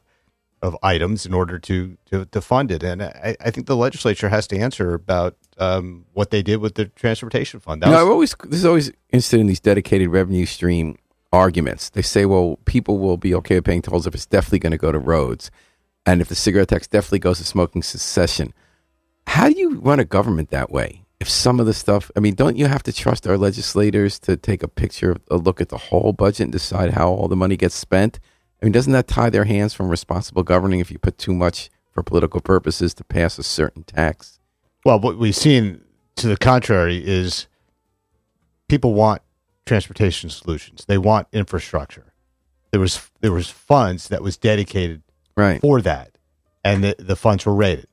of 0.61 0.77
items 0.83 1.25
in 1.25 1.33
order 1.33 1.59
to 1.59 1.97
to, 2.07 2.25
to 2.25 2.41
fund 2.41 2.71
it. 2.71 2.83
And 2.83 3.03
I, 3.03 3.35
I, 3.39 3.51
think 3.51 3.67
the 3.67 3.75
legislature 3.75 4.29
has 4.29 4.47
to 4.47 4.57
answer 4.57 4.93
about 4.93 5.37
um, 5.57 6.05
what 6.13 6.31
they 6.31 6.41
did 6.41 6.57
with 6.57 6.75
the 6.75 6.85
transportation 6.85 7.59
fund. 7.59 7.81
That 7.81 7.87
you 7.87 7.91
know, 7.93 7.97
was, 7.97 8.05
I've 8.05 8.11
always 8.11 8.35
this 8.51 8.59
is 8.59 8.65
always 8.65 8.91
interested 9.11 9.39
in 9.39 9.47
these 9.47 9.59
dedicated 9.59 10.09
revenue 10.09 10.45
stream 10.45 10.97
arguments. 11.31 11.89
They 11.89 12.01
say, 12.01 12.25
well, 12.25 12.59
people 12.65 12.97
will 12.99 13.17
be 13.17 13.33
okay 13.35 13.55
with 13.55 13.65
paying 13.65 13.81
tolls 13.81 14.07
if 14.07 14.15
it's 14.15 14.25
definitely 14.25 14.59
going 14.59 14.71
to 14.71 14.77
go 14.77 14.91
to 14.91 14.99
roads, 14.99 15.51
and 16.05 16.21
if 16.21 16.27
the 16.27 16.35
cigarette 16.35 16.69
tax 16.69 16.87
definitely 16.87 17.19
goes 17.19 17.37
to 17.39 17.45
smoking 17.45 17.81
cessation. 17.81 18.53
How 19.27 19.47
do 19.47 19.59
you 19.59 19.79
run 19.79 19.99
a 19.99 20.05
government 20.05 20.49
that 20.49 20.71
way? 20.71 21.05
If 21.19 21.29
some 21.29 21.59
of 21.59 21.65
the 21.65 21.73
stuff, 21.73 22.09
I 22.15 22.19
mean, 22.19 22.33
don't 22.33 22.55
you 22.55 22.67
have 22.67 22.81
to 22.83 22.93
trust 22.93 23.27
our 23.27 23.37
legislators 23.37 24.17
to 24.19 24.37
take 24.37 24.63
a 24.63 24.67
picture, 24.67 25.17
a 25.29 25.35
look 25.35 25.61
at 25.61 25.69
the 25.69 25.77
whole 25.77 26.13
budget 26.13 26.45
and 26.45 26.51
decide 26.51 26.93
how 26.93 27.09
all 27.09 27.27
the 27.27 27.35
money 27.35 27.57
gets 27.57 27.75
spent? 27.75 28.19
I 28.61 28.65
mean, 28.65 28.71
doesn't 28.73 28.93
that 28.93 29.07
tie 29.07 29.29
their 29.29 29.45
hands 29.45 29.73
from 29.73 29.89
responsible 29.89 30.43
governing 30.43 30.79
if 30.79 30.91
you 30.91 30.99
put 30.99 31.17
too 31.17 31.33
much 31.33 31.69
for 31.91 32.03
political 32.03 32.41
purposes 32.41 32.93
to 32.95 33.03
pass 33.03 33.37
a 33.39 33.43
certain 33.43 33.83
tax. 33.83 34.39
Well, 34.85 34.99
what 34.99 35.17
we've 35.17 35.35
seen 35.35 35.81
to 36.17 36.27
the 36.27 36.37
contrary 36.37 37.01
is 37.05 37.47
people 38.67 38.93
want 38.93 39.21
transportation 39.65 40.29
solutions. 40.29 40.85
They 40.85 40.97
want 40.97 41.27
infrastructure. 41.31 42.13
There 42.71 42.79
was 42.81 43.09
there 43.21 43.31
was 43.31 43.49
funds 43.49 44.09
that 44.09 44.21
was 44.21 44.37
dedicated 44.37 45.01
Right. 45.35 45.61
for 45.61 45.81
that, 45.81 46.11
and 46.63 46.83
the, 46.83 46.95
the 46.99 47.15
funds 47.15 47.45
were 47.45 47.55
rated 47.55 47.87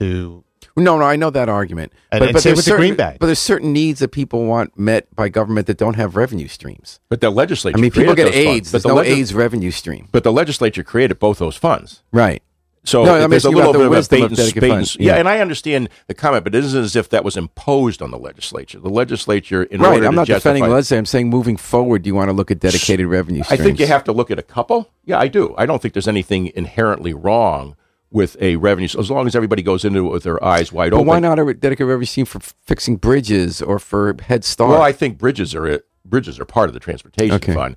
to. 0.00 0.44
No, 0.84 0.98
no, 0.98 1.04
I 1.04 1.16
know 1.16 1.30
that 1.30 1.48
argument. 1.48 1.92
And- 2.12 2.24
and 2.24 2.38
same 2.40 2.54
there's 2.54 2.56
the 2.58 2.62
certain, 2.70 2.80
Green 2.80 2.94
Bank. 2.96 3.18
But 3.20 3.26
there's 3.26 3.38
certain 3.38 3.72
needs 3.72 4.00
that 4.00 4.08
people 4.08 4.44
want 4.46 4.78
met 4.78 5.14
by 5.14 5.28
government 5.28 5.66
that 5.66 5.76
don't 5.78 5.94
have 5.94 6.16
revenue 6.16 6.48
streams. 6.48 7.00
But 7.08 7.20
the 7.20 7.30
legislature. 7.30 7.76
I 7.76 7.80
mean, 7.80 7.90
people 7.90 8.14
get 8.14 8.24
funds. 8.32 8.36
AIDS. 8.36 8.68
But 8.68 8.72
There's 8.72 8.82
the 8.84 8.88
no 8.88 8.94
legis- 8.96 9.18
AIDS 9.18 9.34
revenue 9.34 9.70
stream. 9.70 10.08
But 10.12 10.24
the 10.24 10.32
legislature 10.32 10.82
created 10.82 11.18
both 11.18 11.38
those 11.38 11.56
funds. 11.56 12.02
Right. 12.12 12.42
So 12.84 13.04
No, 13.04 13.28
there's 13.28 13.44
a 13.44 13.50
little 13.50 13.72
bit 13.74 13.82
of 13.82 13.92
a 13.92 14.08
bait 14.08 14.22
and, 14.22 14.36
bait 14.54 14.70
and- 14.70 14.94
yeah. 14.96 15.12
Yeah. 15.14 15.18
and 15.18 15.28
I 15.28 15.40
understand 15.40 15.90
the 16.06 16.14
comment, 16.14 16.44
but 16.44 16.54
it 16.54 16.64
isn't 16.64 16.80
as 16.84 16.96
if 16.96 17.10
that 17.10 17.22
was 17.22 17.36
imposed 17.36 18.00
on 18.00 18.10
the 18.10 18.18
legislature. 18.18 18.78
The 18.78 18.88
legislature, 18.88 19.64
in 19.64 19.82
right. 19.82 19.94
order 19.94 20.06
I'm 20.06 20.12
to 20.12 20.16
not 20.16 20.26
defending 20.26 20.60
justify- 20.62 20.68
the 20.68 20.74
legislature. 20.74 20.98
I'm 21.00 21.04
saying 21.06 21.28
moving 21.28 21.56
forward, 21.58 22.02
do 22.02 22.08
you 22.08 22.14
want 22.14 22.28
to 22.30 22.32
look 22.32 22.50
at 22.50 22.60
dedicated 22.60 23.06
revenue 23.06 23.42
I 23.50 23.56
think 23.58 23.78
you 23.78 23.86
have 23.88 24.04
to 24.04 24.12
look 24.12 24.30
at 24.30 24.38
a 24.38 24.42
couple. 24.42 24.88
Yeah, 25.04 25.18
I 25.18 25.28
do. 25.28 25.54
I 25.58 25.66
don't 25.66 25.82
think 25.82 25.92
there's 25.92 26.08
anything 26.08 26.50
inherently 26.54 27.12
wrong 27.12 27.76
with 28.10 28.36
a 28.40 28.56
revenue, 28.56 28.88
so 28.88 28.98
as 29.00 29.10
long 29.10 29.26
as 29.26 29.36
everybody 29.36 29.62
goes 29.62 29.84
into 29.84 30.06
it 30.06 30.10
with 30.10 30.22
their 30.22 30.42
eyes 30.42 30.72
wide 30.72 30.90
But 30.90 30.96
open. 30.98 31.06
why 31.08 31.18
not 31.18 31.38
a 31.38 31.44
dedicated 31.54 31.88
revenue 31.88 32.06
stream 32.06 32.26
for 32.26 32.40
fixing 32.40 32.96
bridges 32.96 33.60
or 33.60 33.78
for 33.78 34.16
Head 34.22 34.44
Start? 34.44 34.70
Well, 34.70 34.82
I 34.82 34.92
think 34.92 35.18
bridges 35.18 35.54
are 35.54 35.66
it. 35.66 35.86
Bridges 36.04 36.40
are 36.40 36.46
part 36.46 36.68
of 36.70 36.74
the 36.74 36.80
transportation 36.80 37.34
Okay. 37.36 37.54
fund. 37.54 37.76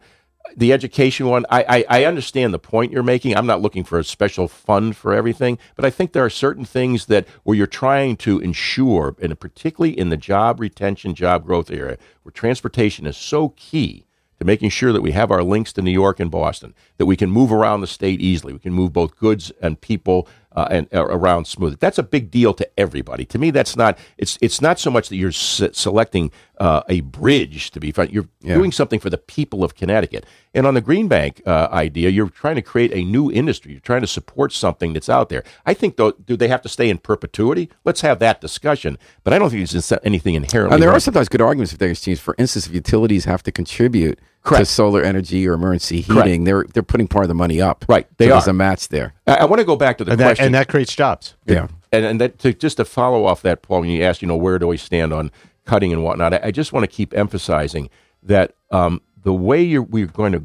The 0.56 0.74
education 0.74 1.28
one, 1.28 1.46
I, 1.50 1.64
I, 1.90 2.02
I 2.02 2.06
understand 2.06 2.54
the 2.54 2.60
point 2.60 2.92
you're 2.92 3.04
making. 3.04 3.36
I'm 3.38 3.46
not 3.46 3.62
looking 3.62 3.84
for 3.84 4.00
a 4.00 4.04
special 4.04 4.48
fund 4.48 4.98
for 4.98 5.14
everything, 5.14 5.58
but 5.76 5.86
I 5.86 5.90
think 5.90 6.12
there 6.14 6.26
are 6.26 6.30
certain 6.30 6.66
things 6.66 7.06
that 7.06 7.26
where 7.44 7.56
you're 7.56 7.68
trying 7.68 8.18
to 8.18 8.40
ensure, 8.40 9.16
and 9.22 9.38
particularly 9.40 9.98
in 9.98 10.10
the 10.10 10.18
job 10.18 10.60
retention, 10.60 11.14
job 11.14 11.46
growth 11.46 11.72
area, 11.72 11.98
where 12.24 12.32
transportation 12.34 13.06
is 13.06 13.16
so 13.18 13.50
key 13.50 14.06
to 14.42 14.46
making 14.46 14.72
sure 14.72 14.92
that 14.92 15.04
we 15.04 15.12
have 15.12 15.30
our 15.30 15.44
links 15.44 15.72
to 15.72 15.84
New 15.84 15.92
York 15.92 16.20
and 16.20 16.32
Boston, 16.32 16.74
that 16.98 17.06
we 17.06 17.16
can 17.16 17.30
move 17.30 17.52
around 17.52 17.82
the 17.82 17.88
state 17.88 18.20
easily. 18.20 18.54
We 18.54 18.58
can 18.60 18.74
move 18.74 18.92
both 18.92 19.16
goods 19.16 19.52
and 19.62 19.80
people 19.80 20.28
uh, 20.54 20.68
and 20.72 20.88
uh, 20.92 21.06
around 21.06 21.46
smoothly. 21.46 21.78
That's 21.80 22.00
a 22.00 22.04
big 22.04 22.32
deal 22.32 22.54
to 22.56 22.68
everybody. 22.78 23.24
To 23.26 23.38
me, 23.38 23.52
that's 23.52 23.78
not. 23.78 24.00
It's 24.18 24.40
it's 24.42 24.60
not 24.60 24.80
so 24.80 24.90
much 24.90 25.10
that 25.10 25.16
you're 25.16 25.32
se- 25.32 25.70
selecting 25.74 26.32
uh, 26.58 26.82
a 26.90 27.02
bridge 27.02 27.70
to 27.72 27.80
be 27.80 27.92
fun. 27.92 28.10
You're 28.12 28.28
Yeah. 28.42 28.56
doing 28.56 28.72
something 28.72 29.00
for 29.00 29.12
the 29.12 29.18
people 29.20 29.64
of 29.64 29.76
Connecticut. 29.76 30.26
And 30.56 30.66
on 30.68 30.74
the 30.74 30.82
Green 30.82 31.08
Bank 31.08 31.42
uh, 31.46 31.68
idea, 31.72 32.10
you're 32.10 32.28
trying 32.30 32.56
to 32.56 32.62
create 32.64 32.92
a 32.94 33.04
new 33.06 33.32
industry. 33.32 33.72
You're 33.74 33.80
trying 33.82 34.02
to 34.02 34.08
support 34.08 34.52
something 34.52 34.92
that's 34.94 35.08
out 35.08 35.30
there. 35.30 35.44
I 35.68 35.74
think 35.76 35.96
though, 35.98 36.12
do 36.14 36.36
they 36.36 36.48
have 36.50 36.64
to 36.64 36.70
stay 36.70 36.90
in 36.90 36.98
perpetuity? 36.98 37.70
Let's 37.86 38.02
have 38.02 38.18
that 38.20 38.42
discussion. 38.42 38.98
But 39.24 39.34
I 39.34 39.40
don't 39.40 39.52
think 39.52 39.70
there's 39.70 39.94
anything 40.04 40.34
inherently. 40.34 40.74
And 40.74 40.84
there 40.84 40.92
are 40.92 41.00
sometimes 41.00 41.30
good 41.30 41.42
arguments 41.42 41.72
for 41.72 41.78
dedicated 41.78 41.98
streams. 42.02 42.20
For 42.20 42.36
instance, 42.40 42.66
if 42.68 42.74
utilities 42.74 43.26
have 43.26 43.44
to 43.44 43.52
contribute 43.52 44.20
to 44.46 44.66
solar 44.66 45.04
energy 45.04 45.48
or 45.48 45.54
emergency 45.54 46.04
Correct. 46.04 46.26
heating, 46.28 46.44
they're 46.46 46.64
they're 46.74 46.84
putting 46.84 47.08
part 47.08 47.24
of 47.24 47.30
the 47.30 47.36
money 47.36 47.62
up. 47.62 47.86
Right, 47.88 48.08
they 48.18 48.26
so 48.28 48.34
There's 48.34 48.48
a 48.48 48.54
match 48.54 48.88
there. 48.90 49.14
I, 49.28 49.36
I 49.36 49.46
want 49.46 49.60
to 49.60 49.66
go 49.66 49.76
back 49.76 49.98
to 50.00 50.04
the 50.04 50.12
And 50.12 50.20
that, 50.20 50.26
question. 50.26 50.46
and 50.46 50.56
that 50.56 50.68
creates 50.68 50.96
jobs. 50.96 51.36
Yeah. 51.46 51.68
and, 51.92 52.06
and 52.06 52.22
that 52.22 52.40
to, 52.40 52.54
just 52.54 52.78
to 52.78 52.86
follow 52.86 53.26
off 53.26 53.42
that, 53.44 53.62
Paul, 53.62 53.82
when 53.82 53.90
you 53.90 54.04
asked, 54.04 54.22
you 54.22 54.28
know, 54.28 54.36
where 54.38 54.58
do 54.60 54.68
we 54.68 54.78
stand 54.78 55.14
on 55.14 55.32
cutting 55.66 55.94
and 55.94 56.04
whatnot, 56.04 56.34
I, 56.34 56.40
I 56.46 56.52
just 56.52 56.74
want 56.74 56.84
to 56.84 56.88
keep 56.88 57.14
emphasizing 57.16 57.90
that 58.24 58.56
um, 58.72 59.02
the 59.24 59.34
way 59.34 59.62
you're, 59.62 59.84
we're 59.84 60.08
going 60.08 60.32
to 60.34 60.44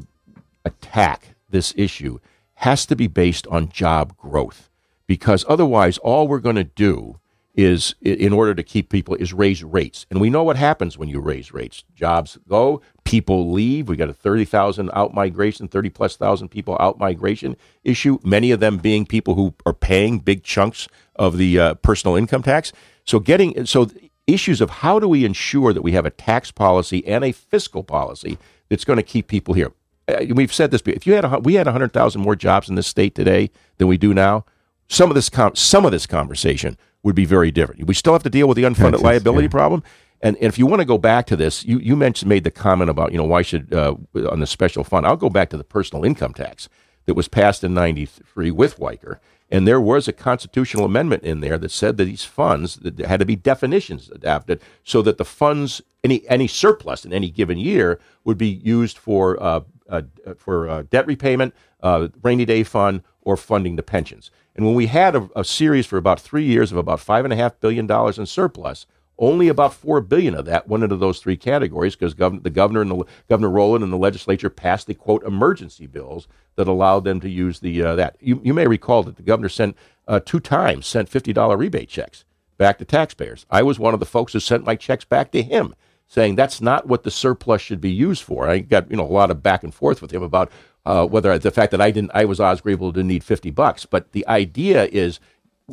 attack 0.65 1.35
this 1.49 1.73
issue 1.77 2.19
has 2.55 2.85
to 2.87 2.95
be 2.95 3.07
based 3.07 3.47
on 3.47 3.69
job 3.69 4.15
growth, 4.17 4.69
because 5.07 5.45
otherwise, 5.47 5.97
all 5.99 6.27
we're 6.27 6.39
going 6.39 6.55
to 6.55 6.63
do 6.63 7.19
is, 7.57 7.95
in 8.01 8.31
order 8.31 8.53
to 8.53 8.63
keep 8.63 8.89
people, 8.89 9.15
is 9.15 9.33
raise 9.33 9.63
rates, 9.63 10.05
and 10.09 10.21
we 10.21 10.29
know 10.29 10.43
what 10.43 10.55
happens 10.55 10.97
when 10.97 11.09
you 11.09 11.19
raise 11.19 11.51
rates. 11.51 11.83
Jobs 11.95 12.37
go, 12.47 12.81
people 13.03 13.51
leave. 13.51 13.89
We 13.89 13.97
got 13.97 14.09
a 14.09 14.13
thirty 14.13 14.45
thousand 14.45 14.91
out 14.93 15.13
migration, 15.13 15.67
thirty 15.67 15.89
plus 15.89 16.15
thousand 16.15 16.49
people 16.49 16.77
out 16.79 16.99
migration 16.99 17.57
issue. 17.83 18.19
Many 18.23 18.51
of 18.51 18.59
them 18.59 18.77
being 18.77 19.05
people 19.05 19.33
who 19.33 19.55
are 19.65 19.73
paying 19.73 20.19
big 20.19 20.43
chunks 20.43 20.87
of 21.15 21.37
the 21.37 21.59
uh, 21.59 21.73
personal 21.75 22.15
income 22.15 22.43
tax. 22.43 22.71
So 23.05 23.19
getting 23.19 23.65
so 23.65 23.89
issues 24.27 24.61
of 24.61 24.69
how 24.69 24.99
do 24.99 25.07
we 25.07 25.25
ensure 25.25 25.73
that 25.73 25.81
we 25.81 25.93
have 25.93 26.05
a 26.05 26.11
tax 26.11 26.51
policy 26.51 27.05
and 27.07 27.23
a 27.23 27.31
fiscal 27.31 27.83
policy 27.83 28.37
that's 28.69 28.85
going 28.85 28.97
to 28.97 29.03
keep 29.03 29.27
people 29.27 29.53
here. 29.55 29.71
Uh, 30.07 30.25
we've 30.29 30.53
said 30.53 30.69
this. 30.69 30.81
before. 30.81 30.97
If 30.97 31.07
you 31.07 31.13
had 31.13 31.25
a, 31.25 31.39
we 31.39 31.55
had 31.55 31.65
hundred 31.65 31.91
thousand 31.91 32.21
more 32.21 32.35
jobs 32.35 32.69
in 32.69 32.75
this 32.75 32.87
state 32.87 33.15
today 33.15 33.49
than 33.77 33.87
we 33.87 33.97
do 33.97 34.13
now, 34.13 34.45
some 34.87 35.09
of 35.09 35.15
this 35.15 35.29
com- 35.29 35.55
some 35.55 35.85
of 35.85 35.91
this 35.91 36.05
conversation 36.05 36.77
would 37.03 37.15
be 37.15 37.25
very 37.25 37.51
different. 37.51 37.85
We 37.85 37.93
still 37.93 38.13
have 38.13 38.23
to 38.23 38.29
deal 38.29 38.47
with 38.47 38.57
the 38.57 38.63
unfunded 38.63 39.01
liability 39.01 39.45
yeah. 39.45 39.51
problem. 39.51 39.83
And, 40.21 40.35
and 40.37 40.45
if 40.45 40.57
you 40.57 40.65
want 40.65 40.81
to 40.81 40.85
go 40.85 40.97
back 40.97 41.27
to 41.27 41.35
this, 41.35 41.63
you, 41.63 41.77
you 41.77 41.95
mentioned 41.95 42.27
made 42.27 42.43
the 42.43 42.51
comment 42.51 42.89
about 42.89 43.11
you 43.11 43.17
know 43.17 43.23
why 43.23 43.41
should 43.43 43.73
uh, 43.73 43.95
on 44.29 44.39
the 44.39 44.47
special 44.47 44.83
fund. 44.83 45.05
I'll 45.05 45.15
go 45.15 45.29
back 45.29 45.49
to 45.51 45.57
the 45.57 45.63
personal 45.63 46.03
income 46.03 46.33
tax 46.33 46.69
that 47.05 47.13
was 47.13 47.27
passed 47.27 47.63
in 47.63 47.73
'93 47.73 48.49
with 48.51 48.79
Weicker, 48.79 49.19
and 49.51 49.67
there 49.67 49.79
was 49.79 50.07
a 50.07 50.13
constitutional 50.13 50.85
amendment 50.85 51.23
in 51.23 51.41
there 51.41 51.57
that 51.59 51.69
said 51.69 51.97
that 51.97 52.05
these 52.05 52.23
funds 52.23 52.77
that 52.77 52.97
there 52.97 53.07
had 53.07 53.19
to 53.19 53.25
be 53.25 53.35
definitions 53.35 54.09
adapted 54.09 54.59
so 54.83 55.01
that 55.03 55.19
the 55.19 55.25
funds 55.25 55.81
any 56.03 56.27
any 56.29 56.47
surplus 56.47 57.05
in 57.05 57.13
any 57.13 57.29
given 57.29 57.59
year 57.59 57.99
would 58.23 58.39
be 58.39 58.47
used 58.47 58.97
for 58.97 59.41
uh, 59.41 59.61
uh, 59.87 60.01
for 60.37 60.67
uh, 60.67 60.83
debt 60.89 61.05
repayment, 61.05 61.53
uh, 61.81 62.07
rainy 62.23 62.45
day 62.45 62.63
fund, 62.63 63.03
or 63.21 63.37
funding 63.37 63.75
the 63.75 63.83
pensions. 63.83 64.31
And 64.57 64.65
when 64.65 64.75
we 64.75 64.87
had 64.87 65.15
a, 65.15 65.29
a 65.35 65.45
series 65.45 65.85
for 65.85 65.97
about 65.97 66.19
three 66.19 66.43
years 66.43 66.71
of 66.71 66.77
about 66.77 66.99
five 66.99 67.23
and 67.23 67.31
a 67.31 67.37
half 67.37 67.59
billion 67.59 67.85
dollars 67.85 68.17
in 68.17 68.25
surplus, 68.25 68.87
only 69.19 69.47
about 69.47 69.73
four 69.73 70.01
billion 70.01 70.35
of 70.35 70.45
that 70.45 70.67
went 70.67 70.83
into 70.83 70.95
those 70.95 71.19
three 71.19 71.37
categories 71.37 71.95
because 71.95 72.13
gov- 72.13 72.43
the 72.43 72.49
governor 72.49 72.81
and 72.81 72.91
the 72.91 73.03
governor 73.29 73.49
Rowland 73.49 73.83
and 73.83 73.93
the 73.93 73.97
legislature 73.97 74.49
passed 74.49 74.87
the 74.87 74.93
quote 74.93 75.23
emergency 75.23 75.87
bills 75.87 76.27
that 76.55 76.67
allowed 76.67 77.03
them 77.03 77.19
to 77.21 77.29
use 77.29 77.59
the 77.59 77.81
uh, 77.83 77.95
that. 77.95 78.17
You, 78.19 78.41
you 78.43 78.53
may 78.53 78.67
recall 78.67 79.03
that 79.03 79.15
the 79.15 79.23
governor 79.23 79.49
sent 79.49 79.75
uh, 80.07 80.19
two 80.19 80.39
times 80.39 80.85
sent 80.85 81.09
fifty 81.09 81.33
dollar 81.33 81.57
rebate 81.57 81.89
checks 81.89 82.25
back 82.57 82.77
to 82.79 82.85
taxpayers. 82.85 83.45
I 83.49 83.63
was 83.63 83.79
one 83.79 83.93
of 83.93 83.99
the 83.99 84.05
folks 84.05 84.33
who 84.33 84.39
sent 84.39 84.65
my 84.65 84.75
checks 84.75 85.05
back 85.05 85.31
to 85.31 85.41
him 85.41 85.75
saying 86.07 86.35
that's 86.35 86.61
not 86.61 86.87
what 86.87 87.03
the 87.03 87.11
surplus 87.11 87.61
should 87.61 87.81
be 87.81 87.91
used 87.91 88.23
for. 88.23 88.47
I 88.47 88.59
got 88.59 88.89
you 88.89 88.97
know 88.97 89.03
a 89.03 89.07
lot 89.07 89.31
of 89.31 89.43
back 89.43 89.63
and 89.63 89.73
forth 89.73 90.01
with 90.01 90.11
him 90.11 90.23
about 90.23 90.51
uh, 90.87 91.05
whether 91.05 91.37
the 91.37 91.51
fact 91.51 91.71
that 91.71 91.81
I 91.81 91.91
didn't 91.91 92.11
I 92.13 92.25
was 92.25 92.39
Oz 92.39 92.61
Griebel 92.61 92.93
didn't 92.93 93.09
need 93.09 93.23
fifty 93.23 93.51
bucks, 93.51 93.85
but 93.85 94.11
the 94.13 94.27
idea 94.27 94.85
is 94.85 95.19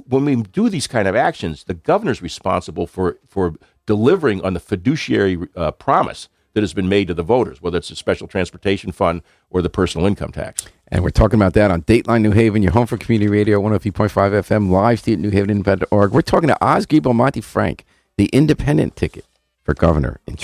when 0.08 0.24
we 0.24 0.36
do 0.36 0.68
these 0.68 0.86
kind 0.86 1.06
of 1.06 1.14
actions, 1.14 1.64
the 1.64 1.74
governor's 1.74 2.20
responsible 2.20 2.86
for 2.86 3.18
for 3.26 3.54
delivering 3.86 4.44
on 4.44 4.54
the 4.54 4.60
fiduciary 4.60 5.38
uh, 5.56 5.70
promise 5.70 6.28
that 6.54 6.62
has 6.62 6.72
been 6.72 6.88
made 6.88 7.08
to 7.08 7.14
the 7.14 7.22
voters, 7.22 7.60
whether 7.60 7.78
it's 7.78 7.88
the 7.88 7.96
special 7.96 8.26
transportation 8.26 8.92
fund 8.92 9.22
or 9.50 9.60
the 9.60 9.68
personal 9.68 10.06
income 10.06 10.32
tax. 10.32 10.66
And 10.88 11.02
we're 11.02 11.10
talking 11.10 11.38
about 11.38 11.54
that 11.54 11.70
on 11.70 11.82
Dateline 11.82 12.22
New 12.22 12.30
Haven, 12.30 12.62
your 12.62 12.72
home 12.72 12.86
for 12.86 12.96
community 12.96 13.28
radio, 13.28 13.60
103.5 13.60 14.10
FM, 14.10 14.70
live 14.70 15.00
stream 15.00 15.24
at 15.24 15.32
newhavenindependent.org. 15.32 16.12
We're 16.12 16.22
talking 16.22 16.48
to 16.48 16.56
Griebel 16.60 17.14
Monty 17.14 17.40
Frank, 17.40 17.84
the 18.16 18.26
independent 18.26 18.94
ticket 18.94 19.26
for 19.64 19.74
governor 19.74 20.20
in 20.26 20.36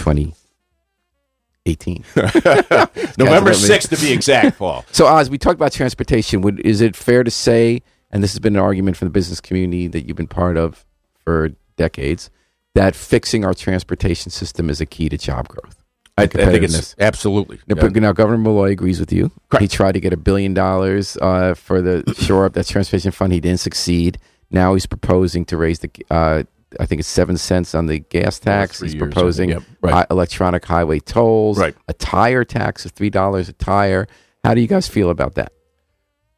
2018. 1.64 3.14
November 3.18 3.54
sixth, 3.54 3.90
to 3.90 3.96
be 3.96 4.12
exact, 4.12 4.58
Paul. 4.58 4.84
So, 4.92 5.06
Oz, 5.06 5.30
we 5.30 5.38
talked 5.38 5.56
about 5.56 5.72
transportation. 5.72 6.40
Would, 6.42 6.60
is 6.60 6.80
it 6.80 6.96
fair 6.96 7.24
to 7.24 7.30
say, 7.30 7.82
and 8.10 8.22
this 8.22 8.32
has 8.32 8.40
been 8.40 8.56
an 8.56 8.62
argument 8.62 8.96
from 8.96 9.06
the 9.06 9.12
business 9.12 9.40
community 9.40 9.86
that 9.88 10.06
you've 10.06 10.16
been 10.16 10.26
part 10.26 10.56
of 10.56 10.84
for 11.24 11.50
decades, 11.76 12.30
that 12.74 12.94
fixing 12.94 13.44
our 13.44 13.54
transportation 13.54 14.30
system 14.30 14.70
is 14.70 14.80
a 14.80 14.86
key 14.86 15.08
to 15.08 15.18
job 15.18 15.48
growth? 15.48 15.76
I, 16.18 16.24
I 16.24 16.26
think 16.26 16.64
it's 16.64 16.94
absolutely. 16.98 17.60
Now, 17.66 17.76
but 17.76 17.94
Now, 17.96 18.12
Governor 18.12 18.38
Malloy 18.38 18.72
agrees 18.72 19.00
with 19.00 19.12
you. 19.12 19.30
Correct. 19.48 19.62
He 19.62 19.68
tried 19.68 19.92
to 19.92 20.00
get 20.00 20.12
a 20.12 20.18
billion 20.18 20.52
dollars 20.52 21.16
uh, 21.16 21.54
for 21.54 21.80
the 21.80 22.14
shore 22.14 22.44
up 22.44 22.52
that 22.54 22.66
transportation 22.66 23.10
fund. 23.10 23.32
He 23.32 23.40
didn't 23.40 23.60
succeed. 23.60 24.18
Now 24.50 24.74
he's 24.74 24.84
proposing 24.86 25.44
to 25.46 25.56
raise 25.56 25.78
the, 25.78 25.90
uh, 26.10 26.42
I 26.78 26.86
think 26.86 27.00
it's 27.00 27.08
seven 27.08 27.36
cents 27.36 27.74
on 27.74 27.86
the 27.86 27.98
gas 27.98 28.38
tax. 28.38 28.80
he's 28.80 28.94
years, 28.94 29.02
proposing 29.02 29.50
Yep, 29.50 29.62
right. 29.80 29.92
hi- 29.94 30.06
electronic 30.10 30.64
highway 30.64 31.00
tolls, 31.00 31.58
Right. 31.58 31.74
a 31.88 31.92
tire 31.92 32.44
tax 32.44 32.84
of 32.84 32.92
three 32.92 33.10
dollars 33.10 33.48
a 33.48 33.52
tire. 33.52 34.06
How 34.44 34.54
do 34.54 34.60
you 34.60 34.68
guys 34.68 34.86
feel 34.88 35.10
about 35.10 35.34
that? 35.34 35.52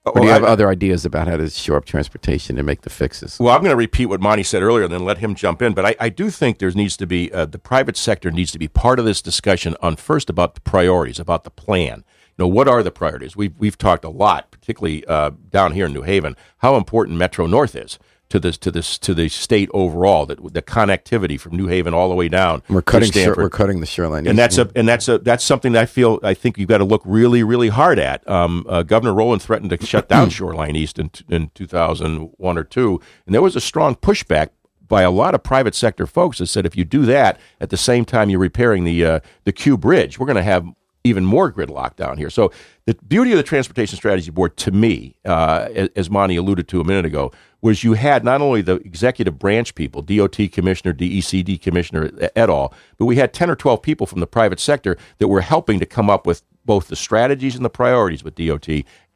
Or 0.05 0.15
do 0.21 0.27
you 0.27 0.33
have 0.33 0.43
I- 0.43 0.49
other 0.49 0.69
ideas 0.69 1.05
about 1.05 1.29
how 1.29 1.37
to 1.37 1.49
shore 1.49 1.77
up 1.77 1.85
transportation 1.85 2.57
and 2.59 2.67
make 2.67 2.81
the 2.81 2.91
fixes? 2.91 3.37
Well, 3.39 3.55
I'm 3.55 3.61
going 3.61 3.71
to 3.71 3.77
repeat 3.77 4.07
what 4.07 4.21
Monty 4.21 4.43
said 4.43 4.63
earlier 4.63 4.85
and 4.85 4.93
then 4.93 5.05
let 5.05 5.19
him 5.19 5.35
jump 5.37 5.63
in. 5.63 5.75
But 5.75 5.85
I, 5.87 5.95
I 6.01 6.09
do 6.09 6.29
think 6.31 6.59
there 6.59 6.71
needs 6.73 6.97
to 6.97 7.07
be 7.07 7.31
uh, 7.33 7.45
the 7.47 7.59
private 7.59 7.97
sector 7.97 8.31
needs 8.33 8.51
to 8.53 8.59
be 8.59 8.67
part 8.67 8.99
of 8.99 9.05
this 9.05 9.23
discussion 9.23 9.77
on 9.81 9.95
first 9.97 10.29
about 10.29 10.55
the 10.57 10.61
priorities, 10.63 11.21
about 11.21 11.45
the 11.45 11.51
plan. 11.51 11.99
You 12.37 12.45
know, 12.45 12.49
what 12.49 12.67
are 12.67 12.83
the 12.83 12.91
priorities? 12.91 13.37
We've 13.37 13.53
we've 13.59 13.79
talked 13.79 14.05
a 14.05 14.09
lot, 14.09 14.51
particularly 14.51 15.05
uh, 15.07 15.33
down 15.51 15.73
here 15.73 15.87
in 15.87 15.93
New 15.93 16.03
Haven, 16.03 16.35
how 16.59 16.75
important 16.77 17.19
Metro 17.19 17.47
North 17.47 17.77
is 17.77 17.99
to 18.33 18.41
this 18.41 18.57
to 18.57 18.71
this 18.71 18.97
to 18.99 19.13
the 19.13 19.29
state 19.29 19.69
overall. 19.75 20.25
That 20.25 20.55
the 20.55 20.63
connectivity 20.63 21.39
from 21.39 21.55
New 21.55 21.67
Haven 21.67 21.93
all 21.93 22.09
the 22.09 22.15
way 22.15 22.29
down. 22.29 22.63
We're 22.69 22.81
cutting. 22.81 23.11
We're 23.37 23.51
cutting 23.51 23.81
the 23.81 23.87
shoreline, 23.87 24.27
and 24.27 24.39
that's 24.39 24.57
a 24.57 24.71
and 24.75 24.89
that's 24.89 25.07
a 25.07 25.19
that's 25.19 25.45
something 25.45 25.73
that 25.73 25.83
I 25.83 25.87
feel 25.87 26.19
I 26.23 26.33
think 26.33 26.57
you've 26.57 26.69
got 26.69 26.79
to 26.79 26.85
look 26.85 27.03
really 27.05 27.43
really 27.43 27.69
hard 27.69 27.99
at. 27.99 28.27
Um, 28.29 28.65
uh, 28.69 28.83
Governor 28.85 29.13
Rowland 29.13 29.43
threatened 29.43 29.71
to 29.71 29.87
shut 29.87 30.09
down 30.09 30.31
Shoreline 30.31 30.77
East 30.77 30.99
in 30.99 31.11
in 31.29 31.51
2001 31.55 32.59
or 32.59 32.65
two, 32.65 33.01
and 33.27 33.35
there 33.35 33.43
was 33.43 33.55
a 33.55 33.61
strong 33.61 33.95
pushback 33.95 34.49
by 34.89 35.03
a 35.03 35.11
lot 35.11 35.35
of 35.35 35.43
private 35.43 35.75
sector 35.75 36.07
folks 36.07 36.39
that 36.39 36.47
said 36.47 36.65
if 36.65 36.75
you 36.75 36.85
do 36.85 37.05
that 37.05 37.39
at 37.61 37.69
the 37.69 37.77
same 37.77 38.07
time 38.07 38.31
you're 38.31 38.41
repairing 38.41 38.85
the 38.85 39.05
uh, 39.05 39.21
the 39.45 39.53
Q 39.53 39.77
Bridge, 39.77 40.19
we're 40.19 40.27
going 40.27 40.37
to 40.37 40.43
have 40.43 40.67
even 41.05 41.25
more 41.25 41.53
gridlock 41.53 41.97
down 41.97 42.17
here. 42.17 42.31
So 42.31 42.53
the 42.87 42.95
beauty 43.07 43.33
of 43.33 43.37
the 43.37 43.43
Transportation 43.43 43.97
Strategy 43.97 44.31
Board, 44.31 44.57
to 44.59 44.71
me, 44.71 45.17
uh, 45.25 45.69
as 45.97 46.09
Monty 46.09 46.37
alluded 46.37 46.69
to 46.69 46.81
a 46.81 46.85
minute 46.85 47.05
ago, 47.05 47.33
was 47.61 47.85
you 47.85 47.95
had 47.95 48.25
not 48.25 48.41
only 48.41 48.63
the 48.63 48.77
executive 48.77 49.39
branch 49.39 49.75
people, 49.75 50.03
DOT 50.03 50.39
commissioner, 50.53 50.93
DECD 50.93 51.61
commissioner, 51.61 52.11
et 52.21 52.51
al., 52.51 52.75
but 52.99 53.07
we 53.07 53.17
had 53.17 53.33
10 53.33 53.51
or 53.51 53.57
12 53.57 53.83
people 53.83 54.07
from 54.07 54.21
the 54.21 54.27
private 54.27 54.61
sector 54.61 54.97
that 55.19 55.29
were 55.29 55.41
helping 55.41 55.79
to 55.79 55.87
come 55.87 56.11
up 56.11 56.27
with 56.27 56.43
both 56.65 56.89
the 56.89 56.97
strategies 56.97 57.57
and 57.57 57.65
the 57.65 57.71
priorities 57.71 58.23
with 58.23 58.35
DOT 58.35 58.69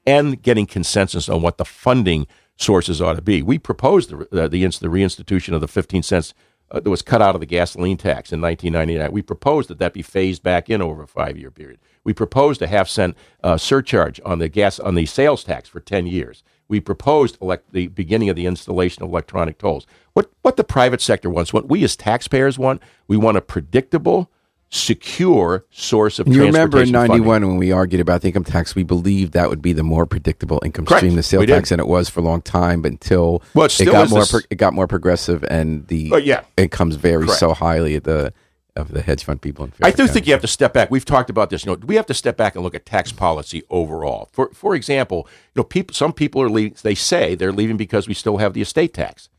and 0.07 0.43
getting 0.43 0.67
consensus 0.67 1.29
on 1.29 1.43
what 1.43 1.59
the 1.59 1.65
funding 1.65 2.27
sources 2.57 3.03
ought 3.03 3.15
to 3.15 3.23
be. 3.23 3.43
We 3.43 3.59
proposed 3.59 4.11
the, 4.11 4.45
uh, 4.45 4.49
the, 4.49 4.65
the 4.65 4.89
reinstitution 4.89 5.53
of 5.53 5.61
the 5.61 5.69
15 5.69 6.03
cents 6.03 6.35
uh, 6.71 6.81
that 6.81 6.91
was 6.91 7.03
cut 7.03 7.23
out 7.23 7.35
of 7.35 7.41
the 7.41 7.47
gasoline 7.47 7.97
tax 7.97 8.33
in 8.33 8.41
1999. 8.41 9.13
We 9.13 9.23
proposed 9.23 9.69
that 9.69 9.79
that 9.79 9.93
be 9.93 10.03
phased 10.03 10.43
back 10.43 10.69
in 10.69 10.83
over 10.83 11.03
a 11.03 11.09
five 11.09 11.37
year 11.37 11.51
period. 11.51 11.79
We 12.05 12.13
proposed 12.13 12.63
a 12.63 12.67
half 12.67 12.89
cent 12.89 13.17
uh, 13.43 13.57
surcharge 13.57 14.21
on 14.25 14.39
the 14.39 14.49
gas 14.49 14.79
on 14.79 14.95
the 14.95 15.07
sales 15.07 15.45
tax 15.45 15.69
for 15.69 15.81
10 15.81 16.07
years. 16.07 16.43
We 16.69 16.81
proposed 16.81 17.39
elect- 17.41 17.73
the 17.73 17.89
beginning 17.89 18.29
of 18.29 18.37
the 18.37 18.47
installation 18.47 19.03
of 19.03 19.11
electronic 19.11 19.59
tolls. 19.59 19.87
What 20.15 20.31
what 20.43 20.57
the 20.57 20.65
private 20.65 21.01
sector 21.01 21.31
wants, 21.31 21.53
what 21.53 21.69
we 21.69 21.85
as 21.85 21.97
taxpayers 21.97 22.59
want, 22.59 22.83
we 23.07 23.17
want 23.17 23.37
a 23.37 23.41
predictable, 23.41 24.31
secure 24.69 25.65
source 25.71 26.19
of 26.19 26.27
you 26.29 26.43
remember 26.45 26.83
in 26.83 26.91
91 26.91 27.09
funding. 27.27 27.49
when 27.51 27.57
we 27.59 27.71
argued 27.73 28.01
about 28.01 28.21
the 28.23 28.29
income 28.29 28.45
tax 28.45 28.75
we 28.75 28.83
believed 28.83 29.33
that 29.33 29.49
would 29.49 29.63
be 29.63 29.73
the 29.73 29.83
more 29.85 30.07
predictable 30.07 30.61
income 30.65 30.85
Correct. 30.85 31.01
stream 31.01 31.15
the 31.17 31.23
sales 31.23 31.41
We 31.41 31.47
did. 31.47 31.55
tax 31.55 31.71
and 31.71 31.81
it 31.81 31.87
was 31.87 32.09
for 32.09 32.21
a 32.21 32.23
long 32.25 32.43
time 32.43 32.83
but 32.83 32.91
until 32.93 33.43
Well, 33.55 33.67
it 33.67 33.81
it 33.81 33.85
got 33.87 34.11
more 34.11 34.25
pro- 34.27 34.41
it 34.51 34.57
got 34.57 34.73
more 34.75 34.87
progressive 34.87 35.45
and 35.45 35.87
the 35.87 36.11
Oh, 36.13 36.17
yeah. 36.17 36.43
incomes 36.57 36.97
vary 36.97 37.25
Correct. 37.27 37.39
so 37.41 37.55
highly 37.55 37.95
at 37.95 38.05
the 38.05 38.33
of 38.75 38.93
the 38.93 39.01
hedge 39.01 39.25
fund 39.25 39.41
people 39.41 39.65
in 39.65 39.71
I 39.83 39.91
Fairfax 39.93 39.97
do 39.97 40.07
think 40.09 40.27
you 40.27 40.33
have 40.35 40.43
to 40.43 40.47
step 40.49 40.75
back. 40.75 40.91
We've 40.91 41.03
talked 41.05 41.31
about 41.31 41.49
this. 41.49 41.65
You 41.65 41.73
know, 41.73 41.79
we 41.87 41.95
have 41.95 42.05
to 42.07 42.13
step 42.15 42.37
back 42.37 42.55
and 42.57 42.63
look 42.63 42.75
at 42.75 42.85
tax 42.85 43.11
policy 43.11 43.63
overall. 43.71 44.29
For 44.33 44.51
for 44.53 44.75
example, 44.75 45.27
you 45.55 45.61
know, 45.61 45.65
people 45.65 45.95
some 45.95 46.13
people 46.13 46.43
are 46.43 46.51
leaving. 46.51 46.77
They 46.83 46.95
say 46.95 47.35
they're 47.35 47.53
leaving 47.53 47.79
because 47.79 48.07
we 48.07 48.13
still 48.13 48.37
have 48.37 48.53
the 48.53 48.61
estate 48.61 48.93
tax. 48.93 49.31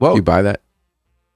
Well, 0.00 0.16
you 0.16 0.20
buy 0.22 0.42
that 0.42 0.60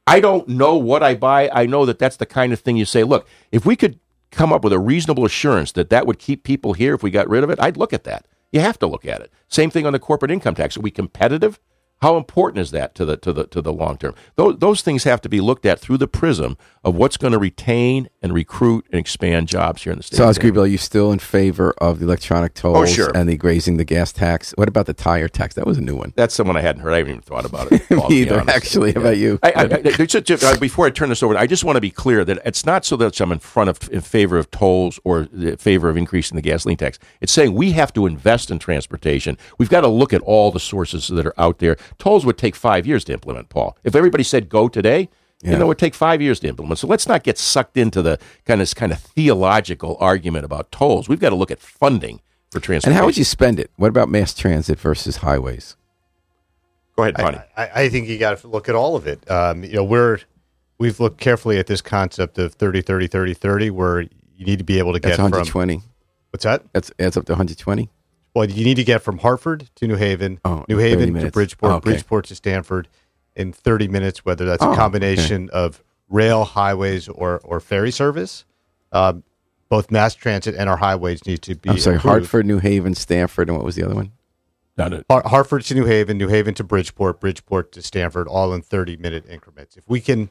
I 0.08 0.20
don't 0.20 0.48
know 0.48 0.76
what 0.76 1.02
I 1.02 1.14
buy. 1.14 1.50
I 1.52 1.66
know 1.66 1.84
that 1.84 1.98
that's 1.98 2.16
the 2.16 2.26
kind 2.26 2.52
of 2.52 2.60
thing 2.60 2.76
you 2.76 2.84
say. 2.84 3.04
Look, 3.04 3.28
if 3.52 3.66
we 3.66 3.76
could 3.76 4.00
come 4.30 4.52
up 4.52 4.64
with 4.64 4.72
a 4.72 4.78
reasonable 4.78 5.24
assurance 5.24 5.72
that 5.72 5.90
that 5.90 6.06
would 6.06 6.18
keep 6.18 6.44
people 6.44 6.72
here 6.72 6.94
if 6.94 7.02
we 7.02 7.10
got 7.10 7.28
rid 7.28 7.44
of 7.44 7.50
it, 7.50 7.60
I'd 7.60 7.76
look 7.76 7.92
at 7.92 8.04
that. 8.04 8.26
You 8.50 8.60
have 8.60 8.78
to 8.78 8.86
look 8.86 9.04
at 9.04 9.20
it. 9.20 9.30
Same 9.48 9.70
thing 9.70 9.84
on 9.86 9.92
the 9.92 9.98
corporate 9.98 10.30
income 10.30 10.54
tax. 10.54 10.76
Are 10.76 10.80
we 10.80 10.90
competitive? 10.90 11.60
How 12.00 12.16
important 12.16 12.60
is 12.60 12.70
that 12.70 12.94
to 12.96 13.04
the 13.04 13.16
to 13.18 13.32
the 13.32 13.44
to 13.48 13.60
the 13.60 13.72
long 13.72 13.96
term? 13.98 14.14
Those 14.36 14.58
those 14.58 14.82
things 14.82 15.04
have 15.04 15.20
to 15.22 15.28
be 15.28 15.40
looked 15.40 15.66
at 15.66 15.80
through 15.80 15.98
the 15.98 16.06
prism 16.08 16.56
of 16.84 16.94
what's 16.94 17.16
going 17.16 17.32
to 17.32 17.38
retain 17.38 18.08
and 18.22 18.32
recruit 18.32 18.86
and 18.92 18.98
expand 19.00 19.48
jobs 19.48 19.82
here 19.82 19.92
in 19.92 19.98
the 19.98 20.02
state. 20.02 20.16
so 20.16 20.22
of 20.24 20.30
Oz 20.30 20.38
Maine. 20.38 20.42
Greenville, 20.42 20.62
are 20.62 20.66
you 20.68 20.78
still 20.78 21.10
in 21.12 21.18
favor 21.18 21.72
of 21.78 21.98
the 21.98 22.04
electronic 22.06 22.54
tolls 22.54 22.76
Oh, 22.78 22.84
sure. 22.86 23.10
and 23.16 23.28
the 23.28 23.36
grazing 23.36 23.78
the 23.78 23.84
gas 23.84 24.12
tax 24.12 24.52
what 24.56 24.68
about 24.68 24.86
the 24.86 24.94
tire 24.94 25.28
tax 25.28 25.54
that 25.56 25.66
was 25.66 25.76
a 25.76 25.80
new 25.80 25.96
one 25.96 26.12
That's 26.16 26.34
someone 26.34 26.56
I 26.56 26.60
hadn't 26.60 26.82
heard. 26.82 26.92
I 26.94 26.98
haven't 26.98 27.10
even 27.10 27.22
thought 27.22 27.44
about 27.44 27.72
it. 27.72 27.82
Paul, 27.88 28.08
Me 28.10 28.18
either 28.22 28.44
actually 28.48 28.92
how 28.92 29.00
about 29.00 29.16
you 29.18 29.38
I, 29.42 29.50
I, 29.50 29.62
I, 29.64 29.66
just- 30.06 30.24
just, 30.24 30.44
uh, 30.44 30.56
before 30.58 30.86
I 30.86 30.90
turn 30.90 31.08
this 31.08 31.22
over, 31.22 31.36
I 31.36 31.46
just 31.48 31.64
want 31.64 31.76
to 31.76 31.80
be 31.80 31.90
clear 31.90 32.24
that 32.24 32.38
it's 32.44 32.64
not 32.64 32.84
so 32.84 32.96
that 32.96 33.20
I'm 33.20 33.32
in 33.32 33.40
front 33.40 33.70
of 33.70 33.90
in 33.92 34.00
favor 34.02 34.38
of 34.38 34.50
tolls 34.52 35.00
or 35.04 35.28
in 35.32 35.56
favor 35.56 35.88
of 35.88 35.96
increasing 35.96 36.36
the 36.36 36.42
gasoline 36.42 36.76
tax. 36.76 36.98
It's 37.20 37.32
saying 37.32 37.54
we 37.54 37.72
have 37.72 37.92
to 37.94 38.06
invest 38.06 38.50
in 38.52 38.58
transportation. 38.60 39.36
We've 39.58 39.68
got 39.68 39.80
to 39.82 39.88
look 39.88 40.12
at 40.12 40.20
all 40.22 40.52
the 40.52 40.60
sources 40.60 41.08
that 41.08 41.26
are 41.26 41.34
out 41.38 41.58
there. 41.58 41.76
Tolls 41.98 42.24
would 42.26 42.38
take 42.38 42.54
five 42.56 42.86
years 42.86 43.04
to 43.04 43.12
implement, 43.12 43.48
Paul. 43.48 43.76
If 43.84 43.94
everybody 43.94 44.24
said 44.24 44.48
go 44.48 44.68
today, 44.68 45.08
Yeah. 45.42 45.52
you 45.52 45.58
know, 45.58 45.64
it 45.64 45.68
would 45.68 45.78
take 45.78 45.94
five 45.94 46.20
years 46.20 46.40
to 46.40 46.48
implement. 46.48 46.78
So 46.78 46.86
let's 46.86 47.06
not 47.06 47.22
get 47.22 47.38
sucked 47.38 47.76
into 47.76 48.02
the 48.02 48.18
kind 48.44 48.60
of 48.60 48.74
kind 48.74 48.92
of 48.92 48.98
theological 48.98 49.96
argument 50.00 50.44
about 50.44 50.70
tolls. 50.72 51.08
We've 51.08 51.20
got 51.20 51.30
to 51.30 51.36
look 51.36 51.50
at 51.50 51.60
funding 51.60 52.20
for 52.50 52.60
transportation. 52.60 52.90
and 52.92 52.98
how 52.98 53.04
would 53.06 53.16
you 53.16 53.24
spend 53.24 53.60
it 53.60 53.70
what 53.76 53.88
about 53.88 54.08
mass 54.08 54.32
transit 54.34 54.80
versus 54.80 55.18
highways 55.18 55.76
go 56.96 57.02
ahead, 57.04 57.14
Bonnie? 57.16 57.38
I, 57.56 57.66
I, 57.66 57.70
I 57.82 57.88
think 57.88 58.08
you 58.08 58.18
got 58.18 58.38
to 58.38 58.48
look 58.48 58.68
at 58.68 58.74
all 58.74 58.96
of 58.96 59.06
it. 59.06 59.30
Um, 59.30 59.64
you 59.64 59.74
know, 59.74 59.84
we're 59.84 60.18
we've 60.78 60.98
looked 60.98 61.20
carefully 61.20 61.58
at 61.58 61.66
this 61.66 61.80
concept 61.82 62.38
of 62.38 62.54
30 62.54 62.80
30 62.82 63.06
30 63.06 63.34
30 63.34 63.70
where 63.70 64.00
you 64.00 64.46
need 64.46 64.58
to 64.58 64.64
be 64.64 64.78
able 64.78 64.92
to 64.92 64.98
that's 65.00 65.12
get 65.12 65.16
from 65.16 65.24
120 65.32 65.82
what's 66.30 66.44
that? 66.44 66.62
that's 66.72 66.90
adds 66.98 67.16
up 67.16 67.24
to 67.26 67.32
120 67.32 67.90
Well, 68.34 68.48
you 68.48 68.64
need 68.64 68.76
to 68.76 68.84
get 68.84 69.02
from 69.02 69.18
Hartford 69.18 69.68
to 69.76 69.86
New 69.88 69.96
Haven, 69.96 70.40
Oh, 70.44 70.64
New 70.68 70.78
Haven 70.78 71.14
to. 71.14 71.30
Bridgeport, 71.30 71.72
Oh, 71.72 71.76
okay. 71.76 71.90
Bridgeport 71.90 72.26
to 72.26 72.34
Stamford 72.34 72.88
in 73.34 73.52
30 73.52 73.88
minutes, 73.88 74.24
whether 74.24 74.44
that's 74.44 74.62
Oh, 74.62 74.68
a 74.68 74.70
okay. 74.70 74.78
combination 74.78 75.48
of 75.50 75.82
rail, 76.08 76.44
highways, 76.44 77.08
or, 77.08 77.40
or 77.44 77.60
ferry 77.60 77.90
service. 77.90 78.44
Um, 78.92 79.22
both 79.68 79.90
mass 79.90 80.14
transit 80.14 80.54
and 80.54 80.68
our 80.70 80.76
highways 80.78 81.26
need 81.26 81.42
to 81.42 81.54
be. 81.54 81.68
I'm 81.70 81.78
sorry 81.78 81.96
improved. 81.96 82.10
Hartford 82.12 82.46
New 82.46 82.58
Haven 82.58 82.94
Stamford 82.94 83.48
and 83.48 83.56
what 83.56 83.64
was 83.66 83.76
the 83.76 83.82
other 83.82 83.94
one 83.94 84.12
Not 84.78 84.92
it. 84.94 85.04
Har- 85.10 85.22
Hartford 85.26 85.62
to 85.64 85.74
New 85.74 85.84
Haven, 85.84 86.16
New 86.16 86.28
Haven 86.28 86.54
to 86.54 86.64
Bridgeport, 86.64 87.20
Bridgeport 87.20 87.72
to 87.72 87.82
Stamford, 87.82 88.28
all 88.28 88.54
in 88.54 88.62
30 88.62 88.96
minute 88.96 89.26
increments. 89.28 89.76
If 89.76 89.84
we 89.88 90.00
can 90.00 90.30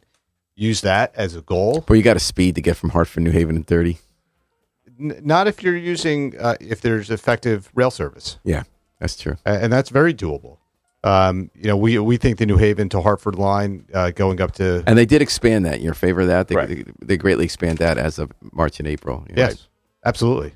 use 0.56 0.82
that 0.82 1.14
as 1.16 1.36
a 1.36 1.41
goal, 1.41 1.86
Well, 1.88 1.98
you 1.98 2.02
got 2.02 2.16
a 2.18 2.20
speed 2.22 2.56
to 2.56 2.62
get 2.62 2.78
from 2.78 2.89
Hartford, 2.91 3.22
New 3.24 3.32
Haven 3.32 3.56
in 3.58 3.64
30. 3.64 3.98
N- 5.00 5.20
not 5.24 5.48
if 5.48 5.62
you're 5.64 5.76
using, 5.78 6.36
uh, 6.39 6.56
if 6.60 6.82
there's 6.82 7.10
effective 7.10 7.70
rail 7.76 7.91
service. 7.91 8.39
Yeah, 8.43 8.64
that's 9.00 9.16
true. 9.16 9.38
A- 9.45 9.64
and 9.64 9.72
that's 9.74 9.89
very 9.89 10.14
doable. 10.14 10.58
Um, 11.04 11.52
you 11.56 11.68
know, 11.68 11.78
we 11.78 11.98
we 12.00 12.18
think 12.18 12.38
the 12.38 12.45
New 12.45 12.58
Haven 12.58 12.89
to 12.89 13.02
Hartford 13.02 13.36
line 13.36 13.86
uh, 13.93 14.12
going 14.12 14.41
up 14.41 14.52
to 14.54 14.84
And 14.88 14.98
they 14.98 15.06
did 15.06 15.22
expand 15.22 15.66
that. 15.66 15.76
in 15.78 15.82
your 15.84 15.93
favor 15.93 16.22
of 16.22 16.28
that? 16.28 16.48
They, 16.48 16.56
Right. 16.56 16.68
they, 16.68 16.84
they 17.02 17.18
greatly 17.18 17.45
expand 17.45 17.78
that 17.78 17.98
as 17.98 18.20
of 18.20 18.32
March 18.52 18.80
and 18.80 18.88
April. 18.88 19.26
Yes, 19.34 19.68
absolutely. 20.04 20.54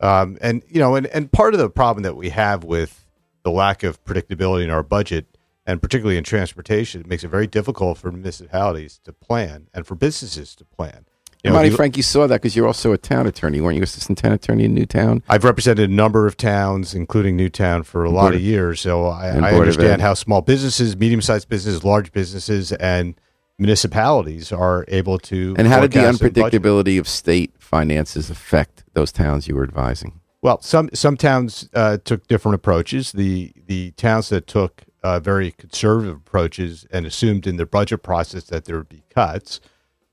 Um, 0.00 0.36
and 0.40 0.62
you 0.68 0.78
know, 0.80 0.94
and 0.94 1.06
and 1.08 1.32
part 1.32 1.54
of 1.54 1.60
the 1.60 1.70
problem 1.70 2.02
that 2.02 2.16
we 2.16 2.28
have 2.30 2.64
with 2.64 3.06
the 3.44 3.50
lack 3.50 3.82
of 3.82 4.02
predictability 4.04 4.62
in 4.64 4.70
our 4.70 4.82
budget, 4.82 5.26
and 5.66 5.80
particularly 5.80 6.16
in 6.18 6.22
transportation, 6.24 7.00
it 7.00 7.06
makes 7.06 7.24
it 7.24 7.28
very 7.28 7.46
difficult 7.46 7.98
for 7.98 8.12
municipalities 8.12 9.00
to 9.04 9.12
plan 9.12 9.68
and 9.74 9.86
for 9.86 9.94
businesses 9.94 10.54
to 10.56 10.64
plan. 10.64 11.06
You 11.44 11.50
know, 11.50 11.60
you- 11.60 11.74
Frank, 11.74 11.96
you 11.96 12.04
saw 12.04 12.26
that 12.28 12.40
because 12.40 12.54
you're 12.54 12.68
also 12.68 12.92
a 12.92 12.98
town 12.98 13.26
attorney, 13.26 13.60
weren't 13.60 13.76
you? 13.76 13.82
Assistant 13.82 14.18
town 14.18 14.32
attorney 14.32 14.64
in 14.64 14.74
Newtown. 14.74 15.22
I've 15.28 15.42
represented 15.42 15.90
a 15.90 15.92
number 15.92 16.26
of 16.26 16.36
towns, 16.36 16.94
including 16.94 17.36
Newtown, 17.36 17.82
for 17.82 18.04
a 18.04 18.10
lot 18.10 18.22
Board 18.22 18.34
of 18.36 18.40
years. 18.42 18.80
So 18.80 19.06
I, 19.06 19.30
I 19.30 19.32
Board 19.32 19.44
of 19.44 19.44
Ed. 19.54 19.58
understand 19.58 20.02
how 20.02 20.14
small 20.14 20.40
businesses, 20.40 20.96
medium-sized 20.96 21.48
businesses, 21.48 21.82
large 21.82 22.12
businesses, 22.12 22.70
and 22.72 23.16
municipalities 23.58 24.52
are 24.52 24.84
able 24.88 25.18
to. 25.18 25.54
And 25.58 25.66
how 25.66 25.80
did 25.80 25.90
the 25.90 26.00
forecast 26.00 26.22
and 26.22 26.34
budget. 26.34 26.62
unpredictability 26.62 27.00
of 27.00 27.08
state 27.08 27.52
finances 27.58 28.30
affect 28.30 28.84
those 28.94 29.10
towns 29.10 29.48
you 29.48 29.56
were 29.56 29.64
advising? 29.64 30.20
Well, 30.42 30.60
some 30.60 30.90
some 30.94 31.16
towns 31.16 31.68
uh, 31.74 31.98
took 32.04 32.26
different 32.28 32.54
approaches. 32.56 33.12
The 33.12 33.52
the 33.66 33.92
towns 33.92 34.28
that 34.28 34.46
took 34.46 34.84
uh, 35.02 35.18
very 35.18 35.50
conservative 35.52 36.16
approaches 36.16 36.86
and 36.92 37.04
assumed 37.04 37.46
in 37.46 37.56
their 37.56 37.66
budget 37.66 38.02
process 38.02 38.44
that 38.44 38.64
there 38.64 38.76
would 38.78 38.88
be 38.88 39.02
cuts 39.10 39.60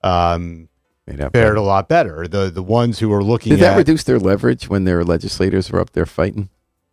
um, 0.03 0.69
Made 1.09 1.21
up 1.21 1.33
fared 1.33 1.57
a 1.57 1.61
lot 1.61 1.87
better. 1.89 2.27
The 2.27 2.49
the 2.49 2.63
ones 2.63 2.99
who 2.99 3.09
were 3.09 3.23
looking 3.23 3.51
Did 3.51 3.59
that 3.61 3.73
at 3.73 3.77
reduce 3.77 4.03
their 4.03 4.19
leverage 4.19 4.69
when 4.69 4.83
their 4.85 5.03
legislators 5.03 5.71
were 5.71 5.79
up 5.79 5.91
there 5.91 6.05
fighting? 6.05 6.49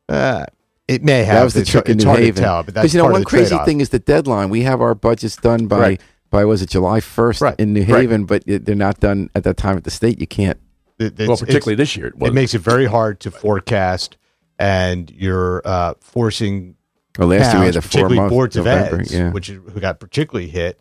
uh, 0.09 0.45
it 0.89 1.03
may 1.03 1.25
have. 1.25 1.35
that 1.37 1.45
was 1.45 1.55
the 1.55 1.61
It's- 1.61 1.73
trick 1.73 1.89
in 1.89 1.99
New 1.99 2.09
Haven. 2.11 2.35
to 2.37 2.41
tell, 2.41 2.63
but 2.63 2.93
you 2.95 2.99
know, 2.99 3.07
one 3.11 3.25
crazy 3.25 3.49
trade-off. 3.51 3.67
thing 3.67 3.81
is 3.81 3.89
the 3.89 3.99
deadline. 3.99 4.51
We 4.51 4.63
have 4.63 4.81
our 4.81 4.95
budgets 4.95 5.35
done 5.37 5.67
by 5.67 5.79
Right. 5.81 6.01
by 6.31 6.45
was 6.45 6.63
it 6.63 6.71
July 6.71 7.01
first 7.01 7.41
Right. 7.41 7.55
in 7.59 7.73
New 7.73 7.81
Right. 7.81 8.03
Haven, 8.03 8.25
but 8.25 8.43
it- 8.47 8.65
they're 8.67 8.75
not 8.77 9.01
done 9.01 9.29
at 9.35 9.43
that 9.45 9.57
time 9.57 9.77
at 9.77 9.85
the 9.85 9.91
state. 9.91 10.21
You 10.21 10.27
can't. 10.29 10.59
It- 10.99 11.07
it's- 11.15 11.19
well, 11.29 11.35
it's- 11.35 11.41
particularly 11.41 11.75
this 11.77 11.97
year. 11.97 12.07
It, 12.07 12.15
it 12.23 12.33
makes 12.33 12.55
it 12.55 12.61
very 12.61 12.87
hard 12.87 13.19
to 13.21 13.31
forecast, 13.33 14.17
and 14.59 15.11
you're 15.11 15.61
uh, 15.65 15.95
forcing 16.01 16.77
Well, 17.19 17.29
last 17.29 17.53
year 17.53 17.61
we 17.61 17.67
had 17.67 17.75
towns, 17.75 17.75
the 17.75 17.81
four 17.83 17.89
particularly 17.89 18.17
months. 18.17 18.31
boards 18.31 18.57
of 18.57 18.65
November, 18.65 19.01
eds, 19.01 19.13
yeah. 19.13 19.31
which 19.33 19.49
who 19.49 19.81
got 19.81 19.99
particularly 20.01 20.49
hit, 20.49 20.81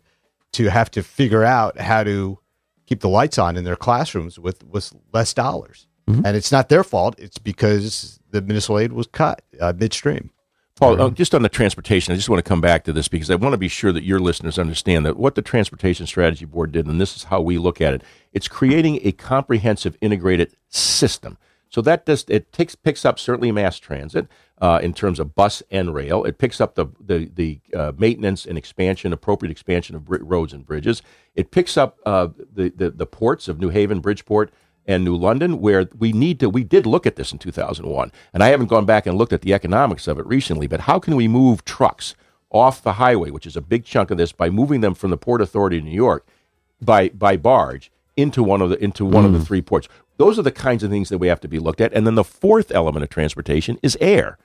to 0.52 0.68
have 0.70 0.90
to 0.92 1.02
figure 1.02 1.42
out 1.44 1.78
how 1.80 2.04
to 2.04 2.38
keep 2.86 3.00
the 3.00 3.08
lights 3.08 3.38
on 3.38 3.56
in 3.56 3.64
their 3.64 3.76
classrooms 3.76 4.38
with 4.38 4.64
with 4.64 4.92
less 5.12 5.34
dollars. 5.34 5.86
Mhm. 6.08 6.22
And 6.24 6.36
it's 6.36 6.52
not 6.52 6.68
their 6.68 6.84
fault; 6.84 7.16
it's 7.18 7.38
because 7.38 8.20
the 8.30 8.40
municipal 8.40 8.78
aid 8.78 8.92
was 8.92 9.06
cut 9.06 9.42
uh, 9.60 9.72
midstream. 9.76 10.30
Paul, 10.76 11.00
uh, 11.00 11.10
just 11.10 11.34
on 11.34 11.40
the 11.40 11.48
transportation, 11.48 12.12
I 12.12 12.16
just 12.16 12.28
want 12.28 12.44
to 12.44 12.48
come 12.48 12.60
back 12.60 12.84
to 12.84 12.92
this 12.92 13.08
because 13.08 13.30
I 13.30 13.34
want 13.34 13.54
to 13.54 13.58
be 13.58 13.68
sure 13.68 13.92
that 13.92 14.04
your 14.04 14.20
listeners 14.20 14.58
understand 14.58 15.06
that 15.06 15.16
what 15.16 15.34
the 15.34 15.40
Transportation 15.40 16.06
Strategy 16.06 16.44
Board 16.44 16.72
did, 16.72 16.86
and 16.86 17.00
this 17.00 17.16
is 17.16 17.24
how 17.24 17.40
we 17.40 17.56
look 17.56 17.80
at 17.80 17.94
it, 17.94 18.02
it's 18.34 18.46
creating 18.46 19.00
a 19.02 19.12
comprehensive, 19.12 19.96
integrated 20.02 20.54
system. 20.68 21.38
So 21.70 21.80
that 21.80 22.04
just 22.04 22.28
it 22.28 22.52
takes 22.52 22.74
picks 22.74 23.06
up 23.06 23.18
certainly 23.18 23.52
mass 23.52 23.78
transit 23.78 24.28
uh, 24.60 24.80
in 24.82 24.94
terms 24.94 25.20
of 25.20 25.34
bus 25.34 25.62
and 25.70 25.94
rail. 25.94 26.24
It 26.24 26.38
picks 26.38 26.60
up 26.60 26.74
the 26.74 26.86
the, 27.00 27.30
the 27.34 27.60
uh, 27.74 27.92
maintenance 27.96 28.46
and 28.46 28.56
expansion, 28.56 29.12
appropriate 29.12 29.50
expansion 29.50 29.96
of 29.96 30.04
br- 30.04 30.22
roads 30.22 30.52
and 30.52 30.64
bridges. 30.64 31.02
It 31.34 31.50
picks 31.50 31.76
up 31.76 31.98
uh, 32.06 32.28
the, 32.52 32.70
the 32.70 32.90
the 32.90 33.06
ports 33.06 33.48
of 33.48 33.60
New 33.60 33.68
Haven, 33.68 34.00
Bridgeport, 34.00 34.52
and 34.86 35.04
New 35.04 35.16
London, 35.16 35.60
where 35.60 35.88
we 35.98 36.12
need 36.12 36.40
to. 36.40 36.48
We 36.48 36.64
did 36.64 36.86
look 36.86 37.06
at 37.06 37.16
this 37.16 37.32
in 37.32 37.38
2001, 37.38 38.12
and 38.32 38.42
I 38.42 38.48
haven't 38.48 38.68
gone 38.68 38.86
back 38.86 39.06
and 39.06 39.18
looked 39.18 39.32
at 39.32 39.42
the 39.42 39.52
economics 39.54 40.08
of 40.08 40.18
it 40.18 40.26
recently. 40.26 40.66
But 40.66 40.80
how 40.80 40.98
can 40.98 41.16
we 41.16 41.28
move 41.28 41.64
trucks 41.64 42.14
off 42.50 42.82
the 42.82 42.94
highway, 42.94 43.30
which 43.30 43.46
is 43.46 43.56
a 43.56 43.60
big 43.60 43.84
chunk 43.84 44.10
of 44.10 44.18
this, 44.18 44.32
by 44.32 44.48
moving 44.48 44.80
them 44.80 44.94
from 44.94 45.10
the 45.10 45.18
Port 45.18 45.42
Authority 45.42 45.78
of 45.78 45.84
New 45.84 45.90
York 45.90 46.26
by 46.80 47.10
by 47.10 47.36
barge 47.36 47.90
into 48.16 48.42
one 48.42 48.62
of 48.62 48.70
the 48.70 48.82
into 48.82 49.04
one 49.04 49.24
mm. 49.24 49.26
of 49.26 49.32
the 49.34 49.44
three 49.44 49.60
ports? 49.60 49.88
Those 50.16 50.38
are 50.38 50.42
the 50.42 50.52
kinds 50.52 50.82
of 50.82 50.90
things 50.90 51.10
that 51.10 51.18
we 51.18 51.28
have 51.28 51.40
to 51.40 51.48
be 51.48 51.58
looked 51.58 51.80
at. 51.82 51.92
And 51.92 52.06
then 52.06 52.14
the 52.14 52.24
fourth 52.24 52.72
element 52.72 53.02
of 53.02 53.10
transportation 53.10 53.78
is 53.82 53.98
air. 54.00 54.38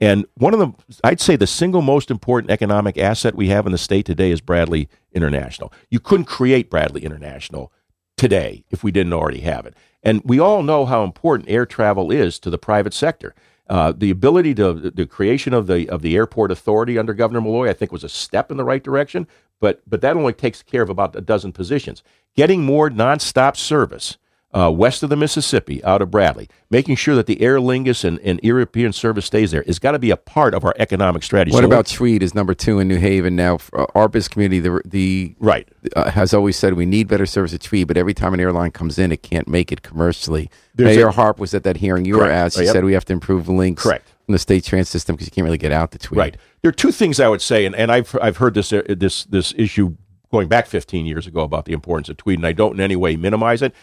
And 0.00 0.26
one 0.34 0.54
of 0.54 0.60
the, 0.60 0.72
I'd 1.02 1.20
say 1.20 1.36
the 1.36 1.46
single 1.46 1.82
most 1.82 2.10
important 2.10 2.50
economic 2.50 2.96
asset 2.96 3.34
we 3.34 3.48
have 3.48 3.66
in 3.66 3.72
the 3.72 3.78
state 3.78 4.06
today 4.06 4.30
is 4.30 4.40
Bradley 4.40 4.88
International. 5.12 5.72
You 5.90 5.98
couldn't 5.98 6.26
create 6.26 6.70
Bradley 6.70 7.04
International 7.04 7.72
today 8.16 8.64
if 8.70 8.84
we 8.84 8.92
didn't 8.92 9.12
already 9.12 9.40
have 9.40 9.66
it. 9.66 9.74
And 10.02 10.22
we 10.24 10.38
all 10.38 10.62
know 10.62 10.86
how 10.86 11.02
important 11.02 11.50
air 11.50 11.66
travel 11.66 12.10
is 12.10 12.38
to 12.40 12.50
the 12.50 12.58
private 12.58 12.94
sector. 12.94 13.34
Uh, 13.68 13.92
the 13.94 14.10
ability 14.10 14.54
to 14.54 14.72
the 14.72 15.06
creation 15.06 15.52
of 15.52 15.66
the 15.66 15.88
of 15.90 16.00
the 16.00 16.16
airport 16.16 16.50
authority 16.50 16.96
under 16.96 17.12
Governor 17.12 17.42
Malloy, 17.42 17.68
I 17.68 17.74
think, 17.74 17.92
was 17.92 18.04
a 18.04 18.08
step 18.08 18.50
in 18.50 18.56
the 18.56 18.64
right 18.64 18.82
direction. 18.82 19.26
But 19.60 19.82
but 19.86 20.00
that 20.00 20.16
only 20.16 20.32
takes 20.32 20.62
care 20.62 20.80
of 20.82 20.88
about 20.88 21.14
a 21.16 21.20
dozen 21.20 21.52
positions. 21.52 22.02
Getting 22.34 22.64
more 22.64 22.88
nonstop 22.88 23.56
service 23.56 24.16
uh, 24.54 24.70
west 24.70 25.02
of 25.02 25.10
the 25.10 25.16
Mississippi, 25.16 25.84
out 25.84 26.00
of 26.00 26.10
Bradley, 26.10 26.48
making 26.70 26.96
sure 26.96 27.14
that 27.14 27.26
the 27.26 27.42
Aer 27.42 27.58
Lingus 27.58 28.02
and, 28.02 28.18
and 28.20 28.40
European 28.42 28.94
service 28.94 29.26
stays 29.26 29.50
there 29.50 29.62
is 29.62 29.78
got 29.78 29.92
to 29.92 29.98
be 29.98 30.10
a 30.10 30.16
part 30.16 30.54
of 30.54 30.64
our 30.64 30.74
economic 30.78 31.22
strategy. 31.22 31.54
What 31.54 31.60
so 31.60 31.66
about 31.66 31.86
Tweed 31.86 32.22
is 32.22 32.34
number 32.34 32.54
two 32.54 32.78
in 32.78 32.88
New 32.88 32.96
Haven 32.96 33.36
now? 33.36 33.58
Uh, 33.74 33.86
our 33.94 34.08
business 34.08 34.28
community, 34.28 34.60
the, 34.60 34.80
the 34.86 35.34
right 35.38 35.68
uh, 35.94 36.10
has 36.10 36.32
always 36.32 36.56
said 36.56 36.74
we 36.74 36.86
need 36.86 37.08
better 37.08 37.26
service 37.26 37.52
at 37.52 37.60
Tweed, 37.60 37.88
but 37.88 37.98
every 37.98 38.14
time 38.14 38.32
an 38.32 38.40
airline 38.40 38.70
comes 38.70 38.98
in, 38.98 39.12
it 39.12 39.22
can't 39.22 39.48
make 39.48 39.70
it 39.70 39.82
commercially. 39.82 40.50
There's 40.74 40.96
Mayor 40.96 41.08
a, 41.08 41.12
Harp 41.12 41.38
was 41.38 41.52
at 41.52 41.64
that 41.64 41.76
hearing 41.76 42.06
you 42.06 42.14
correct. 42.14 42.28
were 42.28 42.32
at. 42.32 42.52
She 42.54 42.64
yep. 42.64 42.72
said 42.72 42.84
we 42.84 42.94
have 42.94 43.04
to 43.06 43.12
improve 43.12 43.48
links. 43.48 43.82
Correct. 43.82 44.08
In 44.28 44.32
the 44.32 44.38
state 44.38 44.62
transit 44.62 44.92
system 44.92 45.16
because 45.16 45.26
you 45.26 45.30
can't 45.30 45.46
really 45.46 45.56
get 45.56 45.72
out 45.72 45.90
to 45.92 45.98
Tweed. 45.98 46.18
Right. 46.18 46.36
There 46.60 46.68
are 46.68 46.72
two 46.72 46.92
things 46.92 47.18
I 47.18 47.28
would 47.28 47.40
say, 47.40 47.64
and, 47.64 47.74
and 47.74 47.90
I've 47.90 48.14
I've 48.20 48.36
heard 48.36 48.52
this 48.52 48.72
uh, 48.74 48.82
this 48.86 49.24
this 49.24 49.54
issue 49.56 49.96
going 50.30 50.48
back 50.48 50.66
15 50.66 51.06
years 51.06 51.26
ago 51.26 51.40
about 51.40 51.64
the 51.64 51.72
importance 51.72 52.08
of 52.08 52.18
Tweed, 52.18 52.38
and 52.38 52.46
I 52.46 52.52
don't 52.52 52.74
in 52.74 52.80
any 52.80 52.96
way 52.96 53.16
minimize 53.16 53.62
it. 53.62 53.74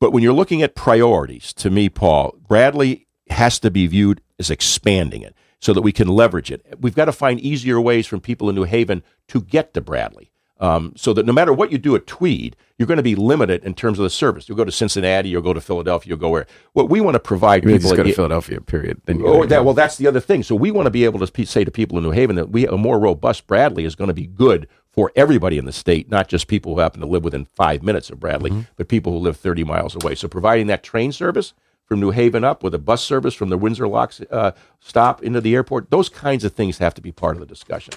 But 0.00 0.12
when 0.12 0.22
you're 0.22 0.32
looking 0.32 0.62
at 0.62 0.74
priorities, 0.74 1.52
to 1.54 1.70
me, 1.70 1.90
Paul, 1.90 2.34
Bradley 2.48 3.06
has 3.28 3.58
to 3.60 3.70
be 3.70 3.86
viewed 3.86 4.22
as 4.38 4.50
expanding 4.50 5.20
it 5.22 5.34
so 5.60 5.74
that 5.74 5.82
we 5.82 5.92
can 5.92 6.08
leverage 6.08 6.50
it. 6.50 6.64
We've 6.80 6.94
got 6.94 7.04
to 7.04 7.12
find 7.12 7.38
easier 7.38 7.78
ways 7.78 8.06
for 8.06 8.18
people 8.18 8.48
in 8.48 8.54
New 8.54 8.64
Haven 8.64 9.02
to 9.28 9.42
get 9.42 9.74
to 9.74 9.82
Bradley. 9.82 10.32
Um, 10.60 10.92
so 10.94 11.14
that 11.14 11.24
no 11.24 11.32
matter 11.32 11.54
what 11.54 11.72
you 11.72 11.78
do 11.78 11.96
at 11.96 12.06
Tweed, 12.06 12.54
you're 12.76 12.86
going 12.86 12.98
to 12.98 13.02
be 13.02 13.14
limited 13.14 13.64
in 13.64 13.72
terms 13.72 13.98
of 13.98 14.02
the 14.02 14.10
service. 14.10 14.46
You'll 14.46 14.58
go 14.58 14.64
to 14.64 14.72
Cincinnati, 14.72 15.30
you'll 15.30 15.42
go 15.42 15.54
to 15.54 15.60
Philadelphia, 15.60 16.10
you'll 16.10 16.18
go 16.18 16.28
where. 16.28 16.46
What 16.74 16.90
we 16.90 17.00
want 17.00 17.14
to 17.14 17.18
provide 17.18 17.64
you 17.64 17.70
people 17.70 17.90
just 17.90 17.96
go 17.96 18.02
to 18.02 18.12
Philadelphia, 18.12 18.60
period. 18.60 19.00
Then 19.06 19.22
oh, 19.24 19.46
that, 19.46 19.64
well, 19.64 19.72
that's 19.72 19.96
the 19.96 20.06
other 20.06 20.20
thing. 20.20 20.42
So 20.42 20.54
we 20.54 20.70
want 20.70 20.86
to 20.86 20.90
be 20.90 21.04
able 21.04 21.26
to 21.26 21.46
say 21.46 21.64
to 21.64 21.70
people 21.70 21.96
in 21.96 22.04
New 22.04 22.10
Haven 22.10 22.36
that 22.36 22.50
we 22.50 22.66
a 22.66 22.76
more 22.76 22.98
robust 22.98 23.46
Bradley 23.46 23.86
is 23.86 23.94
going 23.94 24.08
to 24.08 24.14
be 24.14 24.26
good 24.26 24.68
for 24.90 25.12
everybody 25.16 25.56
in 25.56 25.64
the 25.64 25.72
state, 25.72 26.10
not 26.10 26.28
just 26.28 26.46
people 26.46 26.74
who 26.74 26.80
happen 26.80 27.00
to 27.00 27.06
live 27.06 27.24
within 27.24 27.46
five 27.46 27.82
minutes 27.82 28.10
of 28.10 28.20
Bradley, 28.20 28.50
mm-hmm. 28.50 28.62
but 28.76 28.88
people 28.88 29.12
who 29.12 29.18
live 29.18 29.36
30 29.36 29.64
miles 29.64 29.94
away. 29.94 30.14
So 30.14 30.28
providing 30.28 30.66
that 30.66 30.82
train 30.82 31.12
service 31.12 31.54
from 31.90 31.98
New 31.98 32.12
Haven 32.12 32.44
up 32.44 32.62
with 32.62 32.72
a 32.72 32.78
bus 32.78 33.02
service 33.02 33.34
from 33.34 33.48
the 33.48 33.58
Windsor 33.58 33.88
Locks 33.88 34.20
uh, 34.30 34.52
stop 34.78 35.24
into 35.24 35.40
the 35.40 35.56
airport, 35.56 35.90
those 35.90 36.08
kinds 36.08 36.44
of 36.44 36.52
things 36.52 36.78
have 36.78 36.94
to 36.94 37.00
be 37.00 37.10
part 37.10 37.34
of 37.34 37.40
the 37.40 37.46
discussion. 37.46 37.94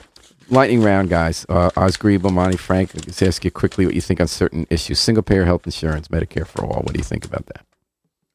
Lightning 0.49 0.81
round, 0.81 1.09
guys. 1.09 1.45
Uh, 1.47 1.69
Oz 1.77 1.95
Griebel, 1.95 2.33
Monty 2.33 2.57
Frank, 2.57 2.95
let's 2.95 3.21
ask 3.21 3.45
you 3.45 3.51
quickly 3.51 3.85
what 3.85 3.93
you 3.93 4.01
think 4.01 4.19
on 4.19 4.27
certain 4.27 4.65
issues. 4.71 4.99
Single 4.99 5.21
payer 5.21 5.45
health 5.45 5.67
insurance, 5.67 6.07
Medicare 6.07 6.47
for 6.47 6.65
all. 6.65 6.81
What 6.81 6.93
do 6.93 6.97
you 6.97 7.03
think 7.03 7.23
about 7.23 7.45
that? 7.45 7.67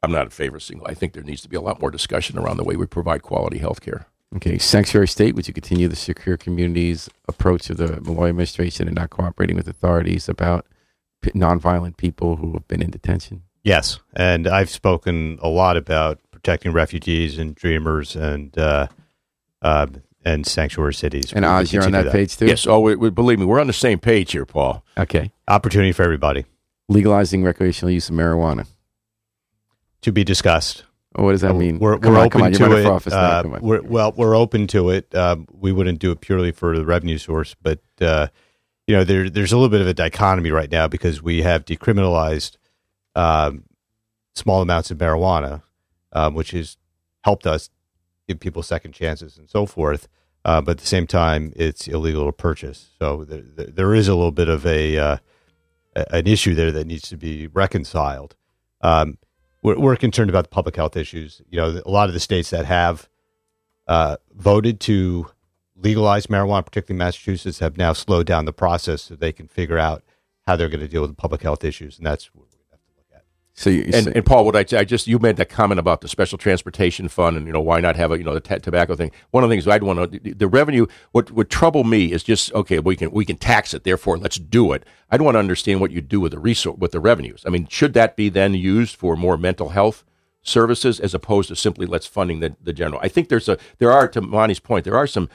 I'm 0.05 0.13
not 0.13 0.27
in 0.27 0.31
favor 0.31 0.59
of 0.59 0.63
single. 0.63 0.87
I 0.87 0.95
think 0.95 1.13
there 1.13 1.25
needs 1.25 1.43
to 1.43 1.49
be 1.49 1.57
a 1.57 1.61
lot 1.61 1.81
more 1.81 1.91
discussion 1.91 2.39
around 2.39 2.59
the 2.59 2.65
way 2.65 2.77
we 2.77 2.87
provide 2.87 3.23
quality 3.23 3.59
health 3.59 3.81
care. 3.81 4.07
Okay, 4.37 4.59
sanctuary 4.59 5.09
state, 5.09 5.35
would 5.35 5.49
you 5.49 5.55
continue 5.55 5.89
the 5.89 5.97
secure 5.97 6.37
communities 6.37 7.11
approach 7.27 7.69
of 7.69 7.79
the 7.79 8.01
Malloy 8.01 8.29
administration 8.29 8.87
and 8.87 8.95
not 8.95 9.11
cooperating 9.11 9.57
with 9.57 9.67
authorities 9.67 10.29
about 10.29 10.67
nonviolent 11.25 11.97
people 11.97 12.37
who 12.37 12.53
have 12.53 12.69
been 12.69 12.81
in 12.81 12.91
detention? 12.91 13.43
Yes, 13.69 14.01
and 14.17 14.49
I've 14.49 14.71
spoken 14.71 15.39
a 15.43 15.49
lot 15.49 15.77
about 15.77 16.19
protecting 16.31 16.73
refugees 16.73 17.39
and 17.39 17.55
dreamers 17.55 18.17
and 18.17 18.57
uh, 18.57 18.87
uh, 19.61 19.87
and 20.25 20.47
sanctuary 20.47 20.95
cities. 20.95 21.35
And 21.35 21.45
Oz, 21.45 21.71
you're 21.71 21.85
on 21.85 21.93
that, 21.93 22.05
that, 22.05 22.13
page 22.13 22.37
too. 22.39 22.47
Yes. 22.47 22.67
Oh, 22.67 22.81
we, 22.81 22.97
we, 22.97 23.11
believe 23.11 23.39
me, 23.39 23.45
we're 23.45 23.61
on 23.61 23.67
the 23.67 23.75
same 23.75 23.99
page 23.99 24.33
here, 24.33 24.47
Paul. 24.47 24.83
Okay. 24.97 25.33
Opportunity 25.49 25.93
for 25.93 26.03
everybody. 26.03 26.47
Legalizing 26.89 27.45
recreational 27.45 27.91
use 27.91 28.09
of 28.09 28.15
marijuana 28.15 28.67
to 30.01 30.13
be 30.13 30.25
discussed. 30.25 30.85
What 31.13 31.33
does 31.33 31.43
that 31.43 31.51
uh, 31.51 31.55
mean? 31.55 31.79
We're, 31.79 31.99
we're 31.99 32.19
on, 32.19 32.27
open 32.27 32.53
to 32.53 32.73
it. 32.75 33.13
Uh, 33.13 33.43
we're, 33.61 33.83
well, 33.83 34.13
we're 34.17 34.35
open 34.35 34.67
to 34.69 34.89
it. 34.91 35.15
Uh, 35.15 35.37
we 35.53 35.73
wouldn't 35.73 35.99
do 35.99 36.11
it 36.11 36.23
purely 36.23 36.53
for 36.53 36.75
the 36.75 36.87
revenue 36.87 37.19
source, 37.19 37.55
but 37.61 37.81
uh, 38.01 38.29
you 38.87 38.97
know, 38.97 39.05
there, 39.05 39.29
there's 39.29 39.53
a 39.53 39.57
little 39.57 39.69
bit 39.69 39.83
of 39.83 39.87
a 39.87 39.95
dichotomy 39.95 40.51
right 40.51 40.71
now 40.71 40.89
because 40.89 41.23
we 41.23 41.43
have 41.43 41.67
decriminalized 41.67 42.57
um, 43.19 43.65
small 44.35 44.63
amounts 44.63 44.91
of 44.91 44.99
marijuana, 44.99 45.63
um, 46.13 46.35
which 46.35 46.53
has 46.53 46.77
helped 47.23 47.47
us 47.47 47.69
give 48.29 48.39
people 48.39 48.63
second 48.63 48.93
chances 48.93 49.37
and 49.37 49.51
so 49.51 49.67
forth. 49.67 50.09
Uh, 50.45 50.61
but 50.61 50.73
at 50.73 50.79
the 50.79 50.87
same 50.87 51.07
time, 51.07 51.53
it's 51.57 51.89
illegal 51.89 52.25
to 52.27 52.33
purchase. 52.33 52.91
So 52.99 53.25
there, 53.25 53.43
there 53.43 53.95
is 53.95 54.07
a 54.09 54.15
little 54.15 54.33
bit 54.33 54.49
of 54.49 54.65
a 54.65 54.97
uh, 54.97 55.17
an 56.11 56.27
issue 56.29 56.55
there 56.55 56.71
that 56.71 56.87
needs 56.87 57.09
to 57.09 57.17
be 57.17 57.49
reconciled. 57.49 58.37
Um, 58.81 59.19
we're, 59.63 59.79
we're 59.79 59.97
concerned 59.97 60.31
about 60.31 60.45
the 60.45 60.51
public 60.51 60.77
health 60.77 60.97
issues. 60.97 61.43
You 61.51 61.59
know, 61.59 61.83
a 61.85 61.91
lot 61.91 62.09
of 62.09 62.15
the 62.15 62.21
states 62.21 62.51
that 62.51 62.67
have 62.67 63.09
uh, 63.89 64.17
voted 64.33 64.79
to 64.81 65.29
legalize 65.75 66.29
marijuana, 66.29 66.65
particularly 66.65 66.99
Massachusetts, 66.99 67.59
have 67.59 67.77
now 67.77 67.93
slowed 67.93 68.27
down 68.27 68.45
the 68.45 68.53
process 68.53 69.03
so 69.03 69.17
they 69.17 69.33
can 69.33 69.49
figure 69.49 69.79
out 69.79 70.05
how 70.47 70.55
they're 70.55 70.69
going 70.69 70.81
to 70.81 70.89
deal 70.89 71.03
with 71.03 71.11
the 71.11 71.17
public 71.17 71.43
health 71.43 71.65
issues, 71.65 71.99
and 71.99 72.07
that's 72.07 72.31
so 73.59 73.71
you, 73.71 73.91
and, 73.93 74.07
and, 74.07 74.25
Paul, 74.25 74.45
what 74.45 74.55
I, 74.55 74.79
I, 74.79 74.85
just 74.85 75.09
you 75.09 75.19
made 75.19 75.37
that 75.39 75.49
comment 75.49 75.81
about 75.81 76.01
the 76.01 76.07
special 76.07 76.39
transportation 76.39 77.09
fund, 77.09 77.37
and 77.37 77.45
you 77.45 77.53
know 77.53 77.61
why 77.61 77.81
not 77.81 77.97
have 77.97 78.13
a 78.13 78.17
you 78.17 78.23
know 78.23 78.33
the 78.33 78.41
t- 78.41 78.61
tobacco 78.61 78.95
thing. 78.95 79.11
One 79.33 79.43
of 79.43 79.51
the 79.51 79.53
things 79.53 79.67
I'd 79.67 79.83
want 79.83 80.13
to 80.13 80.35
the 80.35 80.47
revenue. 80.47 80.87
What 81.11 81.33
would 81.33 81.51
trouble 81.51 81.83
me 81.83 82.13
is 82.13 82.23
just 82.23 82.53
okay. 82.55 82.79
We 82.79 82.95
can 82.95 83.11
we 83.11 83.25
can 83.25 83.37
tax 83.37 83.75
it. 83.75 83.83
Therefore, 83.83 84.17
let's 84.17 84.37
do 84.37 84.73
it. 84.75 84.85
I'd 85.11 85.23
want 85.23 85.35
to 85.35 85.41
understand 85.41 85.81
what 85.81 85.91
you 85.91 86.01
do 86.01 86.21
with 86.21 86.31
the 86.31 86.39
resource 86.39 86.79
with 86.79 86.93
the 86.93 87.01
revenues. 87.01 87.43
I 87.45 87.51
mean, 87.51 87.67
should 87.67 87.95
that 87.95 88.15
be 88.15 88.29
then 88.29 88.55
used 88.55 88.95
for 88.95 89.17
more 89.17 89.37
mental 89.37 89.71
health 89.71 90.05
services 90.41 91.01
as 91.01 91.13
opposed 91.13 91.49
to 91.49 91.57
simply 91.57 91.85
let's 91.85 92.07
funding 92.07 92.39
the, 92.39 92.55
the 92.63 92.73
general? 92.73 93.01
I 93.03 93.09
think 93.09 93.29
there's 93.29 93.49
a 93.49 93.59
there 93.79 93.91
are 93.91 94.07
to 94.07 94.21
Monty's 94.21 94.61
point 94.61 94.85
there 94.85 94.97
are 94.97 95.09
some 95.09 95.29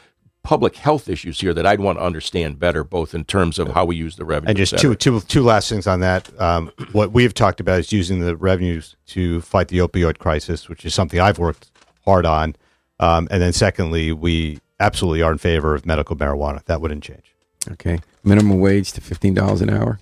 public 0.43 0.75
health 0.75 1.07
issues 1.09 1.39
here 1.39 1.53
that 1.53 1.65
I'd 1.65 1.79
want 1.79 1.97
to 1.97 2.03
understand 2.03 2.59
better, 2.59 2.83
both 2.83 3.15
in 3.15 3.23
terms 3.23 3.57
of 3.57 3.69
how 3.69 3.85
we 3.85 3.95
use 3.95 4.17
the 4.17 4.25
revenue. 4.25 4.49
And 4.49 4.57
just 4.57 4.77
two, 4.77 4.93
two, 4.95 5.21
two 5.21 5.41
last 5.41 5.69
things 5.69 5.87
on 5.87 6.01
that. 6.01 6.29
Um, 6.39 6.71
what 6.91 7.13
we've 7.13 7.33
talked 7.33 7.59
about 7.59 7.79
is 7.79 7.91
using 7.91 8.19
the 8.19 8.35
revenues 8.35 8.95
to 9.07 9.41
fight 9.41 9.69
the 9.69 9.79
opioid 9.79 10.19
crisis, 10.19 10.67
which 10.67 10.85
is 10.85 10.93
something 10.93 11.19
I've 11.19 11.39
worked 11.39 11.71
hard 12.05 12.25
on. 12.25 12.55
Um, 12.99 13.27
and 13.31 13.41
then 13.41 13.53
secondly, 13.53 14.11
we 14.11 14.59
absolutely 14.79 15.21
are 15.21 15.31
in 15.31 15.37
favor 15.37 15.73
of 15.75 15.85
medical 15.85 16.15
marijuana. 16.15 16.63
That 16.65 16.81
wouldn't 16.81 17.03
change. 17.03 17.33
Okay. 17.71 17.99
Minimum 18.23 18.59
wage 18.59 18.91
to 18.93 19.01
$15 19.01 19.61
an 19.61 19.69
hour? 19.69 19.99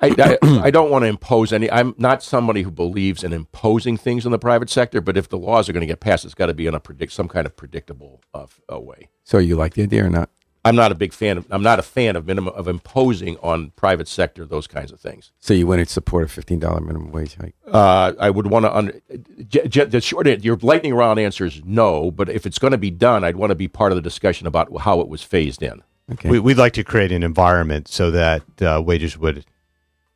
I, 0.00 0.14
I, 0.18 0.60
I, 0.64 0.70
don't 0.70 0.90
want 0.90 1.04
to 1.04 1.06
impose 1.06 1.52
any. 1.52 1.70
I'm 1.70 1.94
not 1.96 2.24
somebody 2.24 2.62
who 2.62 2.72
believes 2.72 3.22
in 3.22 3.32
imposing 3.32 3.96
things 3.96 4.26
in 4.26 4.32
the 4.32 4.38
private 4.38 4.68
sector, 4.68 5.00
but 5.00 5.16
if 5.16 5.28
the 5.28 5.38
laws 5.38 5.68
are 5.68 5.72
going 5.72 5.82
to 5.82 5.86
get 5.86 6.00
passed, 6.00 6.24
it's 6.24 6.34
got 6.34 6.46
to 6.46 6.54
be 6.54 6.66
in 6.66 6.74
a 6.74 6.80
predict 6.80 7.12
some 7.12 7.28
kind 7.28 7.46
of 7.46 7.54
predictable 7.54 8.20
uh, 8.34 8.46
uh, 8.70 8.80
way. 8.80 9.08
So, 9.24 9.38
you 9.38 9.56
like 9.56 9.74
the 9.74 9.82
idea 9.82 10.04
or 10.04 10.10
not? 10.10 10.30
I'm 10.64 10.76
not 10.76 10.92
a 10.92 10.94
big 10.94 11.12
fan. 11.12 11.38
Of, 11.38 11.46
I'm 11.50 11.62
not 11.62 11.78
a 11.80 11.82
fan 11.82 12.14
of 12.14 12.26
minimum 12.26 12.54
of 12.54 12.68
imposing 12.68 13.36
on 13.38 13.70
private 13.70 14.06
sector 14.06 14.44
those 14.44 14.68
kinds 14.68 14.92
of 14.92 15.00
things. 15.00 15.32
So, 15.40 15.54
you 15.54 15.66
wouldn't 15.66 15.88
support 15.88 16.24
a 16.24 16.28
fifteen 16.28 16.58
dollar 16.60 16.80
minimum 16.80 17.10
wage 17.12 17.36
hike? 17.36 17.54
Uh, 17.66 18.12
I 18.18 18.30
would 18.30 18.46
want 18.46 18.64
to. 18.64 18.76
Under, 18.76 19.00
j- 19.48 19.66
j- 19.66 19.84
the 19.84 20.00
short, 20.00 20.26
your 20.44 20.56
lightning 20.62 20.94
round 20.94 21.18
answer 21.18 21.44
is 21.44 21.62
no. 21.64 22.10
But 22.10 22.28
if 22.28 22.46
it's 22.46 22.58
going 22.58 22.72
to 22.72 22.78
be 22.78 22.90
done, 22.90 23.24
I'd 23.24 23.36
want 23.36 23.50
to 23.50 23.56
be 23.56 23.68
part 23.68 23.92
of 23.92 23.96
the 23.96 24.02
discussion 24.02 24.46
about 24.46 24.76
how 24.80 25.00
it 25.00 25.08
was 25.08 25.22
phased 25.22 25.62
in. 25.62 25.82
Okay. 26.10 26.28
We, 26.28 26.38
would 26.40 26.58
like 26.58 26.72
to 26.74 26.84
create 26.84 27.12
an 27.12 27.22
environment 27.22 27.88
so 27.88 28.10
that 28.10 28.42
uh, 28.60 28.82
wages 28.84 29.16
would 29.16 29.46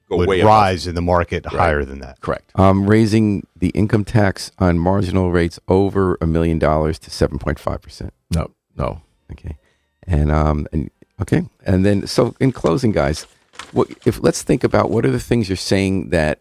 Go 0.09 0.19
would 0.19 0.29
rise 0.45 0.87
above. 0.87 0.91
in 0.91 0.95
the 0.97 1.03
market 1.03 1.45
right. 1.47 1.55
higher 1.55 1.85
than 1.85 2.01
that. 2.01 2.21
Correct. 2.21 2.53
Um, 2.55 2.87
raising 2.89 3.47
the 3.57 3.69
income 3.71 4.05
tax 4.05 4.51
on 4.59 4.79
marginal 4.79 5.33
rates 5.33 5.59
over 5.69 6.19
a 6.21 6.27
million 6.27 6.59
dollars 6.59 6.99
to 7.01 7.11
seven 7.11 7.39
point 7.39 7.59
five 7.59 7.83
percent. 7.83 8.13
No, 8.35 8.51
no. 8.77 9.03
Okay, 9.33 9.57
and 10.05 10.31
um, 10.31 10.67
and 10.73 10.91
okay, 11.21 11.43
and 11.65 11.85
then 11.85 12.07
so 12.07 12.35
in 12.41 12.53
closing, 12.53 12.93
guys, 12.93 13.27
what 13.73 13.89
if 14.05 14.23
let's 14.23 14.43
think 14.43 14.65
about 14.65 14.91
what 14.91 15.05
are 15.05 15.11
the 15.11 15.21
things 15.21 15.49
you're 15.49 15.57
saying 15.57 16.11
that 16.11 16.41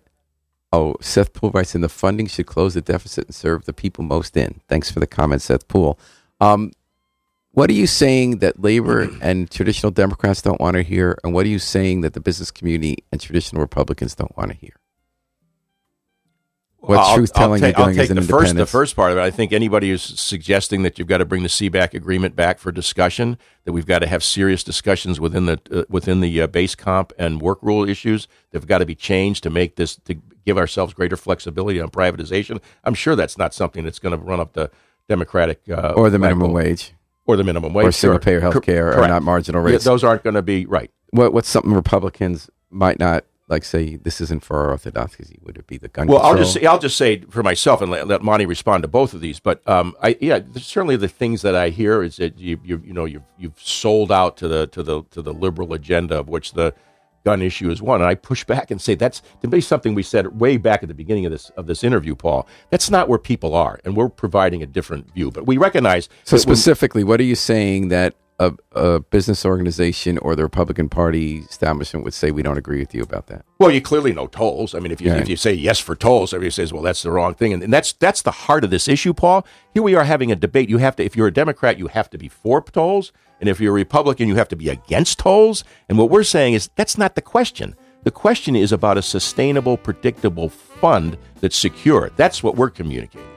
Oh, 0.76 0.96
Seth 1.00 1.32
Poole 1.32 1.52
writes 1.52 1.74
in 1.74 1.80
the 1.80 1.88
funding 1.88 2.28
should 2.28 2.48
close 2.48 2.74
the 2.74 2.82
deficit 2.82 3.28
and 3.28 3.36
serve 3.36 3.64
the 3.64 3.72
people 3.72 4.04
most 4.04 4.36
in. 4.36 4.60
Thanks 4.68 4.92
for 4.92 5.00
the 5.00 5.08
comment, 5.08 5.42
Seth 5.42 5.70
Poole. 5.70 5.98
Um, 6.42 6.74
what 7.52 7.70
are 7.70 7.74
you 7.74 7.88
saying 7.88 8.40
that 8.40 8.62
labor 8.62 9.08
and 9.22 9.50
traditional 9.50 9.90
Democrats 9.90 10.42
don't 10.42 10.60
want 10.60 10.76
to 10.76 10.84
hear, 10.84 11.18
and 11.24 11.34
what 11.34 11.46
are 11.46 11.50
you 11.50 11.60
saying 11.60 12.02
that 12.02 12.12
the 12.12 12.20
business 12.20 12.52
community 12.52 13.06
and 13.10 13.22
traditional 13.22 13.62
Republicans 13.62 14.16
don't 14.16 14.36
want 14.36 14.52
to 14.52 14.58
hear? 14.58 14.74
What 16.88 17.00
I'll- 17.00 17.16
truth 17.16 17.34
telling 17.34 17.64
I'll 17.64 17.74
I'll 17.76 17.94
take 17.94 18.10
the 18.10 18.22
first, 18.22 18.56
the 18.56 18.66
first 18.66 18.96
part 18.96 19.12
of 19.12 19.18
it. 19.18 19.22
I 19.22 19.32
think 19.32 19.52
anybody 19.54 19.90
who's 19.90 20.02
suggesting 20.04 20.84
that 20.84 20.98
you've 21.00 21.08
got 21.08 21.18
to 21.18 21.26
bring 21.26 21.44
the 21.44 21.50
SEBAC 21.50 21.94
agreement 21.94 22.36
back 22.36 22.60
for 22.60 22.72
discussion, 22.72 23.38
that 23.64 23.72
we've 23.74 23.86
got 23.86 24.00
to 24.00 24.08
have 24.08 24.24
serious 24.24 24.64
discussions 24.64 25.20
within 25.20 25.46
the 25.46 25.60
uh, 25.72 25.84
within 25.90 26.22
the 26.22 26.42
uh, 26.42 26.48
base 26.48 26.76
comp 26.76 27.12
and 27.18 27.42
work 27.42 27.60
rule 27.62 27.88
issues, 27.88 28.28
they've 28.52 28.68
got 28.68 28.80
to 28.80 28.86
be 28.86 28.96
changed 28.96 29.44
to 29.44 29.50
make 29.50 29.76
this 29.76 29.96
to 30.06 30.16
give 30.46 30.58
ourselves 30.58 30.94
greater 30.94 31.18
flexibility 31.18 31.80
on 31.82 31.90
privatization. 31.90 32.62
I'm 32.84 32.94
sure 32.94 33.16
that's 33.16 33.38
not 33.38 33.54
something 33.54 33.84
that's 33.84 34.00
going 34.00 34.18
to 34.18 34.24
run 34.24 34.40
up 34.40 34.54
the 34.54 34.70
Democratic 35.10 35.62
uh, 35.70 35.94
or 35.96 36.10
the 36.10 36.20
minimum 36.20 36.52
wage, 36.52 36.94
or 37.26 37.36
the 37.36 37.44
minimum 37.44 37.74
wage, 37.74 37.88
or 37.88 37.92
single 37.92 38.20
payer 38.20 38.42
health 38.42 38.62
care, 38.62 38.96
or 39.00 39.08
not 39.08 39.24
marginal 39.24 39.64
Yeah, 39.68 39.74
rates. 39.74 39.84
those 39.86 40.04
aren't 40.04 40.24
going 40.24 40.36
to 40.36 40.42
be 40.42 40.66
right. 40.66 40.92
what, 41.12 41.34
what's 41.34 41.50
something 41.50 41.74
Republicans 41.74 42.50
might 42.70 43.00
not 43.00 43.24
like 43.48 43.64
say 43.64 43.96
this 43.96 44.20
isn't 44.22 44.44
for 44.44 44.58
our 44.58 44.72
orthodoxy? 44.72 45.38
Would 45.44 45.58
it 45.58 45.68
be 45.68 45.78
the 45.78 45.88
gun 45.88 46.08
Well, 46.08 46.22
I'll 46.22 46.36
just 46.36 46.54
say, 46.54 46.66
I'll 46.66 46.80
just 46.80 46.98
say 46.98 47.22
for 47.30 47.44
myself 47.44 47.82
and 47.82 47.92
let, 47.92 48.08
let 48.08 48.22
Monty 48.24 48.46
respond 48.46 48.82
to 48.84 48.88
both 48.88 49.14
of 49.14 49.22
these. 49.22 49.40
But 49.40 49.68
um, 49.68 49.96
I 50.02 50.18
yeah, 50.20 50.40
certainly 50.56 50.96
the 50.96 51.08
things 51.08 51.42
that 51.44 51.56
I 51.56 51.70
hear 51.70 52.02
is 52.02 52.18
that 52.18 52.38
you 52.40 52.60
you 52.64 52.82
you 52.86 52.94
know 52.94 53.06
you've 53.06 53.24
you've 53.38 53.60
sold 53.62 54.12
out 54.12 54.38
to 54.38 54.48
the 54.48 54.68
to 54.68 54.82
the 54.84 55.04
to 55.12 55.22
the 55.22 55.34
liberal 55.34 55.74
agenda 55.74 56.18
of 56.20 56.28
which 56.28 56.54
the 56.54 56.74
gun 57.24 57.42
issue 57.42 57.70
is 57.72 57.82
one. 57.82 58.02
And 58.02 58.08
I 58.10 58.16
push 58.16 58.44
back 58.44 58.70
and 58.72 58.80
say 58.82 58.94
that's 58.96 59.22
to 59.42 59.48
be 59.48 59.60
something 59.62 59.96
we 59.96 60.04
said 60.04 60.40
way 60.40 60.58
back 60.58 60.84
at 60.84 60.90
the 60.90 60.96
beginning 60.96 61.26
of 61.26 61.32
this 61.32 61.50
of 61.52 61.68
this 61.68 61.84
interview, 61.84 62.16
Paul. 62.16 62.48
That's 62.72 62.90
not 62.90 63.10
where 63.10 63.20
people 63.20 63.54
are, 63.54 63.80
and 63.86 63.96
we're 63.96 64.10
providing 64.10 64.64
a 64.64 64.68
different 64.68 65.14
view. 65.14 65.30
But 65.30 65.46
we 65.46 65.58
recognize 65.58 66.10
So 66.24 66.36
that 66.36 66.48
when- 66.48 66.56
specifically, 66.56 67.04
what 67.04 67.20
are 67.20 67.24
you 67.24 67.36
saying 67.36 67.90
that 67.90 68.16
a, 68.40 68.54
a 68.74 69.00
business 69.00 69.46
organization 69.46 70.18
or 70.18 70.36
the 70.36 70.44
Republican 70.44 70.90
Party 70.90 71.38
establishment 71.50 72.04
would 72.04 72.14
say 72.14 72.32
we 72.32 72.44
don't 72.44 72.58
agree 72.58 72.80
with 72.80 72.94
you 72.94 73.02
about 73.02 73.28
that? 73.28 73.46
Well, 73.60 73.72
you 73.72 73.82
clearly 73.82 74.12
know 74.14 74.28
tolls. 74.28 74.76
I 74.76 74.80
mean, 74.80 74.92
if 74.92 75.00
you 75.00 75.12
Right. 75.12 75.22
if 75.22 75.30
you 75.30 75.38
say 75.38 75.54
yes 75.54 75.80
for 75.80 75.96
tolls, 75.96 76.34
everybody 76.34 76.52
says, 76.52 76.74
"Well, 76.74 76.82
that's 76.84 77.02
the 77.04 77.12
wrong 77.12 77.34
thing," 77.34 77.54
and, 77.54 77.64
and 77.64 77.72
that's 77.72 77.94
that's 77.94 78.22
the 78.22 78.32
heart 78.32 78.64
of 78.66 78.70
this 78.72 78.88
issue, 78.88 79.14
Paul. 79.14 79.46
Here 79.74 79.82
we 79.84 79.96
are 79.96 80.04
having 80.04 80.32
a 80.32 80.36
debate. 80.36 80.70
You 80.70 80.80
have 80.80 80.96
to, 80.98 81.04
if 81.06 81.16
you're 81.16 81.28
a 81.28 81.34
Democrat, 81.34 81.80
you 81.80 81.88
have 81.88 82.10
to 82.10 82.18
be 82.18 82.28
for 82.28 82.62
tolls, 82.62 83.12
and 83.40 83.48
if 83.50 83.60
you're 83.62 83.72
a 83.72 83.76
Republican, 83.76 84.28
you 84.28 84.36
have 84.36 84.50
to 84.50 84.56
be 84.58 84.70
against 84.70 85.20
tolls. 85.20 85.64
And 85.88 85.98
what 85.98 86.10
we're 86.10 86.24
saying 86.24 86.56
is 86.56 86.70
that's 86.76 86.98
not 86.98 87.16
the 87.16 87.22
question. 87.22 87.76
The 88.04 88.12
question 88.12 88.56
is 88.56 88.72
about 88.72 88.98
a 88.98 89.02
sustainable, 89.02 89.78
predictable 89.78 90.50
fund 90.50 91.18
that's 91.42 91.56
secure. 91.58 92.12
That's 92.18 92.44
what 92.44 92.56
we're 92.56 92.70
communicating. 92.70 93.28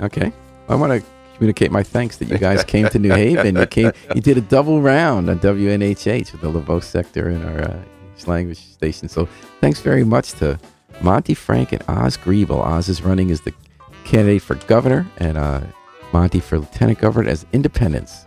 Okay, 0.00 0.32
I 0.68 0.74
want 0.74 0.92
to 1.02 1.08
communicate 1.34 1.70
my 1.70 1.82
thanks 1.82 2.16
that 2.18 2.28
you 2.28 2.38
guys 2.38 2.64
came 2.64 2.88
to 2.88 2.98
New 2.98 3.12
Haven. 3.12 3.56
You 3.56 3.66
came, 3.66 3.92
you 4.14 4.20
did 4.20 4.38
a 4.38 4.40
double 4.40 4.80
round 4.80 5.28
on 5.28 5.38
WNHH 5.40 6.32
with 6.32 6.40
the 6.40 6.48
LeBeau 6.48 6.80
sector 6.80 7.28
in 7.28 7.42
our 7.44 7.62
uh, 7.62 7.82
English 8.24 8.26
language 8.26 8.58
station. 8.58 9.08
So 9.08 9.28
thanks 9.60 9.80
very 9.80 10.04
much 10.04 10.32
to 10.34 10.58
Monty 11.00 11.34
Frank 11.34 11.72
and 11.72 11.82
Oz 11.88 12.16
Griebel. 12.16 12.60
Oz 12.60 12.88
is 12.88 13.02
running 13.02 13.30
as 13.30 13.40
the 13.40 13.52
candidate 14.04 14.42
for 14.42 14.54
governor, 14.54 15.06
and 15.18 15.36
uh, 15.36 15.60
Monty 16.12 16.40
for 16.40 16.58
lieutenant 16.58 16.98
governor 16.98 17.28
as 17.28 17.46
independents. 17.52 18.26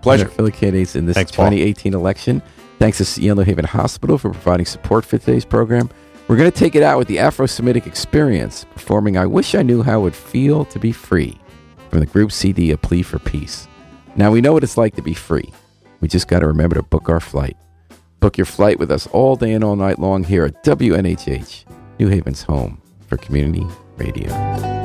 Pleasure. 0.00 0.28
Fellow 0.28 0.50
candidates 0.50 0.96
in 0.96 1.06
this 1.06 1.14
Thanks, 1.14 1.32
Paul. 1.32 1.46
2018 1.46 1.94
election. 1.94 2.42
Thanks 2.78 2.98
to 2.98 3.20
Yale 3.20 3.42
Haven 3.42 3.64
Hospital 3.64 4.18
for 4.18 4.30
providing 4.30 4.66
support 4.66 5.04
for 5.04 5.18
today's 5.18 5.44
program. 5.44 5.88
We're 6.28 6.36
going 6.36 6.50
to 6.50 6.56
take 6.56 6.74
it 6.74 6.82
out 6.82 6.98
with 6.98 7.08
the 7.08 7.18
Afro 7.18 7.46
Semitic 7.46 7.86
Experience, 7.86 8.64
performing 8.64 9.16
I 9.16 9.26
Wish 9.26 9.54
I 9.54 9.62
Knew 9.62 9.82
How 9.82 10.00
It 10.00 10.02
Would 10.02 10.14
Feel 10.14 10.64
to 10.66 10.78
Be 10.78 10.92
Free 10.92 11.38
from 11.92 12.00
the 12.00 12.06
group 12.06 12.32
CD 12.32 12.70
A 12.70 12.78
Plea 12.78 13.02
for 13.02 13.18
Peace. 13.18 13.68
Now, 14.16 14.30
we 14.30 14.40
know 14.40 14.54
what 14.54 14.64
it's 14.64 14.78
like 14.78 14.96
to 14.96 15.02
be 15.02 15.12
free. 15.12 15.52
We 16.00 16.08
just 16.08 16.26
got 16.26 16.38
to 16.38 16.46
remember 16.46 16.74
to 16.76 16.82
book 16.82 17.10
our 17.10 17.20
flight. 17.20 17.54
Book 18.18 18.38
your 18.38 18.46
flight 18.46 18.78
with 18.78 18.90
us 18.90 19.06
all 19.08 19.36
day 19.36 19.52
and 19.52 19.62
all 19.62 19.76
night 19.76 19.98
long 19.98 20.24
here 20.24 20.46
at 20.46 20.64
WNHH, 20.64 21.66
New 21.98 22.08
Haven's 22.08 22.44
home 22.44 22.80
for 23.06 23.18
community 23.18 23.66
radio. 23.98 24.81